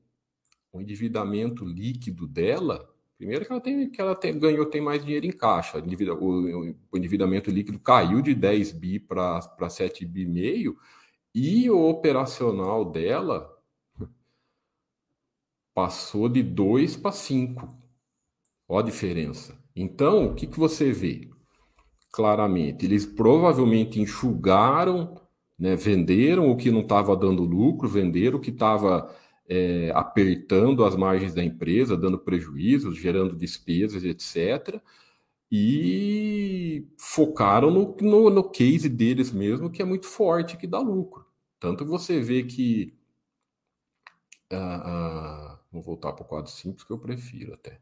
o 0.76 0.82
endividamento 0.82 1.65
líquido 1.65 2.28
dela 2.28 2.93
Primeiro 3.17 3.45
que 3.45 3.51
ela 3.51 3.61
tem 3.61 3.89
que 3.89 4.01
ela 4.01 4.15
tem, 4.15 4.38
ganhou, 4.38 4.65
tem 4.65 4.82
mais 4.82 5.03
dinheiro 5.03 5.26
em 5.26 5.32
caixa. 5.32 5.80
O, 5.80 6.76
o 6.91 6.97
endividamento 6.97 7.49
líquido 7.49 7.80
caiu 7.80 8.21
de 8.21 8.36
10 8.36 8.73
bi 8.73 8.99
para 8.99 9.69
7 9.69 10.05
bi 10.05 10.23
e 10.23 10.26
meio 10.26 10.78
e 11.34 11.69
o 11.69 11.89
operacional 11.89 12.84
dela 12.84 13.53
passou 15.73 16.28
de 16.28 16.43
2 16.43 16.97
para 16.97 17.11
5. 17.11 17.67
Olha 18.67 18.80
a 18.82 18.86
diferença. 18.86 19.57
Então, 19.76 20.28
o 20.28 20.36
que, 20.36 20.47
que 20.47 20.59
você 20.59 20.91
vê? 20.91 21.30
Claramente, 22.11 22.86
eles 22.86 23.05
provavelmente 23.05 23.99
enxugaram, 23.99 25.21
né, 25.59 25.76
venderam 25.76 26.49
o 26.49 26.55
que 26.55 26.71
não 26.71 26.80
estava 26.80 27.15
dando 27.15 27.43
lucro, 27.43 27.88
venderam 27.88 28.38
o 28.38 28.41
que 28.41 28.51
estava 28.51 29.13
é, 29.47 29.91
apertando 29.93 30.83
as 30.83 30.95
margens 30.95 31.33
da 31.33 31.43
empresa, 31.43 31.97
dando 31.97 32.17
prejuízos, 32.19 32.97
gerando 32.97 33.35
despesas, 33.35 34.03
etc. 34.03 34.81
E 35.51 36.87
focaram 36.97 37.69
no, 37.71 37.95
no, 38.01 38.29
no 38.29 38.49
case 38.49 38.89
deles 38.89 39.31
mesmo, 39.31 39.69
que 39.69 39.81
é 39.81 39.85
muito 39.85 40.07
forte, 40.07 40.57
que 40.57 40.67
dá 40.67 40.79
lucro. 40.79 41.25
Tanto 41.59 41.85
você 41.85 42.19
vê 42.19 42.43
que. 42.43 42.93
Uh, 44.51 45.55
uh, 45.55 45.59
vou 45.71 45.81
voltar 45.81 46.13
para 46.13 46.23
o 46.23 46.27
quadro 46.27 46.51
simples 46.51 46.83
que 46.83 46.91
eu 46.91 46.99
prefiro 46.99 47.53
até. 47.53 47.79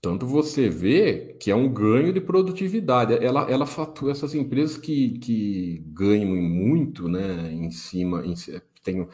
Tanto 0.00 0.26
você 0.26 0.68
vê 0.68 1.36
que 1.38 1.50
é 1.50 1.54
um 1.54 1.70
ganho 1.70 2.12
de 2.12 2.20
produtividade. 2.20 3.12
Ela, 3.14 3.50
ela 3.50 3.66
fatura 3.66 4.12
essas 4.12 4.34
empresas 4.34 4.78
que, 4.78 5.18
que 5.18 5.84
ganham 5.88 6.34
muito 6.36 7.06
né, 7.06 7.52
em 7.52 7.70
cima, 7.70 8.24
em, 8.24 8.34
tem 8.82 9.08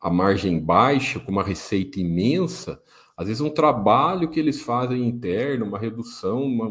a 0.00 0.10
margem 0.10 0.58
baixa, 0.60 1.18
com 1.20 1.32
uma 1.32 1.42
receita 1.42 2.00
imensa, 2.00 2.80
às 3.16 3.26
vezes 3.26 3.40
um 3.40 3.50
trabalho 3.50 4.28
que 4.28 4.38
eles 4.38 4.62
fazem 4.62 5.06
interno, 5.06 5.66
uma 5.66 5.78
redução, 5.78 6.42
uma, 6.44 6.68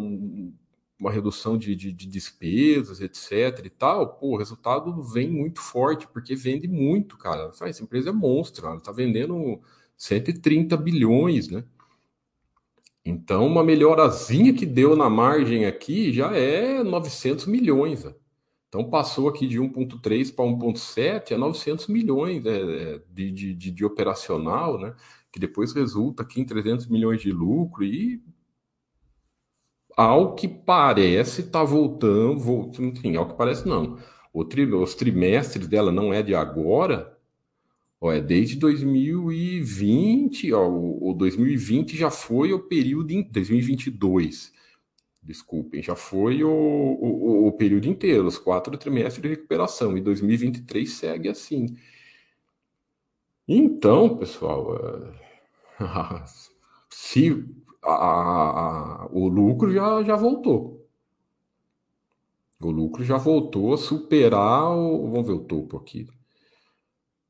uma 1.00 1.12
redução 1.12 1.58
de, 1.58 1.76
de, 1.76 1.91
de, 1.91 2.08
despesas, 2.08 3.02
etc. 3.02 3.66
e 3.66 3.70
tal, 3.70 4.16
pô, 4.16 4.34
o 4.34 4.38
resultado 4.38 5.02
vem 5.04 5.30
muito 5.30 5.60
forte, 5.60 6.08
porque 6.08 6.36
vende 6.36 6.68
muito, 6.68 7.18
cara. 7.18 7.52
Essa 7.62 7.84
empresa 7.84 8.10
é 8.10 8.14
monstro, 8.14 8.66
ela 8.66 8.78
está 8.78 8.93
vendendo 8.93 9.62
130 9.98 10.78
bilhões, 10.78 11.50
né? 11.50 11.66
Então, 13.04 13.45
uma 13.48 13.64
melhorazinha 13.64 14.54
que 14.54 14.66
deu 14.66 14.95
na 14.95 15.10
margem 15.10 15.66
aqui 15.66 16.12
já 16.14 16.36
é 16.36 16.84
900 16.84 17.45
milhões. 17.45 18.06
Então 18.70 18.89
passou 18.89 19.30
aqui 19.30 19.47
de 19.47 19.59
1,3 19.59 20.34
para 20.36 20.45
1,7 20.45 21.34
a 21.34 21.38
900 21.38 21.88
milhões 21.88 22.43
né, 22.43 22.99
de, 23.09 23.32
de, 23.32 23.53
de, 23.53 23.72
de, 23.72 23.86
operacional, 23.86 24.78
né? 24.78 24.93
Que 25.32 25.39
depois 25.39 25.74
resulta 25.74 26.24
aqui 26.24 26.41
em 26.41 26.45
300 26.45 26.88
milhões 26.88 27.22
de 27.22 27.32
lucro 27.32 27.84
e 27.84 28.22
ao 29.95 30.36
que 30.36 30.47
parece 30.47 31.41
está 31.41 31.63
voltando, 31.63 32.39
voltando, 32.39 32.89
enfim, 32.97 33.15
ao 33.15 33.28
que 33.28 33.36
parece 33.36 33.68
não. 33.68 33.97
Tri, 34.49 34.72
os 34.72 34.93
trimestres 34.95 35.68
dela 35.68 35.91
não 35.91 36.13
é 36.13 36.22
de 36.22 36.36
agora, 36.36 37.18
ó, 37.99 38.11
é 38.11 38.22
desde 38.22 38.55
2020, 38.57 40.53
ó, 40.53 40.68
o, 40.68 41.09
o 41.09 41.13
2020 41.13 41.97
já 41.97 42.11
foi 42.11 42.53
o 42.53 42.59
período 42.59 43.11
em 43.11 43.24
2022 43.24 44.57
desculpem, 45.28 45.84
já 45.84 45.96
foi 45.96 46.44
o, 46.44 46.50
o, 46.50 47.48
o, 47.48 47.52
período 47.52 47.88
inteiro, 47.88 48.26
os 48.26 48.38
quatro 48.38 48.78
trimestres 48.78 49.22
de 49.22 49.28
recuperação, 49.28 49.98
e 49.98 50.02
2023 50.02 50.90
segue 50.90 51.28
assim. 51.28 51.76
Então, 53.48 54.18
pessoal, 54.18 54.76
é, 55.80 56.24
se 56.90 57.46
a, 57.84 57.94
a, 57.94 59.08
o 59.12 59.28
lucro 59.28 59.72
já, 59.74 60.02
já 60.04 60.16
voltou. 60.16 60.88
O 62.60 62.72
lucro 62.72 63.04
já 63.04 63.18
voltou 63.18 63.74
a 63.74 63.78
superar 63.78 64.72
o. 64.72 65.12
Vamos 65.12 65.28
ver 65.28 65.34
o 65.34 65.46
topo 65.46 65.78
aqui. 65.78 66.08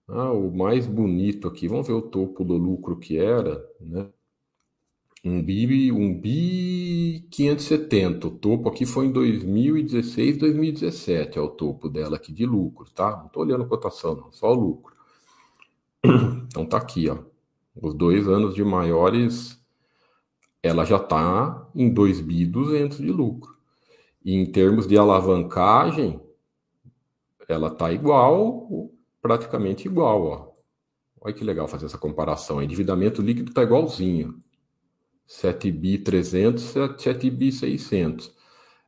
Ah, 0.08 0.32
o 0.32 0.50
mais 0.56 0.88
bonito 0.88 1.48
aqui. 1.48 1.68
Vamos 1.68 1.88
ver 1.88 1.94
o 1.94 2.02
topo 2.02 2.46
do 2.46 2.56
lucro 2.56 2.98
que 2.98 3.18
era, 3.18 3.62
né? 3.80 4.10
Um 5.24 5.42
bi, 5.44 5.92
um 5.92 6.20
bi 6.20 7.28
570. 7.32 8.28
O 8.28 8.32
topo 8.32 8.70
aqui 8.70 8.86
foi 8.86 9.08
em 9.08 9.12
2016, 9.12 10.38
2017. 10.38 11.38
É 11.38 11.42
o 11.42 11.50
topo 11.50 11.90
dela 11.90 12.18
aqui 12.18 12.32
de 12.32 12.46
lucro, 12.46 12.90
tá? 12.92 13.18
Não 13.18 13.28
estou 13.28 13.44
olhando 13.44 13.64
a 13.64 13.68
cotação, 13.68 14.16
não, 14.16 14.32
só 14.32 14.52
o 14.52 14.56
lucro. 14.56 14.96
Então 16.48 16.66
tá 16.66 16.78
aqui, 16.78 17.10
ó. 17.10 17.18
Os 17.80 17.94
dois 17.94 18.28
anos 18.28 18.56
de 18.56 18.64
maiores, 18.64 19.62
ela 20.64 20.86
já 20.86 20.98
tá 20.98 21.70
em 21.76 21.94
2 21.94 22.22
bi 22.22 22.46
200 22.46 22.98
de 22.98 23.12
lucro. 23.12 23.56
E 24.24 24.34
em 24.34 24.46
termos 24.46 24.88
de 24.88 24.98
alavancagem, 24.98 26.20
ela 27.48 27.70
tá 27.70 27.92
igual, 27.92 28.92
praticamente 29.22 29.88
igual, 29.88 30.24
ó. 30.24 30.52
Olha 31.22 31.34
que 31.34 31.44
legal 31.44 31.68
fazer 31.68 31.86
essa 31.86 31.98
comparação. 31.98 32.58
O 32.58 32.62
endividamento 32.62 33.22
líquido 33.22 33.54
tá 33.54 33.64
igualzinho. 33.64 34.42
7 35.28 35.72
bi 35.72 36.00
300, 36.00 36.64
7 36.98 37.30
bi 37.30 37.52
600. 37.52 38.28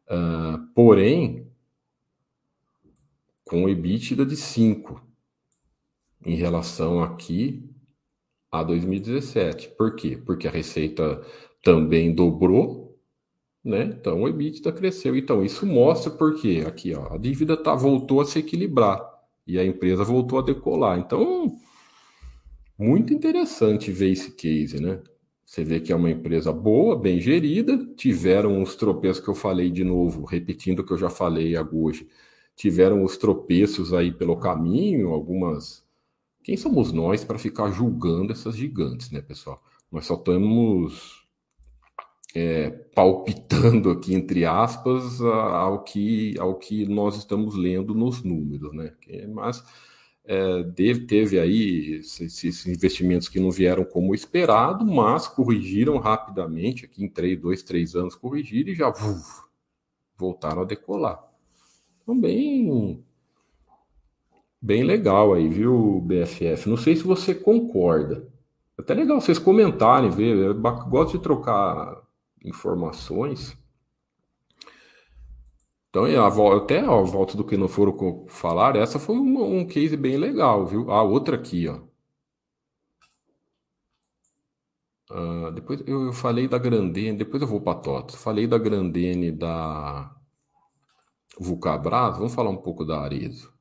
Uh, 0.10 0.74
porém, 0.74 1.52
com 3.46 3.68
EBITDA 3.68 4.26
de 4.26 4.38
5. 4.38 5.06
Em 6.26 6.36
relação 6.36 7.02
aqui, 7.02 7.70
a 8.52 8.64
2017. 8.64 9.70
Por 9.70 9.96
quê? 9.96 10.18
Porque 10.18 10.48
a 10.48 10.52
receita 10.52 11.22
também 11.64 12.14
dobrou, 12.14 13.00
né? 13.64 13.84
Então 13.84 14.22
o 14.24 14.28
EBITDA 14.28 14.72
cresceu. 14.72 15.16
Então 15.16 15.44
isso 15.44 15.66
mostra 15.66 16.12
porque 16.12 16.64
aqui, 16.66 16.94
ó, 16.94 17.14
a 17.14 17.18
dívida 17.18 17.56
tá 17.58 17.76
voltou 17.76 18.22
a 18.22 18.26
se 18.26 18.40
equilibrar 18.40 19.02
e 19.46 19.60
a 19.60 19.66
empresa 19.66 20.04
voltou 20.04 20.40
a 20.40 20.44
decolar. 20.44 20.98
Então 20.98 21.52
muito 22.78 23.14
interessante 23.14 23.92
ver 23.92 24.12
esse 24.12 24.32
case, 24.32 24.80
né? 24.82 25.02
Você 25.50 25.64
vê 25.64 25.80
que 25.80 25.92
é 25.92 25.96
uma 25.96 26.12
empresa 26.12 26.54
boa, 26.54 26.96
bem 26.96 27.20
gerida, 27.20 27.76
tiveram 27.96 28.62
os 28.62 28.76
tropeços 28.76 29.24
que 29.24 29.32
eu 29.32 29.34
falei 29.34 29.72
de 29.72 29.84
novo, 29.84 30.24
repetindo 30.24 30.82
o 30.82 30.86
que 30.86 30.94
eu 30.94 30.98
já 30.98 31.10
falei 31.10 31.56
hoje. 31.74 32.08
Tiveram 32.56 33.04
os 33.04 33.18
tropeços 33.18 33.92
aí 33.92 34.12
pelo 34.12 34.38
caminho, 34.38 35.10
algumas. 35.10 35.84
Quem 36.44 36.56
somos 36.56 36.92
nós 36.92 37.24
para 37.24 37.40
ficar 37.40 37.72
julgando 37.72 38.32
essas 38.32 38.56
gigantes, 38.56 39.10
né, 39.10 39.24
pessoal? 39.24 39.60
Nós 39.92 40.06
só 40.06 40.14
estamos 40.14 41.26
é, 42.36 42.70
palpitando 42.70 43.90
aqui, 43.90 44.14
entre 44.14 44.46
aspas, 44.46 45.20
ao 45.20 45.84
que, 45.84 46.38
ao 46.38 46.60
que 46.60 46.86
nós 46.86 47.16
estamos 47.18 47.56
lendo 47.56 47.96
nos 47.96 48.24
números, 48.24 48.72
né? 48.72 48.94
Mas 49.34 49.64
é, 50.32 50.64
teve 51.08 51.40
aí 51.40 51.96
esses 51.96 52.68
investimentos 52.68 53.28
que 53.28 53.40
não 53.40 53.50
vieram 53.50 53.84
como 53.84 54.14
esperado, 54.14 54.86
mas 54.86 55.28
corrigiram 55.28 55.98
rapidamente, 55.98 56.86
aqui 56.86 57.04
em 57.04 57.10
três, 57.10 57.40
dois, 57.42 57.64
três 57.64 57.96
anos 57.96 58.14
corrigiram 58.14 58.72
e 58.72 58.76
já 58.76 58.90
uf, 58.90 59.48
voltaram 60.16 60.62
a 60.62 60.66
decolar. 60.66 61.20
Então, 62.04 62.20
bem, 62.22 63.04
bem 64.62 64.84
legal 64.84 65.34
aí, 65.34 65.50
viu, 65.50 66.00
BFF? 66.02 66.70
Não 66.70 66.78
sei 66.78 66.96
se 66.96 67.02
você 67.02 67.34
concorda. 67.34 68.28
Até 68.78 68.94
legal 68.94 69.20
vocês 69.20 69.40
comentarem, 69.40 70.12
ver. 70.12 70.38
Eu 70.38 70.54
gosto 70.62 71.18
de 71.18 71.24
trocar 71.24 72.04
informações. 72.46 73.58
Então, 75.90 76.06
até 76.56 76.80
a 76.80 77.02
volta 77.02 77.36
do 77.36 77.44
que 77.44 77.58
não 77.58 77.68
foram 77.68 78.26
falar, 78.28 78.76
essa 78.76 79.00
foi 79.00 79.16
um, 79.18 79.66
case 79.66 79.98
bem 79.98 80.18
legal, 80.18 80.66
viu? 80.66 80.92
A 80.92 81.02
outra 81.02 81.36
aqui, 81.36 81.68
ó. 81.68 81.80
Uh, 85.12 85.52
depois 85.52 85.82
eu, 85.88 86.06
eu, 86.06 86.14
falei 86.14 86.48
da 86.48 86.60
Grandene, 86.60 87.18
depois 87.18 87.42
eu 87.42 87.48
vou 87.48 87.60
para 87.62 87.80
TOTS. 87.80 88.16
Falei 88.16 88.46
da 88.46 88.60
Grandene 88.60 89.32
da 89.32 90.16
Vulcabras, 91.40 92.18
vamos 92.18 92.36
falar 92.36 92.52
um 92.52 92.58
pouco 92.58 92.86
da 92.86 93.00
Arezo. 93.02 93.52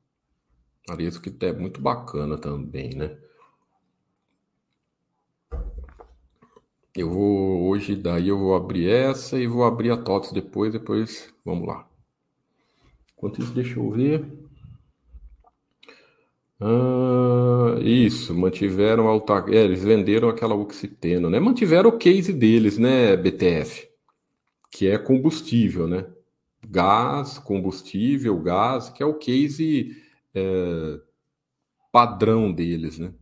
Arezo 0.89 1.21
que 1.21 1.33
é 1.45 1.53
muito 1.53 1.81
bacana 1.81 2.37
também, 2.37 2.91
né? 2.95 3.17
Eu 6.95 7.09
vou 7.09 7.69
hoje, 7.69 7.95
daí 7.95 8.27
eu 8.27 8.37
vou 8.37 8.55
abrir 8.55 8.89
essa 8.89 9.39
e 9.39 9.47
vou 9.47 9.63
abrir 9.63 9.91
a 9.91 9.97
TOTS 9.97 10.31
depois, 10.31 10.71
depois 10.73 11.33
vamos 11.43 11.67
lá. 11.67 11.88
Enquanto 13.19 13.41
isso, 13.41 13.53
deixa 13.53 13.77
eu 13.77 13.91
ver. 13.91 14.25
Ah, 16.61 17.77
isso, 17.81 18.33
mantiveram 18.33 19.09
a 19.09 19.11
autarquia. 19.11 19.59
É, 19.59 19.63
eles 19.65 19.83
venderam 19.83 20.29
aquela 20.29 20.55
oxiteno, 20.55 21.29
né? 21.29 21.37
Mantiveram 21.37 21.89
o 21.89 21.97
case 21.97 22.31
deles, 22.31 22.77
né, 22.77 23.17
BTF? 23.17 23.89
Que 24.71 24.87
é 24.87 24.97
combustível, 24.97 25.85
né? 25.85 26.07
Gás, 26.65 27.37
combustível, 27.39 28.39
gás, 28.41 28.89
que 28.89 29.03
é 29.03 29.05
o 29.05 29.15
case 29.15 29.97
é, 30.33 31.01
padrão 31.91 32.53
deles, 32.53 32.99
né? 32.99 33.13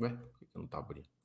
Ué, 0.00 0.18
não 0.52 0.66
tá 0.66 0.78
abrindo? 0.78 1.15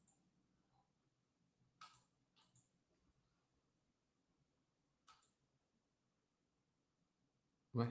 Ué? 7.75 7.87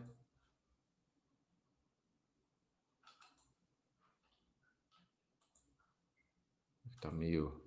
Tá 7.00 7.10
meio. 7.10 7.60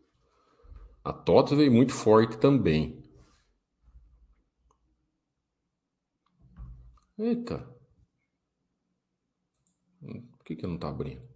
A 1.03 1.11
TOTS 1.11 1.57
veio 1.57 1.71
muito 1.71 1.91
forte 1.93 2.37
também. 2.37 3.03
Eita. 7.17 7.57
Por 9.99 10.43
que, 10.45 10.55
que 10.55 10.67
não 10.67 10.77
tá 10.77 10.89
abrindo? 10.89 11.27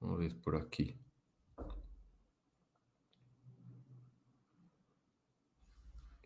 Vamos 0.00 0.18
ver 0.18 0.34
por 0.42 0.54
aqui. 0.54 0.98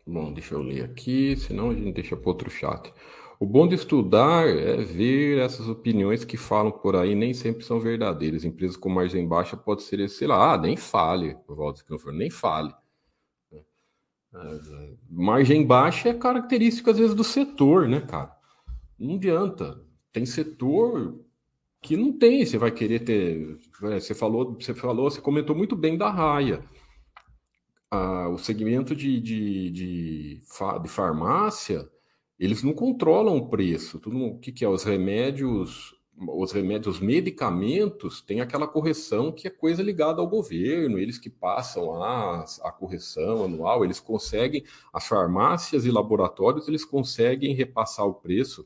Bom, 0.05 0.33
deixa 0.33 0.55
eu 0.55 0.61
ler 0.61 0.83
aqui, 0.83 1.35
senão 1.37 1.69
a 1.69 1.73
gente 1.73 1.93
deixa 1.93 2.17
para 2.17 2.29
outro 2.29 2.49
chat. 2.49 2.93
O 3.39 3.45
bom 3.45 3.67
de 3.67 3.75
estudar 3.75 4.47
é 4.47 4.77
ver 4.77 5.39
essas 5.39 5.67
opiniões 5.67 6.25
que 6.25 6.37
falam 6.37 6.71
por 6.71 6.95
aí, 6.95 7.15
nem 7.15 7.33
sempre 7.33 7.63
são 7.63 7.79
verdadeiras. 7.79 8.43
Empresas 8.43 8.75
com 8.75 8.89
margem 8.89 9.27
baixa 9.27 9.55
pode 9.55 9.83
ser, 9.83 10.07
sei 10.09 10.27
lá, 10.27 10.53
ah, 10.53 10.57
nem 10.57 10.75
fale, 10.75 11.37
Walter 11.47 11.83
nem 12.13 12.29
fale. 12.29 12.73
É, 13.51 14.93
margem 15.09 15.65
baixa 15.65 16.09
é 16.09 16.13
característica, 16.13 16.91
às 16.91 16.97
vezes, 16.97 17.15
do 17.15 17.23
setor, 17.23 17.87
né, 17.87 18.01
cara? 18.01 18.31
Não 18.99 19.15
adianta. 19.15 19.81
Tem 20.11 20.25
setor 20.25 21.19
que 21.81 21.95
não 21.95 22.17
tem, 22.17 22.45
você 22.45 22.57
vai 22.57 22.71
querer 22.71 22.99
ter. 22.99 23.57
É, 23.83 23.99
você 23.99 24.13
falou, 24.13 24.53
você 24.59 24.73
falou, 24.73 25.09
você 25.09 25.21
comentou 25.21 25.55
muito 25.55 25.75
bem 25.75 25.97
da 25.97 26.09
raia 26.09 26.63
a, 27.93 28.27
o 28.27 28.39
segmento 28.39 28.95
de, 28.95 29.19
de, 29.19 29.69
de, 29.69 30.41
de, 30.81 30.89
farmácia, 30.89 31.87
eles 32.39 32.63
não 32.63 32.73
controlam 32.73 33.37
o 33.37 33.49
preço. 33.49 33.99
Tudo, 33.99 34.17
o 34.17 34.39
que, 34.39 34.51
que 34.51 34.65
é? 34.65 34.67
Os 34.67 34.83
remédios, 34.83 35.95
os 36.17 36.51
remédios, 36.51 36.95
os 36.95 37.01
medicamentos, 37.01 38.19
tem 38.19 38.41
aquela 38.41 38.67
correção 38.67 39.31
que 39.31 39.47
é 39.47 39.51
coisa 39.51 39.83
ligada 39.83 40.19
ao 40.19 40.27
governo, 40.27 40.97
eles 40.97 41.19
que 41.19 41.29
passam 41.29 41.91
lá 41.91 42.43
a 42.63 42.71
correção 42.71 43.43
anual, 43.43 43.85
eles 43.85 43.99
conseguem, 43.99 44.63
as 44.91 45.07
farmácias 45.07 45.85
e 45.85 45.91
laboratórios, 45.91 46.67
eles 46.67 46.83
conseguem 46.83 47.53
repassar 47.53 48.07
o 48.07 48.15
preço 48.15 48.65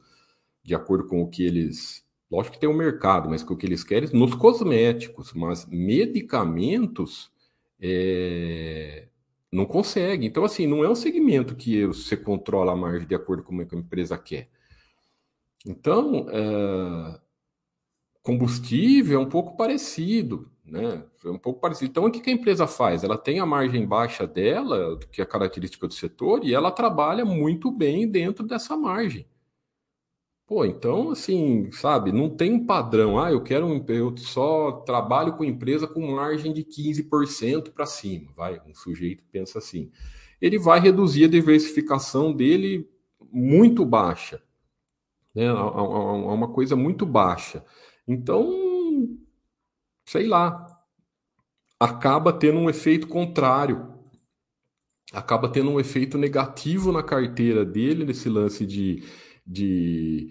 de 0.64 0.74
acordo 0.74 1.06
com 1.06 1.22
o 1.22 1.30
que 1.30 1.44
eles 1.44 2.06
Lógico 2.30 2.56
que 2.56 2.60
tem 2.60 2.68
o 2.68 2.74
um 2.74 2.76
mercado, 2.76 3.30
mas 3.30 3.42
com 3.42 3.54
o 3.54 3.58
que 3.58 3.66
eles 3.66 3.86
querem 3.86 4.10
nos 4.12 4.36
cosméticos, 4.36 5.32
mas 5.32 5.66
medicamentos 5.66 7.32
é, 7.80 9.08
não 9.52 9.66
consegue. 9.66 10.26
Então, 10.26 10.43
assim, 10.43 10.68
não 10.68 10.84
é 10.84 10.89
um 10.89 10.95
segmento 10.95 11.56
que 11.56 11.86
você 11.86 12.18
controla 12.18 12.74
a 12.74 12.76
margem 12.76 13.08
de 13.08 13.16
acordo 13.16 13.43
com 13.43 13.56
o 13.56 13.66
que 13.66 13.76
a 13.76 13.80
empresa 13.80 14.18
quer. 14.18 14.50
Então, 15.66 16.28
é... 16.30 17.20
combustível 18.22 19.20
é 19.20 19.24
um 19.24 19.30
pouco 19.30 19.56
parecido, 19.58 20.52
né? 20.66 21.04
É 21.24 21.30
um 21.30 21.38
pouco 21.38 21.60
parecido. 21.60 21.89
Então, 21.89 22.06
o 22.06 22.12
que 22.12 22.30
a 22.30 22.34
empresa 22.34 22.68
faz? 22.68 23.04
Ela 23.04 23.18
tem 23.18 23.39
a 23.39 23.45
margem 23.45 23.86
baixa 23.86 24.28
dela, 24.28 25.00
que 25.12 25.22
é 25.22 25.24
a 25.24 25.28
característica 25.28 25.88
do 25.88 25.93
setor, 25.93 26.43
e 26.43 26.54
ela 26.54 26.72
trabalha 26.72 27.26
muito 27.26 27.72
bem 27.72 28.08
dentro 28.08 28.45
dessa 28.45 28.76
margem. 28.76 29.26
Pô, 30.48 30.64
então, 30.64 31.12
assim, 31.12 31.70
sabe, 31.74 32.14
não 32.14 32.30
tem 32.30 32.54
um 32.54 32.66
padrão. 32.66 33.20
Ah, 33.20 33.30
eu 33.30 33.43
quero 33.43 33.66
um, 33.68 33.84
eu 33.89 34.16
só 34.16 34.72
trabalho 34.72 35.34
com 35.34 35.43
empresa 35.43 35.86
com 35.86 36.16
margem 36.16 36.54
de 36.54 36.64
15% 36.64 37.72
para 37.74 37.86
cima. 37.86 38.32
Vai, 38.34 38.62
um 38.66 38.74
sujeito 38.74 39.26
pensa 39.30 39.60
assim. 39.60 39.91
Ele 40.39 40.58
vai 40.58 40.80
reduzir 40.80 41.26
a 41.26 41.28
diversificação 41.28 42.32
dele 42.32 42.89
muito 43.30 43.84
baixa, 43.84 44.41
né? 45.36 45.52
Uma 45.52 46.48
coisa 46.48 46.78
muito 46.78 47.06
baixa. 47.06 47.66
Então, 48.08 49.18
sei 50.06 50.28
lá, 50.28 50.66
acaba 51.78 52.32
tendo 52.32 52.60
um 52.60 52.70
efeito 52.70 53.08
contrário. 53.08 53.93
Acaba 55.12 55.50
tendo 55.50 55.72
um 55.72 55.80
efeito 55.80 56.18
negativo 56.18 56.91
na 56.93 57.04
carteira 57.04 57.66
dele, 57.66 58.06
nesse 58.06 58.30
lance 58.30 58.66
de 58.66 59.04
de 59.48 60.30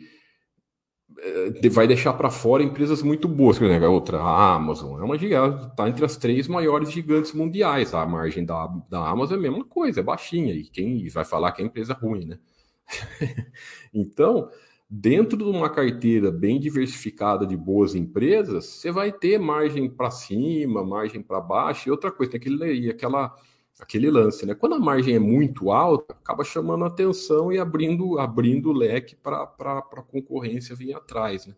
eh, 1.19 1.69
vai 1.71 1.87
deixar 1.87 2.13
para 2.13 2.31
fora 2.31 2.63
empresas 2.63 3.03
muito 3.03 3.27
boas, 3.27 3.59
por 3.59 3.65
exemplo, 3.65 3.87
a 3.87 3.91
outra, 3.91 4.19
a 4.19 4.55
Amazon, 4.55 5.01
é 5.01 5.05
uma 5.05 5.19
gigante, 5.19 5.67
está 5.67 5.89
entre 5.89 6.05
as 6.05 6.17
três 6.17 6.47
maiores 6.47 6.93
gigantes 6.93 7.33
mundiais. 7.33 7.95
A 7.95 8.05
margem 8.07 8.45
da, 8.45 8.67
da 8.91 9.09
Amazon 9.09 9.37
é 9.37 9.39
a 9.39 9.51
mesma 9.51 9.65
coisa, 9.65 10.01
é 10.01 10.03
baixinha, 10.03 10.53
e 10.53 10.65
quem 10.65 11.09
vai 11.09 11.25
falar 11.25 11.53
que 11.53 11.63
é 11.63 11.65
empresa 11.65 11.95
ruim, 11.95 12.27
né? 12.27 12.39
então, 13.95 14.49
dentro 14.89 15.39
de 15.39 15.45
uma 15.45 15.71
carteira 15.71 16.31
bem 16.31 16.61
diversificada 16.61 17.47
de 17.47 17.57
boas 17.57 17.95
empresas, 17.95 18.67
você 18.67 18.93
vai 18.93 19.11
ter 19.13 19.39
margem 19.39 19.89
para 19.89 20.11
cima, 20.11 20.85
margem 20.85 21.23
para 21.23 21.41
baixo, 21.41 21.89
e 21.89 21.93
outra 21.93 22.13
coisa, 22.13 22.33
tem 22.33 22.41
aquele, 22.41 22.91
aquela 22.91 23.35
aquele 23.79 24.11
lance, 24.11 24.47
né? 24.47 24.55
Quando 24.55 24.75
a 24.75 24.79
margem 24.79 25.15
é 25.15 25.19
muito 25.19 25.71
alta, 25.71 26.15
acaba 26.15 26.45
chamando 26.45 26.85
atenção 26.85 27.53
e 27.53 27.59
abrindo 27.59 28.19
abrindo 28.19 28.71
o 28.71 28.73
leque 28.73 29.15
para 29.17 29.43
a 29.43 30.03
concorrência 30.03 30.75
vir 30.75 30.95
atrás, 30.95 31.47
né? 31.47 31.55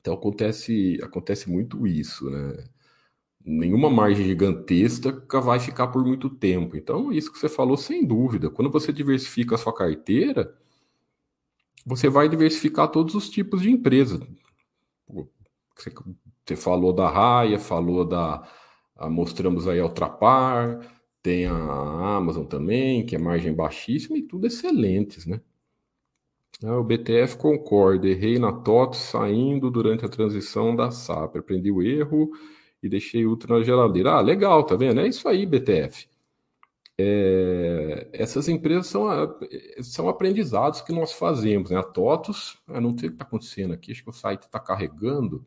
Então 0.00 0.14
acontece, 0.14 0.98
acontece 1.02 1.50
muito 1.50 1.86
isso, 1.86 2.28
né? 2.30 2.64
Nenhuma 3.44 3.88
margem 3.88 4.26
gigantesca 4.26 5.40
vai 5.40 5.58
ficar 5.58 5.88
por 5.88 6.04
muito 6.04 6.28
tempo. 6.28 6.76
Então, 6.76 7.10
isso 7.10 7.32
que 7.32 7.38
você 7.38 7.48
falou, 7.48 7.76
sem 7.78 8.04
dúvida. 8.04 8.50
Quando 8.50 8.70
você 8.70 8.92
diversifica 8.92 9.54
a 9.54 9.58
sua 9.58 9.74
carteira, 9.74 10.54
você 11.86 12.10
vai 12.10 12.28
diversificar 12.28 12.88
todos 12.88 13.14
os 13.14 13.30
tipos 13.30 13.62
de 13.62 13.70
empresa. 13.70 14.20
Você 16.44 16.56
falou 16.56 16.92
da 16.92 17.08
Raia, 17.08 17.58
falou 17.58 18.04
da. 18.04 18.46
Mostramos 19.08 19.66
aí 19.66 19.80
a 19.80 19.84
Ultrapar, 19.84 20.80
tem 21.22 21.46
a 21.46 21.52
Amazon 21.54 22.44
também, 22.44 23.04
que 23.04 23.16
é 23.16 23.18
margem 23.18 23.52
baixíssima 23.54 24.16
e 24.18 24.22
tudo 24.22 24.46
excelentes, 24.46 25.26
né? 25.26 25.40
Ah, 26.64 26.76
o 26.78 26.84
BTF 26.84 27.36
concorda, 27.36 28.08
errei 28.08 28.38
na 28.38 28.52
TOTS 28.52 28.98
saindo 28.98 29.70
durante 29.70 30.04
a 30.04 30.08
transição 30.08 30.74
da 30.74 30.90
SAP, 30.90 31.36
aprendi 31.36 31.70
o 31.70 31.82
erro 31.82 32.32
e 32.82 32.88
deixei 32.88 33.24
Ultra 33.26 33.58
na 33.58 33.64
geladeira. 33.64 34.12
Ah, 34.14 34.20
legal, 34.20 34.64
tá 34.64 34.74
vendo? 34.76 35.00
É 35.00 35.06
isso 35.06 35.28
aí, 35.28 35.46
BTF. 35.46 36.08
É, 37.00 38.08
essas 38.12 38.48
empresas 38.48 38.88
são, 38.88 39.06
são 39.82 40.08
aprendizados 40.08 40.80
que 40.80 40.92
nós 40.92 41.12
fazemos, 41.12 41.70
né? 41.70 41.78
A 41.78 41.82
TOTOS, 41.82 42.58
eu 42.68 42.80
não 42.80 42.90
sei 42.98 43.08
o 43.08 43.12
que 43.12 43.16
está 43.16 43.24
acontecendo 43.24 43.72
aqui, 43.74 43.92
acho 43.92 44.02
que 44.02 44.10
o 44.10 44.12
site 44.12 44.42
está 44.42 44.58
carregando. 44.58 45.44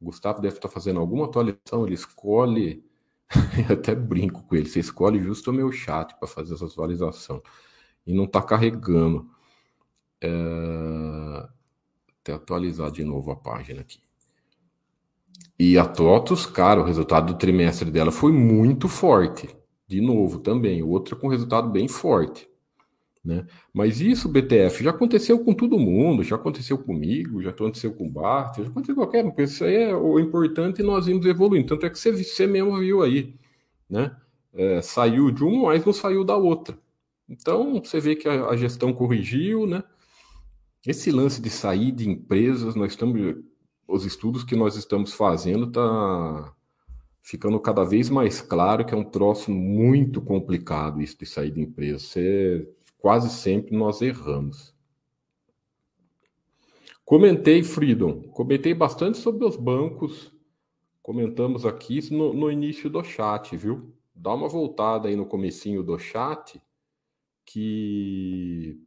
O 0.00 0.06
Gustavo 0.06 0.40
deve 0.40 0.56
estar 0.56 0.68
tá 0.68 0.74
fazendo 0.74 1.00
alguma 1.00 1.26
atualização, 1.26 1.84
ele 1.84 1.94
escolhe, 1.94 2.84
eu 3.68 3.74
até 3.74 3.94
brinco 3.94 4.42
com 4.42 4.54
ele, 4.54 4.68
você 4.68 4.80
escolhe 4.80 5.22
justo 5.22 5.50
o 5.50 5.54
meu 5.54 5.70
chat 5.72 6.14
para 6.18 6.28
fazer 6.28 6.54
essa 6.54 6.66
atualização. 6.66 7.42
E 8.06 8.12
não 8.12 8.24
está 8.24 8.42
carregando. 8.42 9.28
É... 10.20 11.48
Até 12.20 12.32
atualizar 12.32 12.90
de 12.90 13.02
novo 13.02 13.30
a 13.32 13.36
página 13.36 13.80
aqui. 13.80 14.00
E 15.58 15.78
a 15.78 15.84
TOTUS, 15.84 16.46
cara, 16.46 16.80
o 16.80 16.84
resultado 16.84 17.32
do 17.32 17.38
trimestre 17.38 17.90
dela 17.90 18.10
foi 18.10 18.32
muito 18.32 18.88
forte. 18.88 19.48
De 19.86 20.00
novo, 20.00 20.38
também, 20.38 20.82
outra 20.82 21.14
com 21.14 21.28
resultado 21.28 21.68
bem 21.68 21.88
forte. 21.88 22.48
Né? 23.24 23.46
Mas 23.72 24.00
isso, 24.00 24.28
BTF, 24.28 24.82
já 24.82 24.90
aconteceu 24.90 25.38
com 25.44 25.54
todo 25.54 25.78
mundo, 25.78 26.24
já 26.24 26.34
aconteceu 26.34 26.76
comigo, 26.76 27.40
já 27.40 27.50
aconteceu 27.50 27.92
com 27.94 28.06
o 28.06 28.10
Bart, 28.10 28.56
já 28.56 28.64
aconteceu 28.64 28.96
com 28.96 29.02
qualquer 29.02 29.22
coisa. 29.32 29.52
Isso 29.52 29.64
aí 29.64 29.76
é 29.76 29.94
o 29.94 30.18
importante 30.18 30.82
nós 30.82 31.06
vimos 31.06 31.24
evoluindo. 31.26 31.68
Tanto 31.68 31.86
é 31.86 31.90
que 31.90 31.98
você, 31.98 32.10
você 32.10 32.46
mesmo 32.46 32.78
viu 32.78 33.02
aí, 33.02 33.34
né? 33.88 34.16
É, 34.52 34.82
saiu 34.82 35.30
de 35.30 35.44
uma, 35.44 35.68
mas 35.68 35.84
não 35.84 35.92
saiu 35.92 36.24
da 36.24 36.36
outra. 36.36 36.76
Então, 37.28 37.80
você 37.82 38.00
vê 38.00 38.16
que 38.16 38.28
a, 38.28 38.48
a 38.48 38.56
gestão 38.56 38.92
corrigiu, 38.92 39.66
né? 39.66 39.84
Esse 40.86 41.10
lance 41.12 41.40
de 41.40 41.48
sair 41.48 41.92
de 41.92 42.08
empresas, 42.08 42.74
nós 42.74 42.92
estamos, 42.92 43.36
os 43.86 44.04
estudos 44.04 44.42
que 44.44 44.56
nós 44.56 44.76
estamos 44.76 45.12
fazendo 45.14 45.70
tá 45.70 46.52
ficando 47.22 47.58
cada 47.60 47.84
vez 47.84 48.10
mais 48.10 48.40
claro 48.40 48.84
que 48.84 48.92
é 48.92 48.96
um 48.96 49.04
troço 49.04 49.50
muito 49.50 50.20
complicado 50.20 51.00
isso 51.00 51.16
de 51.16 51.24
sair 51.24 51.52
de 51.52 51.60
empresa. 51.60 52.00
Você, 52.00 52.68
quase 53.02 53.28
sempre 53.30 53.76
nós 53.76 54.00
erramos. 54.00 54.72
Comentei, 57.04 57.64
Freedom, 57.64 58.22
comentei 58.28 58.72
bastante 58.72 59.18
sobre 59.18 59.44
os 59.44 59.56
bancos, 59.56 60.32
comentamos 61.02 61.66
aqui 61.66 62.00
no, 62.14 62.32
no 62.32 62.50
início 62.50 62.88
do 62.88 63.02
chat, 63.02 63.56
viu? 63.56 63.92
Dá 64.14 64.32
uma 64.32 64.48
voltada 64.48 65.08
aí 65.08 65.16
no 65.16 65.26
comecinho 65.26 65.82
do 65.82 65.98
chat, 65.98 66.62
que 67.44 68.80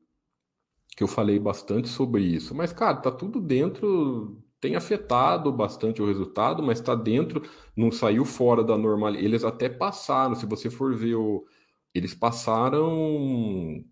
que 0.95 1.03
eu 1.03 1.09
falei 1.09 1.37
bastante 1.37 1.89
sobre 1.89 2.23
isso. 2.23 2.55
Mas, 2.55 2.71
cara, 2.71 2.95
tá 2.95 3.11
tudo 3.11 3.41
dentro, 3.41 4.41
tem 4.61 4.77
afetado 4.77 5.51
bastante 5.51 6.01
o 6.01 6.05
resultado, 6.05 6.63
mas 6.63 6.79
tá 6.79 6.95
dentro, 6.95 7.41
não 7.75 7.91
saiu 7.91 8.23
fora 8.23 8.63
da 8.63 8.77
normalidade. 8.77 9.25
Eles 9.25 9.43
até 9.43 9.67
passaram, 9.67 10.35
se 10.35 10.45
você 10.45 10.69
for 10.69 10.95
ver 10.95 11.15
o. 11.15 11.45
Eles 11.93 12.13
passaram 12.13 13.83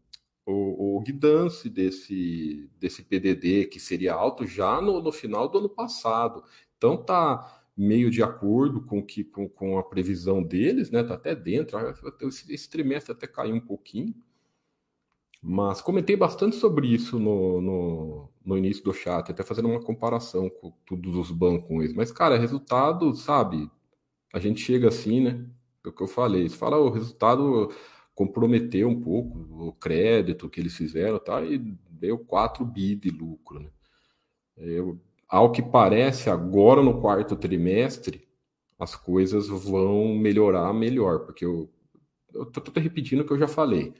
o, 0.46 0.98
o 0.98 1.02
guidance 1.02 1.70
desse, 1.70 2.70
desse 2.80 3.04
PDD, 3.04 3.66
que 3.68 3.80
seria 3.80 4.14
alto, 4.14 4.46
já 4.46 4.82
no, 4.82 5.02
no 5.02 5.12
final 5.12 5.48
do 5.48 5.60
ano 5.60 5.70
passado. 5.70 6.44
Então 6.78 6.98
tá 6.98 7.64
meio 7.76 8.12
de 8.12 8.22
acordo 8.22 8.82
com 8.82 9.04
que 9.04 9.24
com, 9.24 9.50
com 9.50 9.78
a 9.78 9.84
previsão 9.84 10.44
deles, 10.44 10.92
né? 10.92 11.04
Tá 11.04 11.16
até 11.16 11.36
dentro. 11.36 11.78
Esse, 12.22 12.54
esse 12.54 12.70
trimestre 12.70 13.12
até 13.12 13.28
caiu 13.28 13.56
um 13.56 13.60
pouquinho. 13.60 14.14
Mas 15.42 15.82
comentei 15.82 16.16
bastante 16.16 16.56
sobre 16.56 16.88
isso 16.88 17.20
no, 17.20 17.60
no, 17.62 18.30
no, 18.46 18.58
início 18.58 18.82
do 18.82 18.94
chat, 18.94 19.30
até 19.30 19.44
fazendo 19.44 19.68
uma 19.68 19.82
comparação 19.82 20.50
com 20.50 20.72
todos 20.86 21.16
os 21.18 21.32
bancos. 21.32 21.94
Mas, 21.94 22.14
cara, 22.14 22.38
resultado, 22.38 23.14
sabe? 23.14 23.70
A 24.34 24.40
gente 24.40 24.62
chega 24.62 24.88
assim, 24.88 25.22
né? 25.22 25.46
É 25.86 25.90
o 25.90 25.92
que 25.92 26.02
eu 26.02 26.08
falei. 26.08 26.48
Você 26.48 26.56
fala, 26.56 26.78
o 26.78 26.90
resultado 26.90 27.74
comprometeu 28.14 28.88
um 28.88 29.00
pouco 29.00 29.40
o 29.68 29.74
crédito 29.74 30.50
que 30.50 30.60
eles 30.60 30.76
fizeram, 30.76 31.20
tá? 31.20 31.42
E 31.44 31.58
deu 31.90 32.18
4 32.18 32.66
bi 32.66 32.96
de 32.96 33.10
lucro, 33.10 33.60
né? 33.60 33.70
Eu, 34.58 35.00
ao 35.28 35.52
que 35.52 35.62
parece, 35.62 36.30
agora 36.30 36.82
no 36.82 37.02
quarto 37.02 37.36
trimestre, 37.36 38.28
as 38.78 38.96
coisas 38.96 39.48
vão 39.48 40.16
melhorar 40.16 40.72
melhor, 40.74 41.20
porque 41.26 41.46
eu, 41.46 41.70
tô 42.32 42.80
repetindo 42.80 43.22
o 43.22 43.26
que 43.26 43.34
eu 43.34 43.40
já 43.40 43.48
falei 43.48 43.94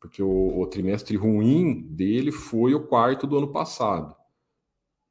porque 0.00 0.22
o, 0.22 0.58
o, 0.58 0.66
trimestre 0.66 1.16
ruim 1.16 1.82
dele 1.82 2.32
foi 2.32 2.74
o 2.74 2.86
quarto 2.86 3.26
do 3.26 3.36
ano 3.36 3.52
passado, 3.52 4.16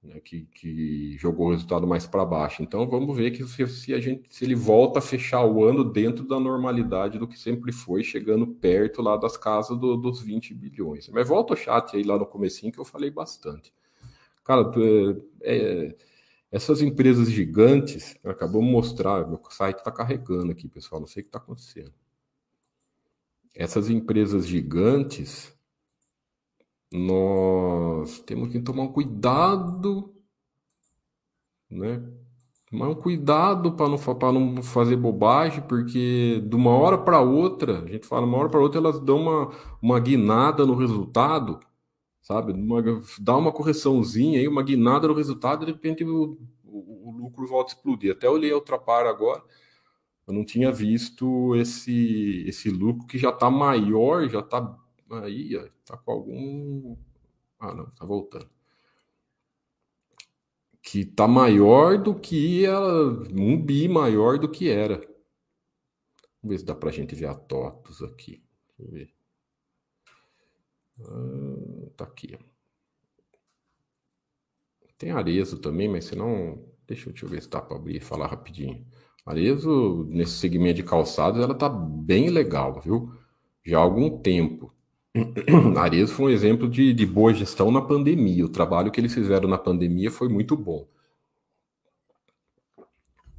né, 0.03 0.19
que, 0.19 0.45
que, 0.53 1.17
jogou 1.17 1.47
o 1.47 1.51
resultado 1.51 1.85
mais 1.85 2.07
para 2.07 2.25
baixo. 2.25 2.63
Então 2.63 2.87
vamos 2.87 3.15
ver 3.15 3.31
que 3.31 3.45
se, 3.45 3.67
se, 3.67 3.93
a 3.93 3.99
gente, 3.99 4.33
se 4.33 4.45
ele 4.45 4.55
volta 4.55 4.99
a 4.99 5.01
fechar 5.01 5.43
o 5.45 5.63
ano 5.63 5.83
dentro 5.83 6.25
da 6.25 6.39
normalidade 6.39 7.19
do 7.19 7.27
que 7.27 7.37
sempre 7.37 7.71
foi, 7.71 8.03
chegando 8.03 8.47
perto 8.47 9.01
lá 9.01 9.17
das 9.17 9.37
casas 9.37 9.77
do, 9.77 9.97
dos 9.97 10.21
20 10.21 10.53
bilhões. 10.53 11.09
Mas 11.09 11.27
volta 11.27 11.53
o 11.53 11.57
chat 11.57 11.95
aí 11.95 12.03
lá 12.03 12.17
no 12.17 12.25
comecinho 12.25 12.71
que 12.71 12.79
eu 12.79 12.85
falei 12.85 13.09
bastante. 13.11 13.73
Cara, 14.43 14.71
é, 15.43 15.55
é, 15.55 15.95
essas 16.51 16.81
empresas 16.81 17.29
gigantes, 17.29 18.15
acabou 18.25 18.61
de 18.61 18.69
mostrar, 18.71 19.27
meu 19.27 19.39
site 19.51 19.77
está 19.77 19.91
carregando 19.91 20.51
aqui, 20.51 20.67
pessoal, 20.67 20.99
não 20.99 21.07
sei 21.07 21.21
o 21.21 21.23
que 21.23 21.29
está 21.29 21.39
acontecendo 21.39 21.93
essas 23.59 23.89
empresas 23.89 24.47
gigantes, 24.47 25.53
nós 26.91 28.19
temos 28.21 28.49
que 28.49 28.59
tomar 28.59 28.83
um 28.83 28.91
cuidado, 28.93 30.13
né? 31.69 32.01
Tomar 32.69 32.89
um 32.89 32.95
cuidado 32.95 33.73
para 33.73 33.87
não, 34.31 34.51
não 34.51 34.63
fazer 34.63 34.95
bobagem, 34.95 35.61
porque 35.67 36.41
de 36.47 36.55
uma 36.55 36.71
hora 36.71 36.97
para 36.97 37.19
outra, 37.19 37.83
a 37.83 37.87
gente 37.87 38.05
fala, 38.07 38.25
uma 38.25 38.37
hora 38.37 38.49
para 38.49 38.59
outra, 38.59 38.79
elas 38.79 38.99
dão 38.99 39.17
uma, 39.21 39.51
uma 39.81 39.99
guinada 39.99 40.65
no 40.65 40.75
resultado, 40.75 41.59
sabe? 42.21 42.53
Uma, 42.53 42.81
dá 43.19 43.35
uma 43.37 43.51
correçãozinha 43.51 44.39
aí, 44.39 44.47
uma 44.47 44.63
guinada 44.63 45.07
no 45.07 45.15
resultado, 45.15 45.65
de 45.65 45.71
repente 45.71 46.03
o, 46.03 46.37
o, 46.63 47.09
o 47.09 47.17
lucro 47.17 47.47
volta 47.47 47.73
a 47.73 47.75
explodir. 47.75 48.11
Até 48.11 48.29
olhei 48.29 48.51
a 48.51 48.55
Ultrapar 48.55 49.05
agora, 49.07 49.43
eu 50.27 50.33
não 50.33 50.45
tinha 50.45 50.71
visto 50.71 51.55
esse 51.55 52.43
esse 52.47 52.69
lucro 52.69 53.07
que 53.07 53.17
já 53.17 53.29
está 53.29 53.49
maior, 53.49 54.29
já 54.29 54.41
está 54.41 54.78
aí, 55.11 55.53
está 55.55 55.97
com 55.97 56.11
algum. 56.11 56.97
Ah, 57.59 57.73
não, 57.73 57.87
está 57.87 58.05
voltando. 58.05 58.49
Que 60.81 61.01
está 61.01 61.27
maior 61.27 61.97
do 62.01 62.17
que 62.17 62.65
ela, 62.65 63.11
um 63.31 63.61
bi 63.61 63.87
maior 63.87 64.39
do 64.39 64.49
que 64.49 64.69
era. 64.69 64.97
Vamos 66.41 66.55
ver 66.55 66.59
se 66.59 66.65
dá 66.65 66.73
para 66.75 66.89
a 66.89 66.91
gente 66.93 67.15
ver 67.15 67.27
a 67.27 67.35
TOTUS 67.35 68.01
aqui. 68.03 68.41
Deixa 68.77 68.81
eu 68.81 68.91
ver. 68.91 69.13
Ah, 71.01 71.89
tá 71.97 72.05
aqui. 72.05 72.37
Tem 74.97 75.11
Arezo 75.11 75.59
também, 75.59 75.87
mas 75.87 76.05
se 76.05 76.15
não. 76.15 76.65
Deixa 76.87 77.09
eu, 77.09 77.13
deixa 77.13 77.25
eu 77.25 77.29
ver 77.29 77.41
se 77.41 77.49
dá 77.49 77.61
para 77.61 77.77
abrir 77.77 77.97
e 77.97 77.99
falar 78.01 78.27
rapidinho. 78.27 78.85
Arezo, 79.25 80.05
nesse 80.09 80.33
segmento 80.33 80.77
de 80.77 80.83
calçados, 80.83 81.41
ela 81.41 81.55
tá 81.55 81.69
bem 81.69 82.29
legal, 82.29 82.81
viu? 82.81 83.13
Já 83.63 83.77
há 83.79 83.81
algum 83.81 84.21
tempo. 84.21 84.73
Arezo 85.77 86.13
foi 86.13 86.31
um 86.31 86.35
exemplo 86.35 86.69
de, 86.69 86.93
de 86.93 87.05
boa 87.05 87.33
gestão 87.33 87.71
na 87.71 87.81
pandemia. 87.81 88.45
O 88.45 88.49
trabalho 88.49 88.91
que 88.91 88.99
eles 88.99 89.13
fizeram 89.13 89.47
na 89.47 89.57
pandemia 89.57 90.11
foi 90.11 90.29
muito 90.29 90.55
bom. 90.55 90.87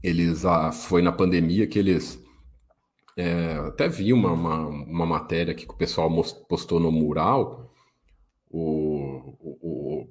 Eles 0.03 0.45
ah, 0.45 0.73
foi 0.73 1.03
na 1.03 1.13
pandemia 1.13 1.67
que 1.67 1.79
eles 1.79 2.23
é, 3.17 3.55
até 3.67 3.89
vi 3.89 4.13
uma, 4.13 4.33
uma, 4.33 4.67
uma, 4.67 5.07
matéria 5.07 5.55
que 5.55 5.67
o 5.69 5.75
pessoal 5.75 6.11
postou 6.49 6.81
no 6.81 6.91
mural. 6.91 7.71
O, 8.51 9.37
o, 9.39 9.59
o, 9.63 10.09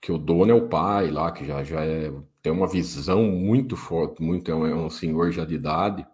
que 0.00 0.12
o 0.12 0.18
dono 0.18 0.50
é 0.50 0.54
o 0.54 0.68
pai 0.68 1.10
lá, 1.10 1.32
que 1.32 1.44
já, 1.44 1.64
já 1.64 1.84
é 1.84 2.12
tem 2.46 2.52
uma 2.52 2.68
visão 2.68 3.24
muito 3.24 3.76
forte, 3.76 4.22
muito 4.22 4.48
é 4.52 4.54
um, 4.54 4.66
é 4.66 4.72
um 4.72 4.88
senhor 4.88 5.32
já 5.32 5.44
de 5.44 5.56
idade. 5.56 6.06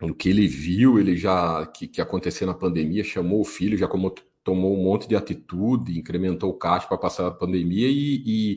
O 0.00 0.14
que 0.14 0.28
ele 0.28 0.46
viu, 0.46 0.98
ele 0.98 1.16
já 1.16 1.66
que, 1.66 1.86
que 1.86 2.00
aconteceu 2.00 2.46
na 2.46 2.54
pandemia, 2.54 3.04
chamou 3.04 3.40
o 3.40 3.44
filho, 3.44 3.78
já 3.78 3.86
como 3.88 4.14
tomou 4.42 4.78
um 4.78 4.82
monte 4.82 5.08
de 5.08 5.16
atitude, 5.16 5.98
incrementou 5.98 6.50
o 6.50 6.58
caixa 6.58 6.86
para 6.86 6.98
passar 6.98 7.26
a 7.26 7.30
pandemia 7.30 7.88
e, 7.88 8.22
e, 8.26 8.56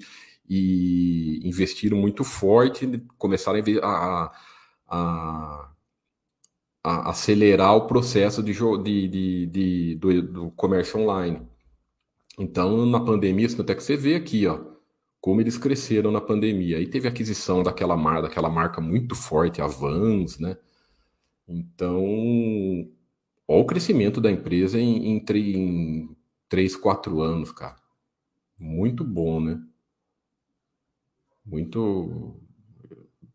e 0.49 1.47
investiram 1.47 1.97
muito 1.97 2.23
forte, 2.23 2.85
começaram 3.17 3.59
a, 3.83 4.31
a, 4.87 5.71
a 6.83 7.09
acelerar 7.09 7.75
o 7.75 7.87
processo 7.87 8.43
de, 8.43 8.53
de, 8.53 9.07
de, 9.07 9.45
de 9.47 9.95
do, 9.95 10.21
do, 10.21 10.51
comércio 10.51 10.99
online. 10.99 11.41
Então, 12.39 12.85
na 12.85 12.99
pandemia, 12.99 13.47
até 13.59 13.75
que 13.75 13.83
você 13.83 13.97
vê 13.97 14.15
aqui, 14.15 14.45
ó, 14.47 14.59
como 15.19 15.41
eles 15.41 15.57
cresceram 15.57 16.11
na 16.11 16.21
pandemia. 16.21 16.77
Aí 16.77 16.87
teve 16.87 17.07
aquisição 17.07 17.63
daquela 17.63 17.97
marca, 17.97 18.23
daquela 18.23 18.49
marca 18.49 18.79
muito 18.81 19.15
forte, 19.15 19.61
a 19.61 19.67
Vans, 19.67 20.39
né? 20.39 20.57
Então, 21.47 22.03
olha 23.47 23.61
o 23.61 23.65
crescimento 23.65 24.21
da 24.21 24.31
empresa 24.31 24.79
em, 24.79 25.17
em, 25.17 25.25
em 25.27 26.17
3, 26.49 26.75
4 26.75 27.21
anos, 27.21 27.51
cara. 27.51 27.75
Muito 28.59 29.03
bom, 29.03 29.41
né? 29.41 29.61
Muito 31.45 32.39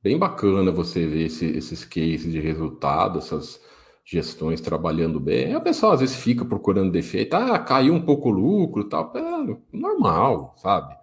bem 0.03 0.19
bacana 0.19 0.71
você 0.71 1.07
ver 1.07 1.27
esse, 1.27 1.47
esses 1.47 1.85
cases 1.85 2.33
de 2.33 2.41
resultado, 2.41 3.19
essas 3.19 3.61
gestões 4.05 4.61
trabalhando 4.61 5.21
bem. 5.21 5.55
A 5.55 5.61
pessoa 5.61 5.95
às 5.95 6.01
vezes 6.01 6.17
fica 6.17 6.45
procurando 6.45 6.93
defeito, 6.93 7.35
ah, 7.35 7.59
caiu 7.59 7.95
um 7.95 8.03
pouco 8.05 8.29
o 8.29 8.33
lucro, 8.33 8.89
tal, 8.89 9.13
é 9.17 9.57
normal, 9.73 10.55
sabe? 10.59 10.97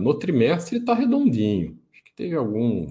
No 0.00 0.18
trimestre 0.18 0.78
está 0.78 0.94
redondinho. 0.94 1.78
Acho 1.92 2.04
que 2.04 2.14
teve 2.14 2.34
algum. 2.36 2.86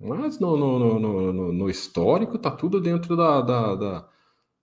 Mas 0.00 0.38
no, 0.38 0.56
no, 0.56 1.00
no, 1.00 1.52
no 1.52 1.70
histórico 1.70 2.36
está 2.36 2.50
tudo 2.50 2.80
dentro 2.80 3.16
da, 3.16 3.40
da, 3.40 3.74
da, 3.74 4.08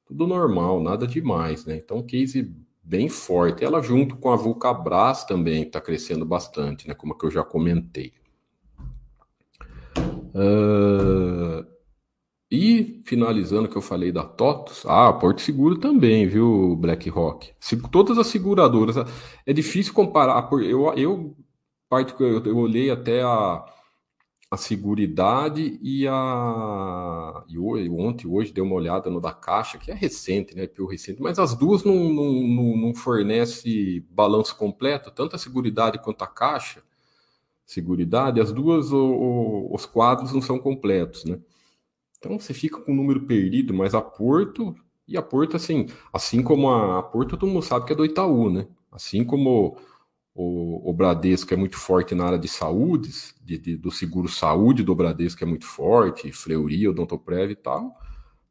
tudo 0.05 0.25
normal, 0.25 0.81
nada 0.81 1.05
demais, 1.05 1.65
né? 1.65 1.75
Então, 1.75 2.01
case 2.01 2.55
bem 2.81 3.09
forte. 3.09 3.65
Ela 3.65 3.81
junto 3.81 4.15
com 4.15 4.31
a 4.31 4.35
Vulcabras 4.35 5.25
também 5.25 5.63
está 5.63 5.81
crescendo 5.81 6.25
bastante, 6.25 6.87
né? 6.87 6.93
Como 6.93 7.17
que 7.17 7.25
eu 7.25 7.31
já 7.31 7.43
comentei. 7.43 8.13
Uh, 10.33 11.65
e 12.49 13.01
finalizando 13.05 13.67
que 13.67 13.75
eu 13.75 13.81
falei 13.81 14.11
da 14.11 14.23
TOTOS, 14.23 14.85
ah, 14.85 15.11
Porto 15.11 15.41
Seguro 15.41 15.77
também, 15.77 16.27
viu, 16.27 16.75
BlackRock? 16.77 17.51
Todas 17.91 18.17
as 18.17 18.27
seguradoras, 18.27 18.95
é 19.45 19.51
difícil 19.51 19.93
comparar. 19.93 20.47
Eu, 20.51 20.93
eu, 20.95 21.35
eu, 22.19 22.43
eu 22.45 22.57
olhei 22.57 22.91
até 22.91 23.23
a, 23.23 23.65
a 24.55 24.57
Seguridade 24.57 25.77
e 25.81 26.07
a. 26.07 27.43
E 27.47 27.59
ontem, 27.89 28.27
hoje, 28.27 28.53
dei 28.53 28.63
uma 28.63 28.75
olhada 28.75 29.09
no 29.09 29.21
da 29.21 29.31
Caixa, 29.31 29.77
que 29.77 29.91
é 29.91 29.93
recente, 29.93 30.55
né? 30.55 30.63
IPO 30.63 30.85
recente, 30.87 31.21
mas 31.21 31.37
as 31.37 31.53
duas 31.53 31.83
não, 31.83 31.95
não, 31.95 32.31
não, 32.33 32.77
não 32.77 32.95
fornece 32.95 33.99
balanço 34.09 34.55
completo, 34.57 35.11
tanto 35.11 35.35
a 35.35 35.39
Seguridade 35.39 35.99
quanto 35.99 36.23
a 36.23 36.27
Caixa. 36.27 36.81
Seguridade, 37.65 38.39
as 38.39 38.51
duas, 38.51 38.91
o, 38.91 38.97
o, 38.97 39.75
os 39.75 39.85
quadros 39.85 40.31
não 40.31 40.41
são 40.41 40.57
completos, 40.57 41.25
né? 41.25 41.39
Então 42.17 42.39
você 42.39 42.53
fica 42.53 42.79
com 42.79 42.91
o 42.91 42.95
número 42.95 43.25
perdido, 43.25 43.73
mas 43.73 43.93
a 43.93 44.01
Porto, 44.01 44.75
e 45.07 45.17
a 45.17 45.21
Porto, 45.21 45.57
assim, 45.57 45.87
assim 46.13 46.41
como 46.41 46.69
a, 46.69 46.99
a 46.99 47.03
Porto, 47.03 47.37
todo 47.37 47.49
mundo 47.49 47.63
sabe 47.63 47.85
que 47.85 47.93
é 47.93 47.95
do 47.95 48.05
Itaú, 48.05 48.49
né? 48.49 48.67
Assim 48.91 49.23
como 49.23 49.77
o, 50.35 50.89
o 50.89 50.93
Bradesco 50.93 51.53
é 51.53 51.57
muito 51.57 51.77
forte 51.77 52.13
na 52.13 52.25
área 52.25 52.37
de 52.37 52.49
saúde, 52.49 53.09
de, 53.41 53.57
de, 53.57 53.77
do 53.77 53.89
seguro 53.89 54.27
saúde 54.27 54.83
do 54.83 54.93
Bradesco 54.93 55.41
é 55.41 55.47
muito 55.47 55.65
forte, 55.65 56.29
Fleury, 56.33 56.89
Odontoprev 56.89 57.51
e 57.51 57.55
tal. 57.55 57.97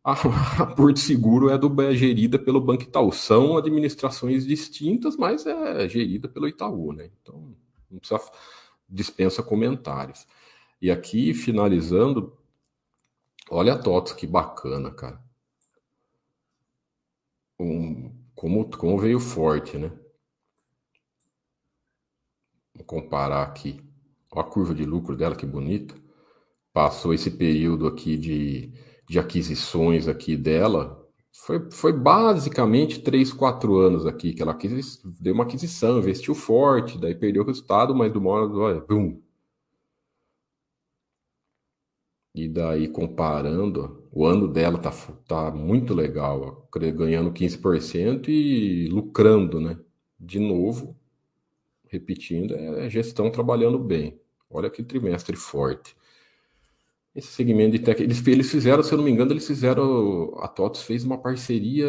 A, 0.02 0.12
a 0.62 0.66
Porto 0.66 0.98
Seguro 0.98 1.50
é, 1.50 1.58
do, 1.58 1.82
é 1.82 1.94
gerida 1.94 2.38
pelo 2.38 2.60
Banco 2.60 2.84
Itaú. 2.84 3.12
São 3.12 3.58
administrações 3.58 4.46
distintas, 4.46 5.14
mas 5.18 5.44
é 5.44 5.86
gerida 5.86 6.26
pelo 6.26 6.48
Itaú, 6.48 6.94
né? 6.94 7.10
Então, 7.20 7.54
não 7.90 7.98
precisa 7.98 8.20
dispensa 8.88 9.42
comentários. 9.42 10.26
E 10.80 10.90
aqui, 10.90 11.34
finalizando, 11.34 12.34
olha 13.50 13.74
a 13.74 13.78
TOTS, 13.78 14.14
que 14.14 14.26
bacana, 14.26 14.90
cara. 14.90 15.22
Um, 17.60 18.10
como, 18.34 18.70
como 18.70 18.98
veio 18.98 19.20
forte, 19.20 19.76
né? 19.76 19.92
Vou 22.74 22.84
comparar 22.84 23.42
aqui. 23.42 23.80
Olha 24.32 24.46
a 24.46 24.50
curva 24.50 24.74
de 24.74 24.84
lucro 24.84 25.16
dela, 25.16 25.36
que 25.36 25.46
bonita. 25.46 25.94
Passou 26.72 27.14
esse 27.14 27.30
período 27.30 27.86
aqui 27.86 28.16
de, 28.16 28.72
de 29.08 29.18
aquisições 29.18 30.08
aqui 30.08 30.36
dela. 30.36 31.00
Foi, 31.32 31.70
foi 31.70 31.92
basicamente 31.92 33.00
3, 33.00 33.32
4 33.32 33.76
anos 33.76 34.06
aqui 34.06 34.32
que 34.32 34.42
ela 34.42 34.54
quis, 34.54 35.00
deu 35.20 35.34
uma 35.34 35.44
aquisição, 35.44 35.98
investiu 35.98 36.34
forte, 36.34 36.98
daí 36.98 37.14
perdeu 37.14 37.42
o 37.42 37.46
resultado, 37.46 37.94
mas 37.94 38.12
do 38.12 38.20
modo, 38.20 38.60
olha, 38.60 38.80
bum. 38.80 39.20
E 42.34 42.48
daí 42.48 42.88
comparando, 42.88 44.08
o 44.12 44.24
ano 44.26 44.48
dela 44.48 44.78
tá, 44.78 44.90
tá 45.26 45.50
muito 45.52 45.94
legal, 45.94 46.66
ó, 46.72 46.78
ganhando 46.92 47.32
15% 47.32 48.28
e 48.28 48.88
lucrando, 48.88 49.60
né? 49.60 49.78
De 50.18 50.40
novo, 50.40 50.96
repetindo, 51.94 52.54
é 52.54 52.90
gestão 52.90 53.30
trabalhando 53.30 53.78
bem. 53.78 54.20
Olha 54.50 54.70
que 54.70 54.82
trimestre 54.82 55.36
forte. 55.36 55.96
Esse 57.14 57.28
segmento 57.28 57.72
de 57.72 57.84
tech, 57.84 58.02
eles, 58.02 58.26
eles 58.26 58.50
fizeram, 58.50 58.82
se 58.82 58.92
eu 58.92 58.98
não 58.98 59.04
me 59.04 59.10
engano, 59.10 59.32
eles 59.32 59.46
fizeram. 59.46 60.34
A 60.38 60.48
TOTS 60.48 60.82
fez 60.82 61.04
uma 61.04 61.16
parceria 61.18 61.86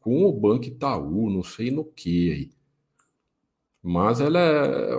com 0.00 0.24
o 0.24 0.32
Banco 0.32 0.66
Itaú, 0.66 1.30
não 1.30 1.42
sei 1.42 1.70
no 1.70 1.84
que 1.84 2.32
aí. 2.32 2.50
Mas 3.82 4.20
ela 4.20 4.38
é. 4.40 4.96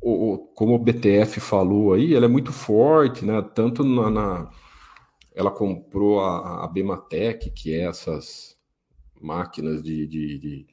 O, 0.00 0.38
como 0.54 0.74
o 0.74 0.78
BTF 0.78 1.40
falou 1.40 1.94
aí, 1.94 2.14
ela 2.14 2.26
é 2.26 2.28
muito 2.28 2.52
forte, 2.52 3.24
né? 3.24 3.42
Tanto 3.54 3.84
na. 3.84 4.10
na 4.10 4.50
ela 5.34 5.50
comprou 5.50 6.20
a, 6.20 6.64
a 6.64 6.68
Bematec, 6.68 7.50
que 7.50 7.74
é 7.74 7.86
essas 7.86 8.56
máquinas 9.20 9.82
de, 9.82 10.06
de, 10.06 10.38
de 10.38 10.66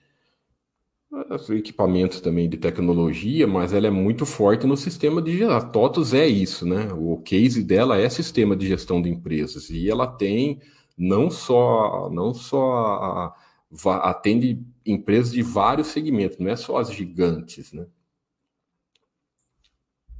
equipamentos 1.49 2.21
também 2.21 2.49
de 2.49 2.57
tecnologia, 2.57 3.45
mas 3.45 3.73
ela 3.73 3.87
é 3.87 3.89
muito 3.89 4.25
forte 4.25 4.65
no 4.65 4.77
sistema 4.77 5.21
de 5.21 5.43
a 5.43 5.61
TOTOS 5.61 6.13
é 6.13 6.25
isso, 6.27 6.65
né? 6.65 6.91
O 6.93 7.17
case 7.17 7.63
dela 7.63 7.97
é 7.97 8.09
sistema 8.09 8.55
de 8.55 8.67
gestão 8.67 9.01
de 9.01 9.09
empresas 9.09 9.69
e 9.69 9.89
ela 9.89 10.07
tem 10.07 10.61
não 10.97 11.29
só 11.29 12.09
não 12.11 12.33
só 12.33 13.35
atende 14.03 14.63
empresas 14.85 15.31
de 15.33 15.41
vários 15.41 15.87
segmentos, 15.87 16.37
não 16.37 16.49
é 16.49 16.55
só 16.55 16.77
as 16.77 16.91
gigantes, 16.91 17.73
né? 17.73 17.85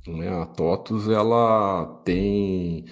É? 0.07 0.29
A 0.29 0.45
TOTOS 0.47 1.07
ela 1.09 1.85
tem 2.03 2.85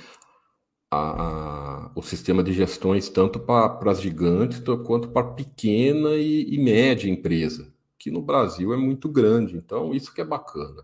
a, 0.91 1.87
a, 1.87 1.91
o 1.95 2.01
sistema 2.01 2.43
de 2.43 2.53
gestões 2.53 3.09
tanto 3.09 3.39
para 3.39 3.91
as 3.91 4.01
gigantes 4.01 4.61
quanto 4.85 5.09
para 5.09 5.33
pequena 5.33 6.15
e, 6.15 6.53
e 6.53 6.57
média 6.63 7.09
empresa 7.09 7.73
que 7.99 8.09
no 8.09 8.21
Brasil 8.21 8.73
é 8.73 8.77
muito 8.77 9.09
grande. 9.09 9.57
Então, 9.57 9.93
isso 9.93 10.13
que 10.13 10.21
é 10.21 10.25
bacana. 10.25 10.83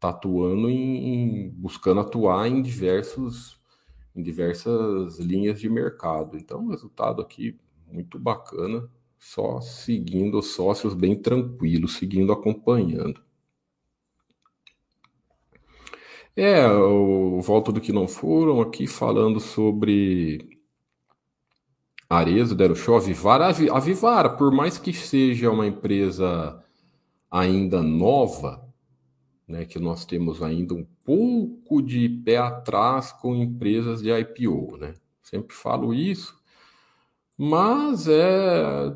Tá 0.00 0.10
atuando 0.10 0.68
em, 0.68 1.46
em 1.46 1.50
buscando 1.50 2.00
atuar 2.00 2.48
em 2.48 2.60
diversos 2.60 3.60
em 4.14 4.22
diversas 4.22 5.18
linhas 5.18 5.60
de 5.60 5.68
mercado. 5.68 6.36
Então, 6.36 6.68
resultado 6.68 7.22
aqui 7.22 7.56
muito 7.90 8.18
bacana, 8.18 8.88
só 9.18 9.60
seguindo 9.60 10.38
os 10.38 10.48
sócios 10.48 10.94
bem 10.94 11.14
tranquilos, 11.14 11.94
seguindo 11.94 12.32
acompanhando. 12.32 13.22
É, 16.36 16.66
o 16.68 17.40
volta 17.40 17.72
do 17.72 17.80
que 17.80 17.92
não 17.92 18.08
foram 18.08 18.60
aqui 18.60 18.86
falando 18.86 19.40
sobre 19.40 20.59
Arezo, 22.10 22.56
Deruxó, 22.56 22.98
Vivara. 22.98 23.46
A 23.46 24.28
por 24.28 24.52
mais 24.52 24.76
que 24.76 24.92
seja 24.92 25.48
uma 25.48 25.64
empresa 25.64 26.60
ainda 27.30 27.80
nova, 27.80 28.68
né, 29.46 29.64
que 29.64 29.78
nós 29.78 30.04
temos 30.04 30.42
ainda 30.42 30.74
um 30.74 30.84
pouco 31.04 31.80
de 31.80 32.08
pé 32.08 32.38
atrás 32.38 33.12
com 33.12 33.36
empresas 33.36 34.02
de 34.02 34.10
IPO, 34.10 34.76
né? 34.76 34.94
Sempre 35.22 35.54
falo 35.54 35.94
isso, 35.94 36.36
mas 37.38 38.08
é 38.08 38.92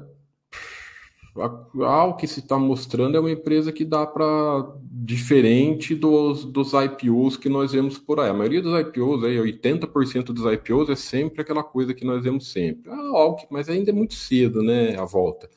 ao 1.85 2.17
que 2.17 2.27
se 2.27 2.41
está 2.41 2.57
mostrando 2.59 3.17
é 3.17 3.21
uma 3.21 3.31
empresa 3.31 3.73
que 3.73 3.85
dá 3.85 4.07
para 4.07 4.73
diferente 5.05 5.94
dos, 5.94 6.46
dos 6.46 6.72
IPOs 6.72 7.36
que 7.36 7.48
nós 7.48 7.72
vemos 7.72 7.98
por 7.98 8.18
aí. 8.20 8.30
A 8.30 8.34
maioria 8.34 8.62
dos 8.62 8.80
IPOs, 8.80 9.22
aí, 9.22 9.36
80% 9.36 10.26
dos 10.26 10.50
IPOs 10.50 10.88
é 10.88 10.96
sempre 10.96 11.42
aquela 11.42 11.62
coisa 11.62 11.92
que 11.92 12.07
nós 12.07 12.24
vemos 12.24 12.50
sempre. 12.50 12.90
Ah, 12.90 13.36
mas 13.50 13.68
ainda 13.68 13.90
é 13.90 13.92
muito 13.92 14.14
cedo, 14.14 14.62
né? 14.62 14.96
A 14.96 15.05
volta, 15.05 15.50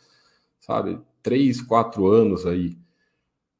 sabe? 0.60 1.00
Três, 1.24 1.62
quatro 1.62 2.08
anos 2.08 2.46
aí. 2.46 2.78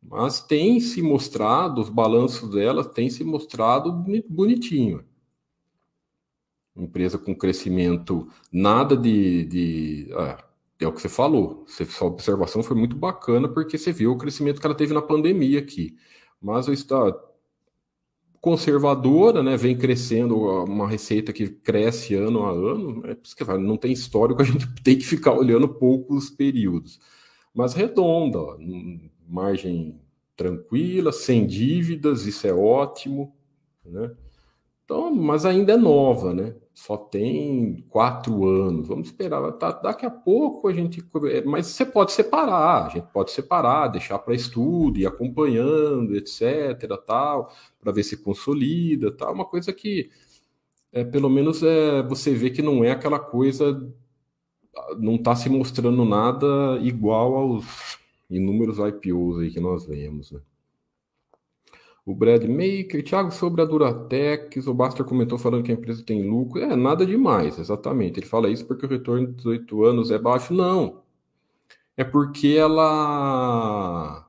Mas 0.02 0.42
tem 0.42 0.80
se 0.82 1.02
mostrado, 1.02 1.82
os 1.82 1.90
balanços 1.90 2.50
dela 2.52 2.84
tem 2.84 3.10
se 3.10 3.24
mostrado 3.24 3.92
bonitinho. 4.30 5.06
Empresa 6.76 7.18
com 7.18 7.34
crescimento, 7.34 8.28
nada 8.52 8.96
de. 8.96 9.46
de 9.46 10.10
ah, 10.14 10.44
é 10.80 10.88
o 10.88 10.92
que 10.94 11.02
você 11.02 11.10
falou. 11.10 11.66
sua 11.68 12.08
observação 12.08 12.64
foi 12.64 12.76
muito 12.76 12.96
bacana 12.96 13.48
porque 13.48 13.78
você 13.78 13.92
viu 13.92 14.12
o 14.12 14.18
crescimento 14.18 14.60
que 14.60 14.66
ela 14.66 14.76
teve 14.76 14.94
na 14.94 15.02
pandemia 15.02 15.60
aqui. 15.60 15.98
Mas 16.42 16.68
está 16.68 17.14
conservadora, 18.40 19.42
né? 19.44 19.58
Vem 19.58 19.78
crescendo 19.78 20.38
uma 20.38 20.88
receita 20.88 21.34
que 21.34 21.50
cresce 21.50 22.16
ano 22.16 22.44
a 22.44 22.52
ano. 22.52 23.06
É 23.06 23.18
isso 23.22 23.36
que 23.36 23.44
não 23.44 23.78
tem 23.78 23.92
histórico, 23.92 24.42
a 24.42 24.46
gente 24.46 24.68
tem 24.84 24.98
que 24.98 25.06
ficar 25.06 25.34
olhando 25.34 25.68
poucos 25.68 26.30
períodos. 26.30 27.00
Mas 27.54 27.74
redonda, 27.74 28.40
margem 29.28 30.00
tranquila, 30.36 31.12
sem 31.12 31.48
dívidas, 31.48 32.28
isso 32.28 32.46
é 32.46 32.54
ótimo, 32.54 33.36
né? 33.84 34.12
Então, 34.88 35.14
mas 35.14 35.46
ainda 35.46 35.74
é 35.74 35.78
nova, 35.78 36.34
né? 36.34 36.56
Só 36.74 36.96
tem 36.96 37.84
quatro 37.90 38.48
anos. 38.48 38.88
Vamos 38.88 39.10
esperar. 39.10 39.52
Tá, 39.54 39.72
daqui 39.74 40.06
a 40.06 40.10
pouco 40.10 40.70
a 40.70 40.74
gente. 40.74 41.04
Mas 41.46 41.68
você 41.68 41.86
pode 41.86 42.14
separar, 42.14 42.86
a 42.86 42.90
gente 42.90 43.08
pode 43.12 43.32
separar, 43.32 43.90
deixar 43.90 44.18
para 44.20 44.34
estudo, 44.34 44.98
ir 44.98 45.06
acompanhando, 45.06 46.16
etc. 46.16 46.42
tal, 47.06 47.52
para 47.82 47.92
ver 47.92 48.04
se 48.04 48.16
consolida, 48.16 49.12
tal. 49.12 49.34
Uma 49.34 49.44
coisa 49.44 49.74
que 49.74 50.10
é, 50.94 51.04
pelo 51.04 51.30
menos 51.30 51.62
é, 51.64 52.02
você 52.04 52.34
vê 52.34 52.50
que 52.50 52.62
não 52.62 52.82
é 52.82 52.92
aquela 52.92 53.20
coisa. 53.20 53.94
Não 55.00 55.16
está 55.16 55.36
se 55.36 55.50
mostrando 55.50 56.06
nada 56.06 56.80
igual 56.82 57.36
aos 57.36 58.00
inúmeros 58.30 58.78
IPOs 58.80 59.40
aí 59.40 59.52
que 59.52 59.60
nós 59.60 59.86
vemos, 59.86 60.32
né? 60.32 60.40
O 62.08 62.16
Brad 62.16 62.44
Maker, 62.46 63.04
Thiago, 63.04 63.32
sobre 63.32 63.62
a 63.62 63.66
Duratex, 63.66 64.66
o 64.66 64.74
Baster 64.74 65.06
comentou 65.06 65.38
falando 65.38 65.64
que 65.64 65.72
a 65.72 65.76
empresa 65.76 66.02
tem 66.06 66.24
lucro. 66.28 66.62
É, 66.62 66.74
nada 66.74 67.06
demais, 67.06 67.60
exatamente. 67.60 68.20
Ele 68.20 68.26
fala 68.26 68.50
isso 68.50 68.66
porque 68.66 68.86
o 68.86 68.90
retorno 68.90 69.28
de 69.28 69.34
18 69.34 69.84
anos 69.84 70.10
é 70.10 70.18
baixo. 70.18 70.54
Não. 70.54 71.04
É 71.98 72.04
porque 72.06 72.48
ela. 72.58 74.26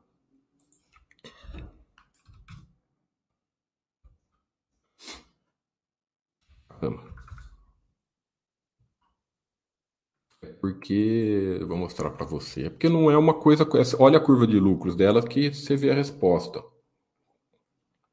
É 10.43 10.47
porque. 10.61 11.61
Vou 11.69 11.77
mostrar 11.77 12.11
para 12.11 12.27
você. 12.27 12.65
É 12.65 12.71
porque 12.71 12.89
não 12.89 13.09
é 13.11 13.17
uma 13.17 13.35
coisa. 13.35 13.67
Olha 14.01 14.19
a 14.19 14.21
curva 14.21 14.47
de 14.49 14.59
lucros 14.59 14.97
dela 14.97 15.23
que 15.23 15.53
você 15.53 15.77
vê 15.77 15.91
a 15.91 15.95
resposta. 15.95 16.61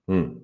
Hum. 0.08 0.42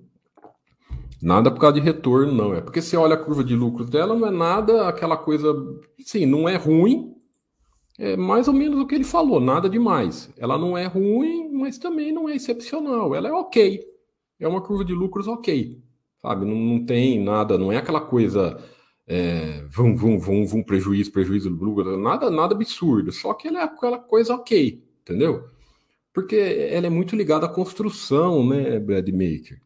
Nada 1.22 1.50
por 1.50 1.60
causa 1.60 1.74
de 1.74 1.80
retorno, 1.80 2.32
não. 2.32 2.54
É 2.54 2.60
porque 2.60 2.82
você 2.82 2.96
olha 2.96 3.14
a 3.14 3.24
curva 3.24 3.44
de 3.44 3.54
lucros 3.54 3.88
dela, 3.88 4.14
não 4.14 4.26
é 4.26 4.30
nada 4.30 4.88
aquela 4.88 5.16
coisa. 5.16 5.54
Sim, 6.00 6.26
não 6.26 6.48
é 6.48 6.56
ruim. 6.56 7.14
É 7.98 8.16
mais 8.16 8.48
ou 8.48 8.54
menos 8.54 8.80
o 8.80 8.86
que 8.86 8.94
ele 8.94 9.04
falou, 9.04 9.38
nada 9.38 9.68
demais. 9.68 10.32
Ela 10.36 10.58
não 10.58 10.76
é 10.76 10.86
ruim, 10.86 11.52
mas 11.52 11.78
também 11.78 12.10
não 12.10 12.28
é 12.28 12.34
excepcional. 12.34 13.14
Ela 13.14 13.28
é 13.28 13.32
ok. 13.32 13.80
É 14.40 14.48
uma 14.48 14.60
curva 14.60 14.84
de 14.84 14.92
lucros 14.92 15.28
ok. 15.28 15.80
Sabe? 16.20 16.44
Não, 16.44 16.56
não 16.56 16.84
tem 16.84 17.22
nada, 17.22 17.56
não 17.56 17.70
é 17.70 17.76
aquela 17.76 18.00
coisa. 18.00 18.58
É, 19.06 19.64
vum, 19.70 19.94
vum, 19.94 20.18
vum, 20.18 20.44
vum, 20.46 20.62
prejuízo, 20.62 21.12
prejuízo, 21.12 21.50
lucro, 21.50 21.96
nada, 21.98 22.30
nada 22.30 22.54
absurdo. 22.54 23.12
Só 23.12 23.34
que 23.34 23.46
ela 23.48 23.60
é 23.60 23.64
aquela 23.64 23.98
coisa 23.98 24.34
ok, 24.34 24.82
entendeu? 25.02 25.44
Porque 26.12 26.36
ela 26.36 26.86
é 26.86 26.90
muito 26.90 27.16
ligada 27.16 27.46
à 27.46 27.48
construção, 27.48 28.46
né, 28.46 28.78
Brad 28.78 29.08
Maker? 29.08 29.60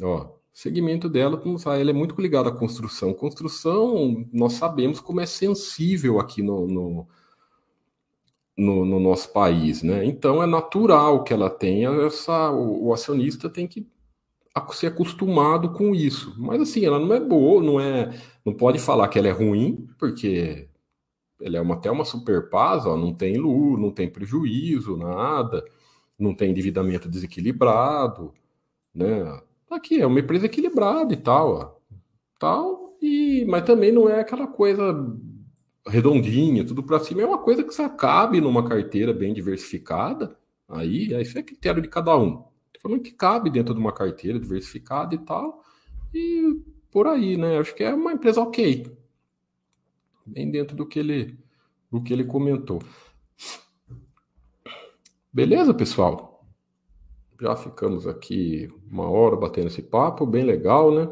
Ó, 0.00 0.36
segmento 0.52 1.08
dela, 1.08 1.36
como 1.36 1.58
sabe, 1.58 1.80
ela 1.80 1.90
é 1.90 1.94
muito 1.94 2.20
ligada 2.20 2.48
à 2.48 2.52
construção. 2.52 3.12
Construção, 3.12 4.26
nós 4.32 4.54
sabemos 4.54 5.00
como 5.00 5.20
é 5.20 5.26
sensível 5.26 6.20
aqui 6.20 6.42
no, 6.42 6.66
no, 6.66 7.08
no, 8.56 8.84
no 8.84 9.00
nosso 9.00 9.32
país, 9.32 9.82
né? 9.82 10.04
Então 10.04 10.42
é 10.42 10.46
natural 10.46 11.24
que 11.24 11.32
ela 11.32 11.50
tenha 11.50 11.90
essa. 12.06 12.50
O, 12.50 12.86
o 12.86 12.94
acionista 12.94 13.50
tem 13.50 13.66
que 13.66 13.86
ser 14.72 14.86
acostumado 14.86 15.72
com 15.72 15.94
isso. 15.94 16.34
Mas 16.38 16.60
assim, 16.62 16.84
ela 16.84 16.98
não 16.98 17.14
é 17.14 17.20
boa, 17.20 17.62
não 17.62 17.80
é. 17.80 18.14
Não 18.44 18.54
pode 18.54 18.78
falar 18.78 19.08
que 19.08 19.18
ela 19.18 19.28
é 19.28 19.32
ruim, 19.32 19.86
porque 19.98 20.68
ele 21.40 21.56
é 21.56 21.60
uma, 21.60 21.74
até 21.74 21.90
uma 21.90 22.04
super 22.04 22.48
paz, 22.48 22.86
ó, 22.86 22.96
não 22.96 23.14
tem 23.14 23.36
lucro, 23.36 23.80
não 23.80 23.90
tem 23.90 24.08
prejuízo, 24.08 24.96
nada, 24.96 25.64
não 26.18 26.34
tem 26.34 26.50
endividamento 26.50 27.08
desequilibrado, 27.08 28.32
né? 28.94 29.40
Aqui 29.70 30.00
é 30.00 30.06
uma 30.06 30.20
empresa 30.20 30.46
equilibrada 30.46 31.12
e 31.12 31.16
tal, 31.16 31.54
ó, 31.54 31.76
tal, 32.38 32.96
e 33.02 33.44
mas 33.48 33.64
também 33.64 33.92
não 33.92 34.08
é 34.08 34.20
aquela 34.20 34.46
coisa 34.46 34.94
redondinha, 35.86 36.64
tudo 36.64 36.82
para 36.82 36.98
cima, 37.00 37.22
é 37.22 37.26
uma 37.26 37.38
coisa 37.38 37.62
que 37.62 37.72
só 37.72 37.88
cabe 37.88 38.40
numa 38.40 38.66
carteira 38.68 39.12
bem 39.12 39.32
diversificada. 39.32 40.36
Aí, 40.68 41.14
aí 41.14 41.22
isso 41.22 41.38
é 41.38 41.42
critério 41.42 41.80
de 41.80 41.88
cada 41.88 42.16
um. 42.16 42.44
Falando 42.82 43.02
que 43.02 43.12
cabe 43.12 43.50
dentro 43.50 43.72
de 43.74 43.80
uma 43.80 43.92
carteira 43.92 44.38
diversificada 44.38 45.14
e 45.14 45.18
tal, 45.18 45.62
e 46.12 46.60
por 46.90 47.06
aí, 47.06 47.36
né? 47.36 47.58
Acho 47.58 47.74
que 47.74 47.84
é 47.84 47.94
uma 47.94 48.12
empresa 48.12 48.40
ok 48.40 48.95
bem 50.26 50.50
dentro 50.50 50.76
do 50.76 50.86
que 50.86 50.98
ele, 50.98 51.38
do 51.90 52.02
que 52.02 52.12
ele 52.12 52.24
comentou. 52.24 52.82
Beleza, 55.32 55.72
pessoal? 55.72 56.44
Já 57.40 57.54
ficamos 57.54 58.06
aqui 58.06 58.68
uma 58.90 59.08
hora 59.08 59.36
batendo 59.36 59.68
esse 59.68 59.82
papo, 59.82 60.26
bem 60.26 60.44
legal, 60.44 60.94
né? 60.94 61.08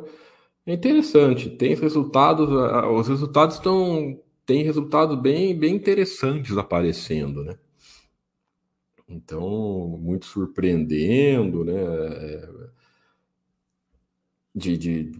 É 0.66 0.72
interessante, 0.72 1.50
tem 1.50 1.74
resultados, 1.74 2.48
os 2.50 3.08
resultados 3.08 3.56
estão 3.56 4.18
tem 4.46 4.62
resultados 4.62 5.18
bem, 5.20 5.58
bem 5.58 5.74
interessantes 5.74 6.56
aparecendo, 6.56 7.44
né? 7.44 7.58
Então, 9.08 9.98
muito 10.00 10.26
surpreendendo, 10.26 11.64
né? 11.64 11.74
É, 11.74 12.48
de, 14.54 14.78
de, 14.78 15.12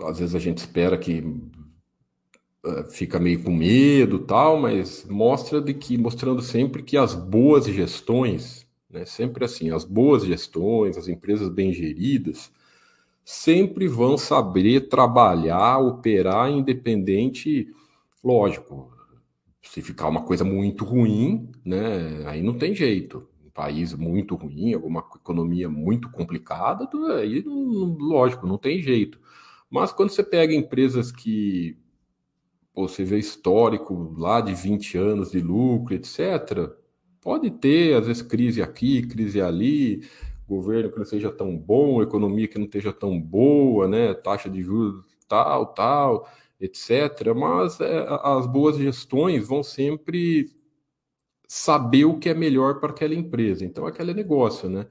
às 0.00 0.18
vezes 0.18 0.34
a 0.34 0.38
gente 0.38 0.58
espera 0.58 0.96
que 0.96 1.22
fica 2.90 3.18
meio 3.18 3.42
com 3.42 3.50
medo 3.52 4.18
tal, 4.20 4.60
mas 4.60 5.04
mostra 5.08 5.60
de 5.60 5.72
que 5.74 5.96
mostrando 5.96 6.42
sempre 6.42 6.82
que 6.82 6.96
as 6.96 7.14
boas 7.14 7.66
gestões, 7.66 8.66
né, 8.90 9.04
sempre 9.04 9.44
assim, 9.44 9.70
as 9.70 9.84
boas 9.84 10.24
gestões, 10.24 10.96
as 10.96 11.08
empresas 11.08 11.48
bem 11.48 11.72
geridas, 11.72 12.50
sempre 13.24 13.86
vão 13.86 14.16
saber 14.16 14.88
trabalhar, 14.88 15.78
operar 15.78 16.50
independente, 16.50 17.68
lógico. 18.24 18.90
Se 19.62 19.82
ficar 19.82 20.08
uma 20.08 20.22
coisa 20.22 20.44
muito 20.44 20.84
ruim, 20.84 21.50
né, 21.64 22.24
aí 22.26 22.42
não 22.42 22.54
tem 22.54 22.74
jeito. 22.74 23.28
Um 23.44 23.50
país 23.50 23.92
muito 23.94 24.34
ruim, 24.34 24.72
alguma 24.72 25.00
economia 25.14 25.68
muito 25.68 26.10
complicada, 26.10 26.88
aí 27.18 27.44
lógico, 27.46 28.46
não 28.46 28.56
tem 28.58 28.82
jeito. 28.82 29.20
Mas 29.70 29.92
quando 29.92 30.10
você 30.10 30.22
pega 30.22 30.54
empresas 30.54 31.12
que 31.12 31.76
você 32.82 33.04
vê 33.04 33.18
histórico 33.18 34.14
lá 34.16 34.40
de 34.40 34.54
20 34.54 34.96
anos 34.98 35.30
de 35.30 35.40
lucro, 35.40 35.94
etc. 35.94 36.70
Pode 37.20 37.50
ter, 37.50 37.94
às 37.96 38.06
vezes, 38.06 38.22
crise 38.22 38.62
aqui, 38.62 39.06
crise 39.06 39.40
ali, 39.40 40.08
governo 40.46 40.90
que 40.90 40.98
não 40.98 41.04
seja 41.04 41.30
tão 41.30 41.56
bom, 41.56 42.02
economia 42.02 42.48
que 42.48 42.58
não 42.58 42.64
esteja 42.64 42.92
tão 42.92 43.20
boa, 43.20 43.86
né? 43.88 44.14
taxa 44.14 44.48
de 44.48 44.62
juros 44.62 45.04
tal, 45.28 45.66
tal, 45.66 46.28
etc. 46.60 47.34
Mas 47.36 47.80
é, 47.80 48.06
as 48.22 48.46
boas 48.46 48.76
gestões 48.76 49.46
vão 49.46 49.62
sempre 49.62 50.50
saber 51.46 52.04
o 52.04 52.18
que 52.18 52.28
é 52.28 52.34
melhor 52.34 52.80
para 52.80 52.90
aquela 52.90 53.14
empresa. 53.14 53.64
Então, 53.64 53.86
aquele 53.86 54.14
negócio, 54.14 54.68
né? 54.68 54.86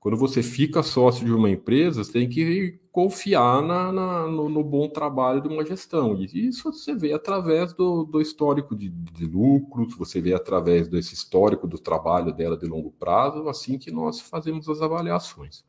Quando 0.00 0.16
você 0.16 0.42
fica 0.42 0.82
sócio 0.82 1.26
de 1.26 1.30
uma 1.30 1.50
empresa, 1.50 2.02
você 2.02 2.10
tem 2.10 2.26
que 2.26 2.80
confiar 2.90 3.62
na, 3.62 3.92
na 3.92 4.26
no, 4.26 4.48
no, 4.48 4.64
bom 4.64 4.88
trabalho 4.88 5.42
de 5.42 5.48
uma 5.48 5.64
gestão. 5.64 6.16
E 6.16 6.48
isso 6.48 6.72
você 6.72 6.94
vê 6.94 7.12
através 7.12 7.74
do, 7.74 8.04
do 8.04 8.18
histórico 8.18 8.74
de, 8.74 8.88
de, 8.88 9.26
lucros, 9.26 9.94
você 9.94 10.18
vê 10.18 10.32
através 10.32 10.88
desse 10.88 11.12
histórico 11.12 11.68
do 11.68 11.78
trabalho 11.78 12.32
dela 12.32 12.56
de 12.56 12.64
longo 12.64 12.90
prazo, 12.92 13.46
assim 13.46 13.76
que 13.76 13.90
nós 13.90 14.22
fazemos 14.22 14.70
as 14.70 14.80
avaliações. 14.80 15.62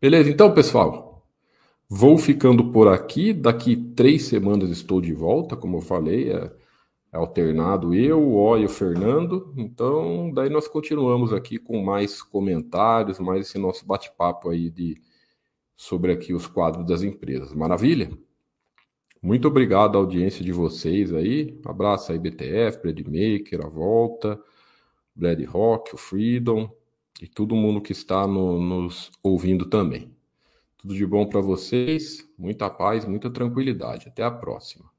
Beleza? 0.00 0.30
Então, 0.30 0.54
pessoal, 0.54 1.22
vou 1.86 2.16
ficando 2.16 2.72
por 2.72 2.88
aqui. 2.88 3.34
Daqui 3.34 3.76
três 3.76 4.22
semanas 4.24 4.70
estou 4.70 5.02
de 5.02 5.12
volta, 5.12 5.54
como 5.54 5.76
eu 5.76 5.82
falei. 5.82 6.32
É 6.32 6.63
alternado 7.14 7.94
eu, 7.94 8.20
o 8.20 8.36
O 8.36 8.58
e 8.58 8.64
o 8.64 8.68
Fernando. 8.68 9.54
Então, 9.56 10.30
daí 10.32 10.50
nós 10.50 10.66
continuamos 10.66 11.32
aqui 11.32 11.58
com 11.58 11.82
mais 11.82 12.22
comentários, 12.22 13.18
mais 13.18 13.46
esse 13.46 13.58
nosso 13.58 13.86
bate-papo 13.86 14.50
aí 14.50 14.70
de 14.70 15.00
sobre 15.76 16.12
aqui 16.12 16.34
os 16.34 16.46
quadros 16.46 16.86
das 16.86 17.02
empresas. 17.02 17.54
Maravilha? 17.54 18.10
Muito 19.22 19.48
obrigado 19.48 19.96
à 19.96 20.00
audiência 20.00 20.44
de 20.44 20.52
vocês 20.52 21.12
aí. 21.12 21.58
abraço 21.64 22.12
aí, 22.12 22.18
BTF, 22.18 22.82
Bradmaker, 22.82 23.64
a 23.64 23.68
Volta, 23.68 24.38
Rock, 25.48 25.94
o 25.94 25.98
Freedom 25.98 26.70
e 27.22 27.26
todo 27.26 27.54
mundo 27.54 27.80
que 27.80 27.92
está 27.92 28.26
no, 28.26 28.60
nos 28.60 29.10
ouvindo 29.22 29.66
também. 29.66 30.14
Tudo 30.76 30.94
de 30.94 31.06
bom 31.06 31.26
para 31.26 31.40
vocês, 31.40 32.28
muita 32.36 32.68
paz, 32.68 33.06
muita 33.06 33.30
tranquilidade. 33.30 34.08
Até 34.08 34.22
a 34.22 34.30
próxima. 34.30 34.93